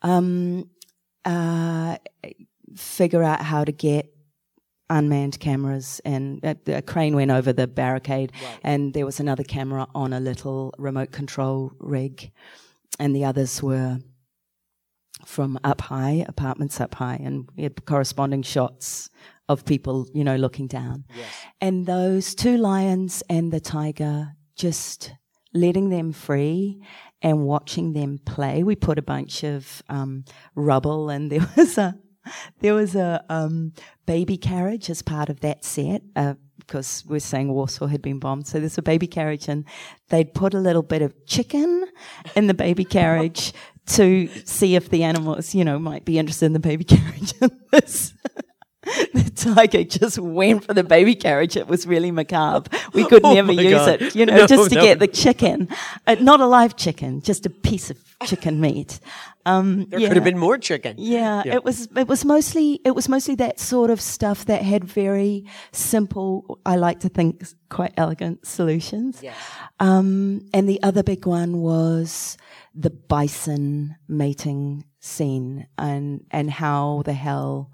Um, 0.00 0.70
uh, 1.26 1.98
figure 2.74 3.22
out 3.22 3.42
how 3.42 3.64
to 3.64 3.72
get 3.72 4.15
unmanned 4.88 5.40
cameras 5.40 6.00
and 6.04 6.42
a, 6.44 6.56
a, 6.76 6.82
crane 6.82 7.14
went 7.16 7.30
over 7.30 7.52
the 7.52 7.66
barricade 7.66 8.32
right. 8.42 8.58
and 8.62 8.94
there 8.94 9.04
was 9.04 9.18
another 9.18 9.42
camera 9.42 9.86
on 9.94 10.12
a 10.12 10.20
little 10.20 10.72
remote 10.78 11.10
control 11.10 11.72
rig 11.78 12.30
and 12.98 13.14
the 13.14 13.24
others 13.24 13.62
were 13.62 13.98
from 15.24 15.58
up 15.64 15.80
high 15.80 16.24
apartments 16.28 16.80
up 16.80 16.94
high 16.94 17.20
and 17.22 17.48
we 17.56 17.64
had 17.64 17.84
corresponding 17.84 18.42
shots 18.42 19.10
of 19.48 19.64
people 19.64 20.06
you 20.14 20.22
know 20.22 20.36
looking 20.36 20.66
down 20.68 21.04
yes. 21.16 21.26
and 21.60 21.86
those 21.86 22.34
two 22.34 22.56
lions 22.56 23.22
and 23.28 23.52
the 23.52 23.60
tiger 23.60 24.34
just 24.56 25.14
letting 25.52 25.88
them 25.90 26.12
free 26.12 26.80
and 27.22 27.44
watching 27.44 27.92
them 27.92 28.18
play 28.24 28.62
we 28.62 28.76
put 28.76 28.98
a 28.98 29.02
bunch 29.02 29.42
of 29.42 29.82
um, 29.88 30.24
rubble 30.54 31.10
and 31.10 31.30
there 31.32 31.48
was 31.56 31.76
a 31.76 31.98
there 32.60 32.74
was 32.74 32.94
a 32.94 33.24
um, 33.28 33.72
baby 34.06 34.36
carriage 34.36 34.90
as 34.90 35.02
part 35.02 35.28
of 35.28 35.40
that 35.40 35.64
set 35.64 36.02
uh, 36.14 36.34
because 36.58 37.04
we're 37.06 37.20
saying 37.20 37.52
Warsaw 37.52 37.86
had 37.86 38.02
been 38.02 38.18
bombed. 38.18 38.46
So 38.46 38.58
there's 38.58 38.78
a 38.78 38.82
baby 38.82 39.06
carriage, 39.06 39.46
and 39.48 39.64
they'd 40.08 40.34
put 40.34 40.52
a 40.54 40.58
little 40.58 40.82
bit 40.82 41.00
of 41.02 41.14
chicken 41.26 41.86
in 42.34 42.46
the 42.48 42.54
baby 42.54 42.84
carriage 42.84 43.52
to 43.86 44.28
see 44.44 44.74
if 44.74 44.88
the 44.90 45.04
animals, 45.04 45.54
you 45.54 45.64
know, 45.64 45.78
might 45.78 46.04
be 46.04 46.18
interested 46.18 46.46
in 46.46 46.52
the 46.54 46.58
baby 46.58 46.82
carriage. 46.96 47.32
the 49.12 49.32
tiger 49.34 49.84
just 49.84 50.18
went 50.18 50.64
for 50.64 50.74
the 50.74 50.84
baby 50.84 51.14
carriage. 51.14 51.56
It 51.56 51.66
was 51.66 51.86
really 51.86 52.10
macabre. 52.10 52.70
We 52.92 53.04
could 53.06 53.24
Oh 53.24 53.34
never 53.34 53.52
use 53.52 53.72
God. 53.74 54.02
it, 54.02 54.14
you 54.16 54.26
know, 54.26 54.36
No, 54.36 54.46
just 54.46 54.70
to 54.70 54.76
no. 54.76 54.82
get 54.82 54.98
the 54.98 55.08
chicken. 55.08 55.68
Uh, 56.06 56.16
not 56.20 56.40
a 56.40 56.46
live 56.46 56.76
chicken, 56.76 57.20
just 57.20 57.46
a 57.46 57.50
piece 57.50 57.90
of 57.90 57.98
chicken 58.24 58.60
meat. 58.60 59.00
Um, 59.44 59.86
There 59.90 60.00
yeah. 60.00 60.08
could 60.08 60.16
have 60.16 60.24
been 60.24 60.38
more 60.38 60.58
chicken. 60.58 60.96
Yeah, 60.98 61.42
Yeah. 61.44 61.54
it 61.56 61.64
was 61.64 61.88
it 61.96 62.08
was 62.08 62.24
mostly 62.24 62.80
it 62.84 62.94
was 62.94 63.08
mostly 63.08 63.34
that 63.36 63.60
sort 63.60 63.90
of 63.90 64.00
stuff 64.00 64.44
that 64.46 64.62
had 64.62 64.84
very 64.84 65.44
simple, 65.72 66.58
I 66.64 66.76
like 66.76 67.00
to 67.00 67.08
think 67.08 67.44
quite 67.68 67.92
elegant 67.96 68.46
solutions. 68.46 69.20
Yes. 69.22 69.36
Um, 69.80 70.40
and 70.54 70.68
the 70.68 70.82
other 70.82 71.02
big 71.02 71.26
one 71.26 71.58
was 71.60 72.36
the 72.74 72.90
bison 72.90 73.96
mating 74.08 74.84
scene 75.00 75.66
and 75.78 76.24
and 76.30 76.50
how 76.50 77.02
the 77.04 77.12
hell 77.12 77.70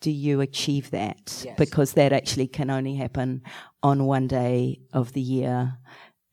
do 0.00 0.10
you 0.10 0.40
achieve 0.42 0.90
that? 0.90 1.42
Yes. 1.44 1.54
Because 1.56 1.94
that 1.94 2.12
actually 2.12 2.46
can 2.48 2.68
only 2.70 2.94
happen 2.96 3.42
on 3.82 4.04
one 4.06 4.26
day 4.26 4.80
of 4.92 5.12
the 5.12 5.20
year 5.22 5.78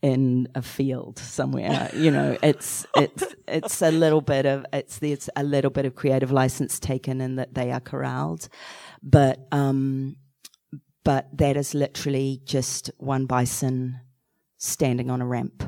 in 0.02 0.47
a 0.56 0.62
field 0.62 1.20
somewhere. 1.20 1.89
you 1.93 2.12
know, 2.12 2.38
it's 2.41 2.86
it's 2.95 3.36
it's 3.47 3.82
a 3.82 3.91
little 3.91 4.22
bit 4.22 4.45
of 4.45 4.66
it's 4.74 4.99
there's 4.99 5.30
a 5.36 5.43
little 5.43 5.72
bit 5.72 5.86
of 5.86 5.95
creative 5.95 6.32
license 6.32 6.80
taken 6.80 7.22
in 7.22 7.36
that 7.36 7.54
they 7.54 7.72
are 7.72 7.80
corralled, 7.80 8.49
but 9.04 9.47
um, 9.52 10.16
but 11.04 11.28
that 11.38 11.58
is 11.58 11.74
literally 11.74 12.41
just 12.45 12.91
one 12.97 13.26
bison 13.26 13.99
standing 14.58 15.10
on 15.10 15.22
a 15.22 15.26
ramp, 15.26 15.64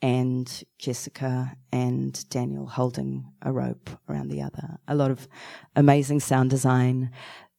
and 0.00 0.62
Jessica 0.78 1.56
and 1.72 2.28
Daniel 2.30 2.66
holding 2.66 3.32
a 3.42 3.52
rope 3.52 3.90
around 4.08 4.28
the 4.28 4.42
other. 4.42 4.78
A 4.86 4.94
lot 4.94 5.10
of 5.10 5.26
amazing 5.74 6.20
sound 6.20 6.50
design, 6.50 7.10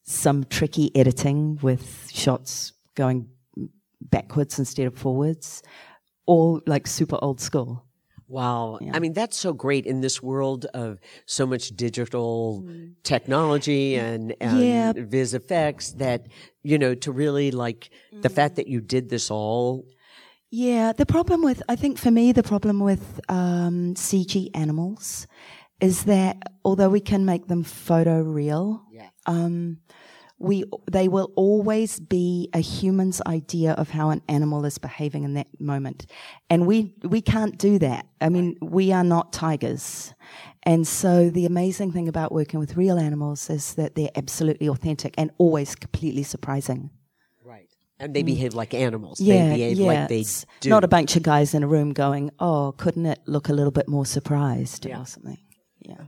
some 0.02 0.44
tricky 0.44 0.94
editing 0.96 1.58
with 1.60 2.10
shots 2.10 2.72
going 2.94 3.28
backwards 4.00 4.58
instead 4.58 4.86
of 4.86 4.94
forwards, 4.94 5.62
all 6.30 6.60
like 6.74 6.86
super 6.86 7.18
old 7.26 7.40
school. 7.40 7.70
Wow. 8.28 8.78
Yeah. 8.80 8.92
I 8.96 8.98
mean, 9.00 9.12
that's 9.20 9.36
so 9.36 9.52
great 9.52 9.84
in 9.86 10.00
this 10.06 10.22
world 10.22 10.62
of 10.84 10.98
so 11.26 11.44
much 11.52 11.64
digital 11.86 12.64
technology 13.02 13.96
and, 13.96 14.24
and 14.40 14.56
Mm. 14.56 14.68
Yeah. 14.70 14.92
vis 15.14 15.34
effects 15.34 15.86
that, 16.04 16.20
you 16.70 16.78
know, 16.82 16.94
to 17.04 17.10
really 17.12 17.50
like 17.64 17.90
the 18.22 18.28
Mm. 18.30 18.34
fact 18.38 18.54
that 18.56 18.68
you 18.68 18.80
did 18.80 19.08
this 19.08 19.30
all. 19.30 19.84
Yeah, 20.50 20.92
the 20.92 21.06
problem 21.06 21.42
with, 21.48 21.60
I 21.68 21.76
think 21.76 21.98
for 21.98 22.10
me, 22.10 22.32
the 22.32 22.42
problem 22.42 22.76
with 22.90 23.04
um, 23.28 23.94
CG 23.94 24.50
animals 24.54 25.26
is 25.80 26.04
that 26.04 26.36
although 26.64 26.90
we 26.90 27.00
can 27.00 27.24
make 27.24 27.46
them 27.46 27.62
photo 27.64 28.16
real, 28.40 28.82
Yeah. 28.92 29.10
um, 29.26 29.78
we 30.40 30.64
they 30.90 31.06
will 31.06 31.30
always 31.36 32.00
be 32.00 32.48
a 32.54 32.60
human's 32.60 33.20
idea 33.26 33.72
of 33.72 33.90
how 33.90 34.08
an 34.08 34.22
animal 34.26 34.64
is 34.64 34.78
behaving 34.78 35.22
in 35.22 35.34
that 35.34 35.48
moment, 35.60 36.06
and 36.48 36.66
we 36.66 36.94
we 37.02 37.20
can't 37.20 37.58
do 37.58 37.78
that. 37.78 38.06
I 38.22 38.30
mean, 38.30 38.56
we 38.62 38.90
are 38.90 39.04
not 39.04 39.34
tigers, 39.34 40.14
and 40.62 40.88
so 40.88 41.28
the 41.28 41.44
amazing 41.44 41.92
thing 41.92 42.08
about 42.08 42.32
working 42.32 42.58
with 42.58 42.74
real 42.76 42.98
animals 42.98 43.50
is 43.50 43.74
that 43.74 43.94
they're 43.94 44.10
absolutely 44.16 44.66
authentic 44.66 45.14
and 45.18 45.30
always 45.36 45.74
completely 45.74 46.22
surprising. 46.22 46.90
Right. 47.44 47.68
And 47.98 48.14
they 48.14 48.22
behave 48.22 48.54
like 48.54 48.72
animals. 48.72 49.20
Mm. 49.20 49.26
Yeah, 49.26 49.34
they 49.34 49.54
behave 49.56 49.78
yeah. 49.78 49.86
like 49.86 50.08
they 50.08 50.20
it's 50.20 50.46
do. 50.60 50.70
Not 50.70 50.84
a 50.84 50.88
bunch 50.88 51.16
of 51.16 51.22
guys 51.22 51.52
in 51.52 51.62
a 51.62 51.68
room 51.68 51.92
going, 51.92 52.30
"Oh, 52.38 52.74
couldn't 52.78 53.04
it 53.04 53.20
look 53.26 53.50
a 53.50 53.52
little 53.52 53.72
bit 53.72 53.88
more 53.88 54.06
surprised?" 54.06 54.86
Yeah. 54.86 55.02
or 55.02 55.06
something. 55.06 55.38
Yeah. 55.80 56.04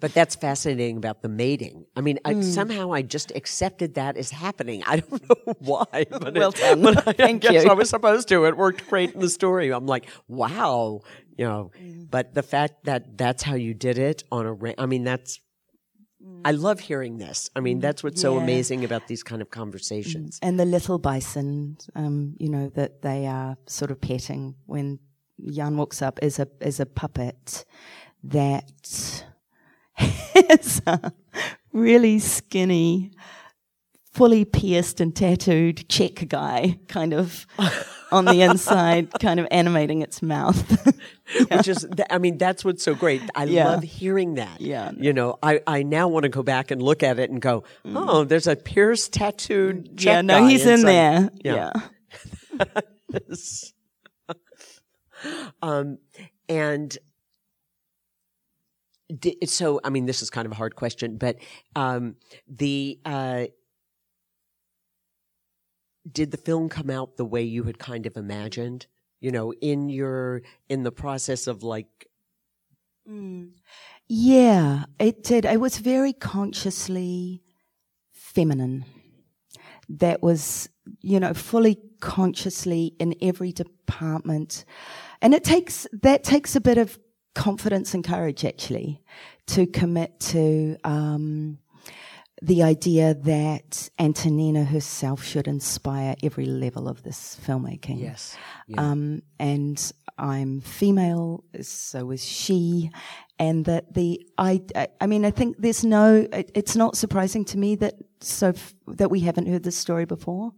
But 0.00 0.14
that's 0.14 0.34
fascinating 0.34 0.96
about 0.96 1.22
the 1.22 1.28
mating. 1.28 1.86
I 1.96 2.00
mean, 2.00 2.18
Mm. 2.24 2.38
I, 2.38 2.40
somehow 2.42 2.92
I 2.92 3.02
just 3.02 3.32
accepted 3.34 3.94
that 3.94 4.16
as 4.16 4.30
happening. 4.30 4.82
I 4.86 4.96
don't 5.00 5.28
know 5.46 5.54
why, 5.58 6.06
but, 6.10 6.34
Well 6.34 6.50
it, 6.50 6.56
done. 6.56 6.82
but 6.82 7.06
I, 7.08 7.12
Thank 7.12 7.42
guess 7.42 7.64
you. 7.64 7.70
I 7.70 7.74
was 7.74 7.90
supposed 7.90 8.28
to. 8.28 8.44
It 8.46 8.56
worked 8.56 8.88
great 8.88 9.12
in 9.14 9.20
the 9.20 9.28
story. 9.30 9.70
I'm 9.72 9.86
like, 9.86 10.08
wow, 10.28 11.00
you 11.36 11.44
know. 11.44 11.70
Mm. 11.80 12.10
But 12.10 12.34
the 12.34 12.42
fact 12.42 12.84
that 12.84 13.16
that's 13.18 13.42
how 13.42 13.54
you 13.54 13.74
did 13.74 13.98
it 13.98 14.24
on 14.30 14.46
a, 14.46 14.52
ra- 14.52 14.74
I 14.78 14.86
mean, 14.86 15.04
that's. 15.04 15.40
I 16.44 16.50
love 16.50 16.80
hearing 16.80 17.18
this. 17.18 17.50
I 17.54 17.60
mean, 17.60 17.78
that's 17.78 18.02
what's 18.02 18.20
so 18.20 18.34
Mm. 18.34 18.42
Amazing 18.42 18.84
about 18.84 19.06
these 19.06 19.22
kind 19.22 19.40
of 19.40 19.50
conversations. 19.50 20.40
And 20.42 20.58
the 20.58 20.64
little 20.64 20.98
bison, 20.98 21.76
um, 21.94 22.34
you 22.40 22.48
know, 22.48 22.68
that 22.74 23.02
they 23.02 23.26
are 23.26 23.56
sort 23.66 23.92
of 23.92 24.00
petting 24.00 24.56
when 24.66 24.98
Jan 25.52 25.76
walks 25.76 26.02
up 26.02 26.18
is 26.22 26.40
a 26.40 26.48
is 26.60 26.80
a 26.80 26.86
puppet 26.86 27.64
that 28.24 29.24
is 30.50 30.82
a 30.86 31.12
really 31.72 32.18
skinny, 32.18 33.10
fully 34.12 34.44
pierced 34.44 35.00
and 35.00 35.14
tattooed 35.14 35.88
Czech 35.88 36.28
guy, 36.28 36.78
kind 36.88 37.12
of 37.12 37.46
on 38.12 38.24
the 38.24 38.42
inside, 38.42 39.10
kind 39.20 39.40
of 39.40 39.46
animating 39.50 40.02
its 40.02 40.22
mouth. 40.22 40.58
Which 41.50 41.68
is, 41.68 41.86
th- 41.96 42.06
I 42.10 42.18
mean, 42.18 42.38
that's 42.38 42.64
what's 42.64 42.82
so 42.82 42.94
great. 42.94 43.20
I 43.34 43.44
Yeah. 43.44 43.68
love 43.70 43.82
hearing 43.82 44.34
that. 44.34 44.60
Yeah. 44.60 44.92
You 44.96 45.12
know, 45.12 45.38
I, 45.42 45.60
I 45.66 45.82
now 45.82 46.08
want 46.08 46.22
to 46.22 46.28
go 46.28 46.42
back 46.42 46.70
and 46.70 46.80
look 46.82 47.02
at 47.02 47.18
it 47.18 47.30
and 47.30 47.40
go, 47.42 47.64
oh, 47.84 48.24
there's 48.24 48.46
a 48.46 48.56
pierced, 48.56 49.12
tattooed 49.12 49.96
Mm. 49.96 50.04
yeah, 50.04 50.20
no, 50.22 50.46
he's 50.46 50.66
in 50.66 50.82
there. 50.82 51.30
Yeah. 51.42 51.72
yeah. 52.58 52.64
um, 55.62 55.98
and 56.48 56.96
di- 59.08 59.38
so, 59.46 59.80
I 59.84 59.90
mean, 59.90 60.06
this 60.06 60.22
is 60.22 60.30
kind 60.30 60.46
of 60.46 60.52
a 60.52 60.56
hard 60.56 60.76
question, 60.76 61.16
but 61.16 61.36
um, 61.74 62.16
the 62.48 62.98
uh, 63.04 63.46
did 66.10 66.30
the 66.30 66.36
film 66.36 66.68
come 66.68 66.90
out 66.90 67.16
the 67.16 67.24
way 67.24 67.42
you 67.42 67.64
had 67.64 67.78
kind 67.78 68.06
of 68.06 68.16
imagined? 68.16 68.86
You 69.20 69.32
know, 69.32 69.52
in 69.52 69.88
your 69.88 70.42
in 70.68 70.82
the 70.82 70.92
process 70.92 71.46
of 71.46 71.62
like, 71.62 72.08
Yeah, 74.08 74.84
it 74.98 75.22
did. 75.22 75.44
It 75.44 75.60
was 75.60 75.78
very 75.78 76.12
consciously 76.12 77.42
feminine. 78.12 78.84
That 79.88 80.22
was, 80.22 80.68
you 81.00 81.20
know, 81.20 81.32
fully 81.32 81.78
consciously 82.00 82.94
in 82.98 83.14
every 83.22 83.52
department. 83.52 84.64
And 85.22 85.34
it 85.34 85.44
takes, 85.44 85.86
that 85.92 86.24
takes 86.24 86.56
a 86.56 86.60
bit 86.60 86.78
of 86.78 86.98
confidence 87.36 87.94
and 87.94 88.02
courage 88.02 88.44
actually 88.44 89.02
to 89.46 89.66
commit 89.66 90.18
to, 90.32 90.76
um, 90.82 91.58
the 92.42 92.62
idea 92.62 93.14
that 93.14 93.88
Antonina 93.98 94.64
herself 94.64 95.24
should 95.24 95.48
inspire 95.48 96.14
every 96.22 96.44
level 96.44 96.86
of 96.86 97.02
this 97.02 97.38
filmmaking. 97.46 97.98
yes, 98.00 98.36
Um, 98.76 99.22
and 99.38 99.92
I'm 100.18 100.60
female, 100.60 101.44
so 101.62 102.10
is 102.10 102.22
she. 102.24 102.90
And 103.38 103.64
that 103.64 103.94
the, 103.94 104.26
I, 104.36 104.62
I, 104.74 104.88
I 105.00 105.06
mean, 105.06 105.24
I 105.24 105.30
think 105.30 105.56
there's 105.58 105.82
no, 105.84 106.26
it, 106.32 106.50
it's 106.54 106.76
not 106.76 106.96
surprising 106.96 107.44
to 107.46 107.58
me 107.58 107.74
that 107.76 107.94
so, 108.20 108.48
f- 108.48 108.74
that 108.86 109.10
we 109.10 109.20
haven't 109.20 109.46
heard 109.46 109.62
this 109.62 109.76
story 109.76 110.04
before. 110.04 110.52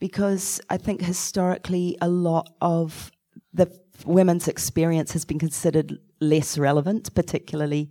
Because 0.00 0.60
I 0.68 0.78
think 0.78 1.00
historically 1.00 1.96
a 2.00 2.08
lot 2.08 2.52
of 2.60 3.12
the 3.52 3.66
women's 4.04 4.48
experience 4.48 5.12
has 5.12 5.24
been 5.24 5.38
considered 5.38 5.98
less 6.20 6.58
relevant, 6.58 7.14
particularly 7.14 7.90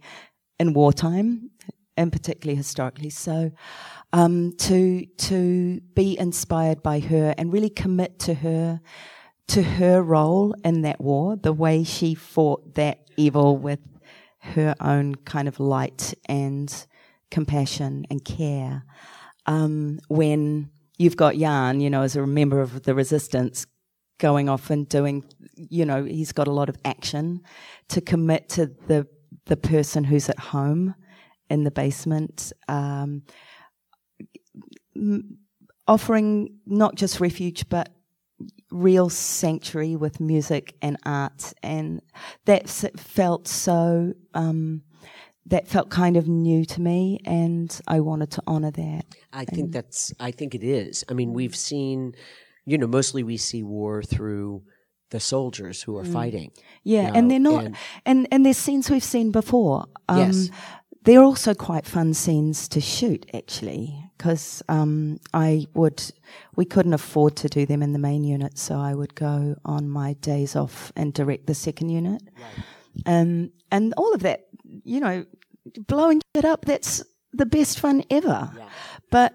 in 0.60 0.74
wartime 0.74 1.52
and 1.96 2.12
particularly 2.12 2.56
historically. 2.56 3.10
So, 3.10 3.52
um, 4.12 4.54
to 4.58 5.06
to 5.06 5.82
be 5.96 6.18
inspired 6.18 6.84
by 6.84 7.00
her 7.00 7.34
and 7.38 7.52
really 7.52 7.70
commit 7.70 8.20
to 8.20 8.34
her 8.36 8.82
to 9.48 9.64
her 9.64 10.02
role 10.02 10.56
in 10.64 10.82
that 10.82 11.02
war, 11.02 11.36
the 11.36 11.54
way 11.54 11.84
she 11.84 12.16
fought 12.16 12.76
that 12.76 13.10
evil 13.18 13.58
with 13.58 13.80
her 14.40 14.76
own 14.80 15.16
kind 15.16 15.48
of 15.48 15.60
light 15.60 16.14
and 16.26 16.86
compassion 17.32 18.06
and 18.10 18.24
care. 18.24 18.84
Um, 19.46 20.00
when 20.08 20.70
you've 20.98 21.18
got 21.18 21.36
Jan, 21.36 21.80
you 21.82 21.90
know, 21.90 22.02
as 22.02 22.16
a 22.16 22.26
member 22.26 22.62
of 22.62 22.84
the 22.84 22.94
resistance, 22.94 23.66
going 24.24 24.48
off 24.48 24.70
and 24.70 24.88
doing, 24.88 25.22
you 25.58 25.86
know, 25.86 26.06
he's 26.06 26.32
got 26.32 26.48
a 26.48 26.52
lot 26.52 26.70
of 26.70 26.78
action 26.86 27.42
to 27.90 28.00
commit 28.00 28.48
to 28.48 28.68
the 28.88 29.06
the 29.48 29.58
person 29.58 30.06
who's 30.06 30.30
at 30.30 30.40
home 30.40 30.96
in 31.50 31.66
the 31.66 31.72
basement, 31.72 32.54
um, 32.70 33.24
offering 35.88 36.58
not 36.66 36.96
just 36.96 37.20
refuge 37.20 37.68
but 37.68 37.90
real 38.72 39.10
sanctuary 39.10 39.98
with 39.98 40.22
music 40.22 40.76
and 40.82 40.96
art, 41.06 41.54
and 41.62 42.02
that 42.46 42.64
s- 42.64 42.86
felt 42.96 43.48
so. 43.48 44.14
Um, 44.34 44.84
that 45.48 45.68
felt 45.68 45.90
kind 45.90 46.16
of 46.16 46.26
new 46.30 46.64
to 46.64 46.80
me, 46.80 47.20
and 47.26 47.70
I 47.86 48.00
wanted 48.00 48.32
to 48.32 48.44
honor 48.48 48.72
that. 48.72 49.06
I 49.34 49.44
think 49.44 49.74
that's. 49.74 50.14
I 50.18 50.32
think 50.32 50.56
it 50.56 50.64
is. 50.64 51.04
I 51.10 51.14
mean, 51.14 51.34
we've 51.34 51.56
seen, 51.56 52.14
you 52.66 52.78
know, 52.78 52.88
mostly 52.88 53.24
we 53.24 53.38
see 53.38 53.64
war 53.64 54.02
through 54.04 54.64
the 55.10 55.20
soldiers 55.20 55.84
who 55.84 55.96
are 55.98 56.06
fighting. 56.06 56.52
Yeah, 56.84 57.08
you 57.10 57.14
and 57.14 57.30
they're 57.32 57.40
not, 57.40 57.66
and- 57.66 57.76
and, 58.06 58.28
and 58.32 58.46
there's 58.46 58.58
scenes 58.58 58.90
we've 58.90 59.04
seen 59.04 59.32
before. 59.32 59.86
Um, 60.10 60.18
Yes. 60.20 60.50
They're 61.06 61.22
also 61.22 61.54
quite 61.54 61.86
fun 61.86 62.14
scenes 62.14 62.70
to 62.70 62.80
shoot, 62.80 63.26
actually, 63.34 63.94
because 64.18 64.64
um, 64.70 65.20
I 65.34 65.68
would, 65.74 66.02
we 66.56 66.64
couldn't 66.64 66.94
afford 66.94 67.36
to 67.38 67.50
do 67.50 67.66
them 67.66 67.84
in 67.84 67.92
the 67.92 68.00
main 68.00 68.24
unit, 68.24 68.58
so 68.58 68.76
I 68.76 68.94
would 68.96 69.14
go 69.14 69.58
on 69.66 69.90
my 69.90 70.14
days 70.14 70.56
off 70.56 70.94
and 70.96 71.14
direct 71.14 71.46
the 71.46 71.56
second 71.56 71.90
unit. 71.90 72.22
Right. 72.40 72.66
Um, 73.06 73.52
and 73.70 73.94
all 73.98 74.14
of 74.14 74.22
that, 74.22 74.48
you 74.86 75.02
know, 75.02 75.26
blowing 75.88 76.22
it 76.36 76.46
up, 76.46 76.64
that's 76.64 77.04
the 77.34 77.46
best 77.46 77.82
fun 77.82 78.06
ever. 78.10 78.50
Yeah. 78.58 78.70
But 79.12 79.34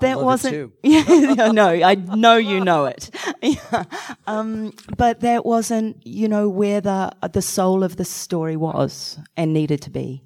that 0.00 0.20
wasn't. 0.20 0.72
Yeah, 0.82 1.52
no, 1.52 1.68
I 1.68 1.94
know 1.94 2.36
you 2.36 2.60
know 2.60 2.86
it. 2.86 3.10
Yeah. 3.42 3.84
Um, 4.26 4.72
but 4.96 5.20
that 5.20 5.44
wasn't, 5.44 6.04
you 6.06 6.28
know, 6.28 6.48
where 6.48 6.80
the 6.80 7.12
the 7.32 7.42
soul 7.42 7.82
of 7.82 7.96
the 7.96 8.04
story 8.04 8.56
was 8.56 9.18
and 9.36 9.52
needed 9.52 9.82
to 9.82 9.90
be. 9.90 10.22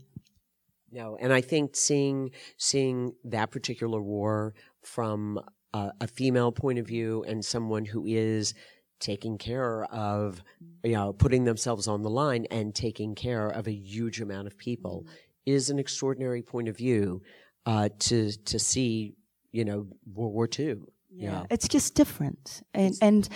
No, 0.92 1.16
and 1.20 1.32
I 1.32 1.40
think 1.40 1.76
seeing 1.76 2.30
seeing 2.56 3.14
that 3.24 3.50
particular 3.50 4.00
war 4.00 4.54
from 4.82 5.40
a, 5.72 5.92
a 6.00 6.06
female 6.06 6.52
point 6.52 6.78
of 6.78 6.86
view 6.86 7.24
and 7.26 7.44
someone 7.44 7.84
who 7.84 8.06
is 8.06 8.54
taking 8.98 9.38
care 9.38 9.84
of, 9.84 10.42
you 10.84 10.92
know, 10.92 11.12
putting 11.12 11.44
themselves 11.44 11.88
on 11.88 12.02
the 12.02 12.10
line 12.10 12.46
and 12.50 12.74
taking 12.74 13.14
care 13.14 13.48
of 13.48 13.66
a 13.66 13.72
huge 13.72 14.20
amount 14.20 14.46
of 14.46 14.58
people 14.58 15.06
is 15.46 15.70
an 15.70 15.78
extraordinary 15.78 16.42
point 16.42 16.68
of 16.68 16.76
view 16.76 17.22
uh, 17.66 17.88
to 17.98 18.32
to 18.44 18.58
see, 18.58 19.14
you 19.52 19.64
know, 19.64 19.86
World 20.12 20.32
War 20.32 20.48
II. 20.58 20.76
Yeah. 21.12 21.44
It's 21.50 21.68
just 21.68 21.94
different. 21.94 22.62
And 22.74 22.94
and 23.02 23.28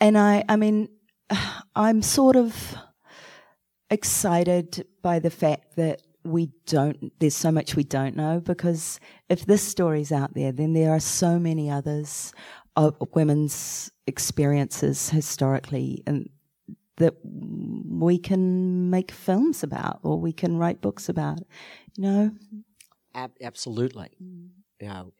and 0.00 0.18
I 0.18 0.44
I 0.48 0.56
mean 0.56 0.88
I'm 1.74 2.02
sort 2.02 2.36
of 2.36 2.76
excited 3.90 4.86
by 5.02 5.18
the 5.18 5.30
fact 5.30 5.76
that 5.76 6.02
we 6.22 6.50
don't 6.66 7.12
there's 7.18 7.34
so 7.34 7.50
much 7.50 7.74
we 7.74 7.82
don't 7.82 8.14
know 8.14 8.40
because 8.40 9.00
if 9.28 9.46
this 9.46 9.62
story's 9.62 10.12
out 10.12 10.34
there 10.34 10.52
then 10.52 10.74
there 10.74 10.92
are 10.92 11.00
so 11.00 11.38
many 11.38 11.70
others 11.70 12.32
of 12.76 12.94
women's 13.14 13.90
experiences 14.06 15.08
historically 15.08 16.02
and 16.06 16.28
that 16.98 17.14
we 17.24 18.18
can 18.18 18.90
make 18.90 19.10
films 19.10 19.62
about 19.62 19.98
or 20.02 20.20
we 20.20 20.32
can 20.32 20.56
write 20.58 20.80
books 20.82 21.08
about 21.08 21.40
you 21.96 22.02
know 22.02 22.30
Ab- 23.14 23.36
absolutely. 23.42 24.10
Mm. 24.22 24.48
You 24.80 24.88
know, 24.88 25.12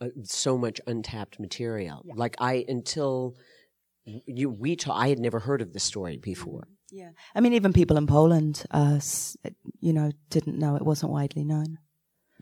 uh, 0.00 0.08
so 0.24 0.56
much 0.58 0.80
untapped 0.86 1.38
material. 1.40 2.04
Like 2.14 2.36
I 2.40 2.64
until 2.68 3.36
you 4.04 4.50
we 4.50 4.76
ta- 4.76 4.94
I 4.94 5.08
had 5.08 5.18
never 5.18 5.40
heard 5.40 5.62
of 5.62 5.72
the 5.72 5.80
story 5.80 6.16
before. 6.18 6.68
Yeah, 6.90 7.10
I 7.34 7.40
mean, 7.40 7.54
even 7.54 7.72
people 7.72 7.96
in 7.96 8.06
Poland, 8.06 8.64
uh, 8.70 9.00
you 9.80 9.92
know, 9.92 10.12
didn't 10.30 10.58
know 10.58 10.76
it 10.76 10.82
wasn't 10.84 11.12
widely 11.12 11.44
known. 11.44 11.78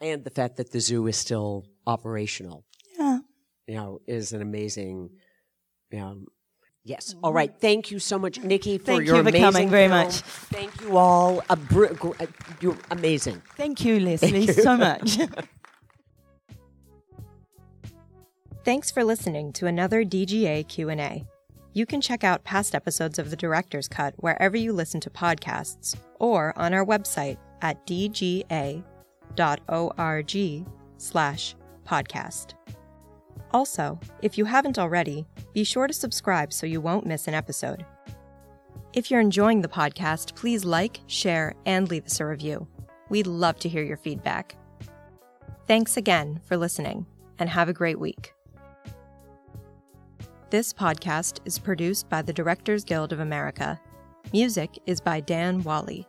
and 0.01 0.25
the 0.25 0.31
fact 0.31 0.57
that 0.57 0.73
the 0.73 0.81
zoo 0.81 1.07
is 1.07 1.17
still 1.17 1.65
operational, 1.87 2.65
Yeah. 2.99 3.19
you 3.69 3.75
know, 3.77 4.01
is 4.07 4.33
an 4.33 4.43
amazing. 4.43 5.11
You 5.93 5.99
know, 6.01 6.25
yes. 6.85 7.15
All 7.23 7.33
right. 7.33 7.53
Thank 7.61 7.91
you 7.93 7.99
so 8.01 8.19
much, 8.19 8.41
Niki, 8.41 8.79
for 8.81 8.87
Thank 8.87 9.07
your 9.07 9.17
you 9.17 9.23
for 9.23 9.29
amazing 9.29 9.41
coming 9.43 9.69
very 9.71 9.89
film. 9.89 10.01
much. 10.05 10.15
Thank 10.57 10.81
you 10.81 10.97
all. 10.97 11.43
A 11.49 11.57
br- 11.57 11.95
gr- 12.03 12.17
uh, 12.21 12.27
you're 12.61 12.79
amazing. 12.91 13.41
Thank 13.57 13.85
you, 13.85 13.99
Lesli, 14.01 14.31
Thank 14.31 14.47
you. 14.49 14.53
so 14.55 14.77
much. 14.77 15.19
Thanks 18.65 18.93
for 18.93 19.03
listening 19.03 19.53
to 19.55 19.67
another 19.67 20.05
DGA 20.05 20.69
Q&A. 20.69 21.27
You 21.73 21.85
can 21.85 22.01
check 22.01 22.23
out 22.23 22.45
past 22.45 22.77
episodes 22.77 23.19
of 23.19 23.29
The 23.29 23.37
Director's 23.37 23.89
Cut 23.89 24.15
wherever 24.19 24.57
you 24.57 24.73
listen 24.73 25.01
to 25.01 25.11
podcasts 25.11 25.97
or 26.21 26.57
on 26.57 26.73
our 26.73 26.87
website 26.87 27.39
at 27.61 27.85
dga.org 27.89 28.85
slash 30.97 31.57
podcast. 31.85 32.55
Also, 33.51 33.99
if 34.23 34.39
you 34.39 34.45
haven't 34.45 34.79
already, 34.79 35.27
be 35.53 35.65
sure 35.65 35.89
to 35.89 35.93
subscribe 35.93 36.53
so 36.53 36.65
you 36.65 36.81
won't 36.81 37.05
miss 37.05 37.27
an 37.27 37.35
episode. 37.35 37.85
If 38.93 39.11
you're 39.11 39.19
enjoying 39.19 39.63
the 39.63 39.69
podcast, 39.69 40.37
please 40.37 40.65
like, 40.65 41.01
share, 41.09 41.55
and 41.67 41.91
leave 41.91 42.07
us 42.07 42.21
a 42.21 42.27
review. 42.27 42.69
We'd 43.09 43.27
love 43.27 43.59
to 43.59 43.69
hear 43.69 43.83
your 43.83 43.97
feedback. 43.97 44.55
Thanks 45.67 45.97
again 45.97 46.41
for 46.45 46.57
listening, 46.57 47.07
and 47.41 47.49
have 47.49 47.69
a 47.69 47.73
great 47.73 47.99
week. 47.99 48.35
This 50.53 50.71
podcast 50.71 51.39
is 51.47 51.59
produced 51.59 52.11
by 52.11 52.21
the 52.21 52.33
Directors 52.35 52.85
Guild 52.85 53.15
of 53.15 53.21
America. 53.21 53.81
Music 54.35 54.69
is 54.85 55.01
by 55.01 55.19
Dan 55.21 55.63
Wally. 55.63 56.07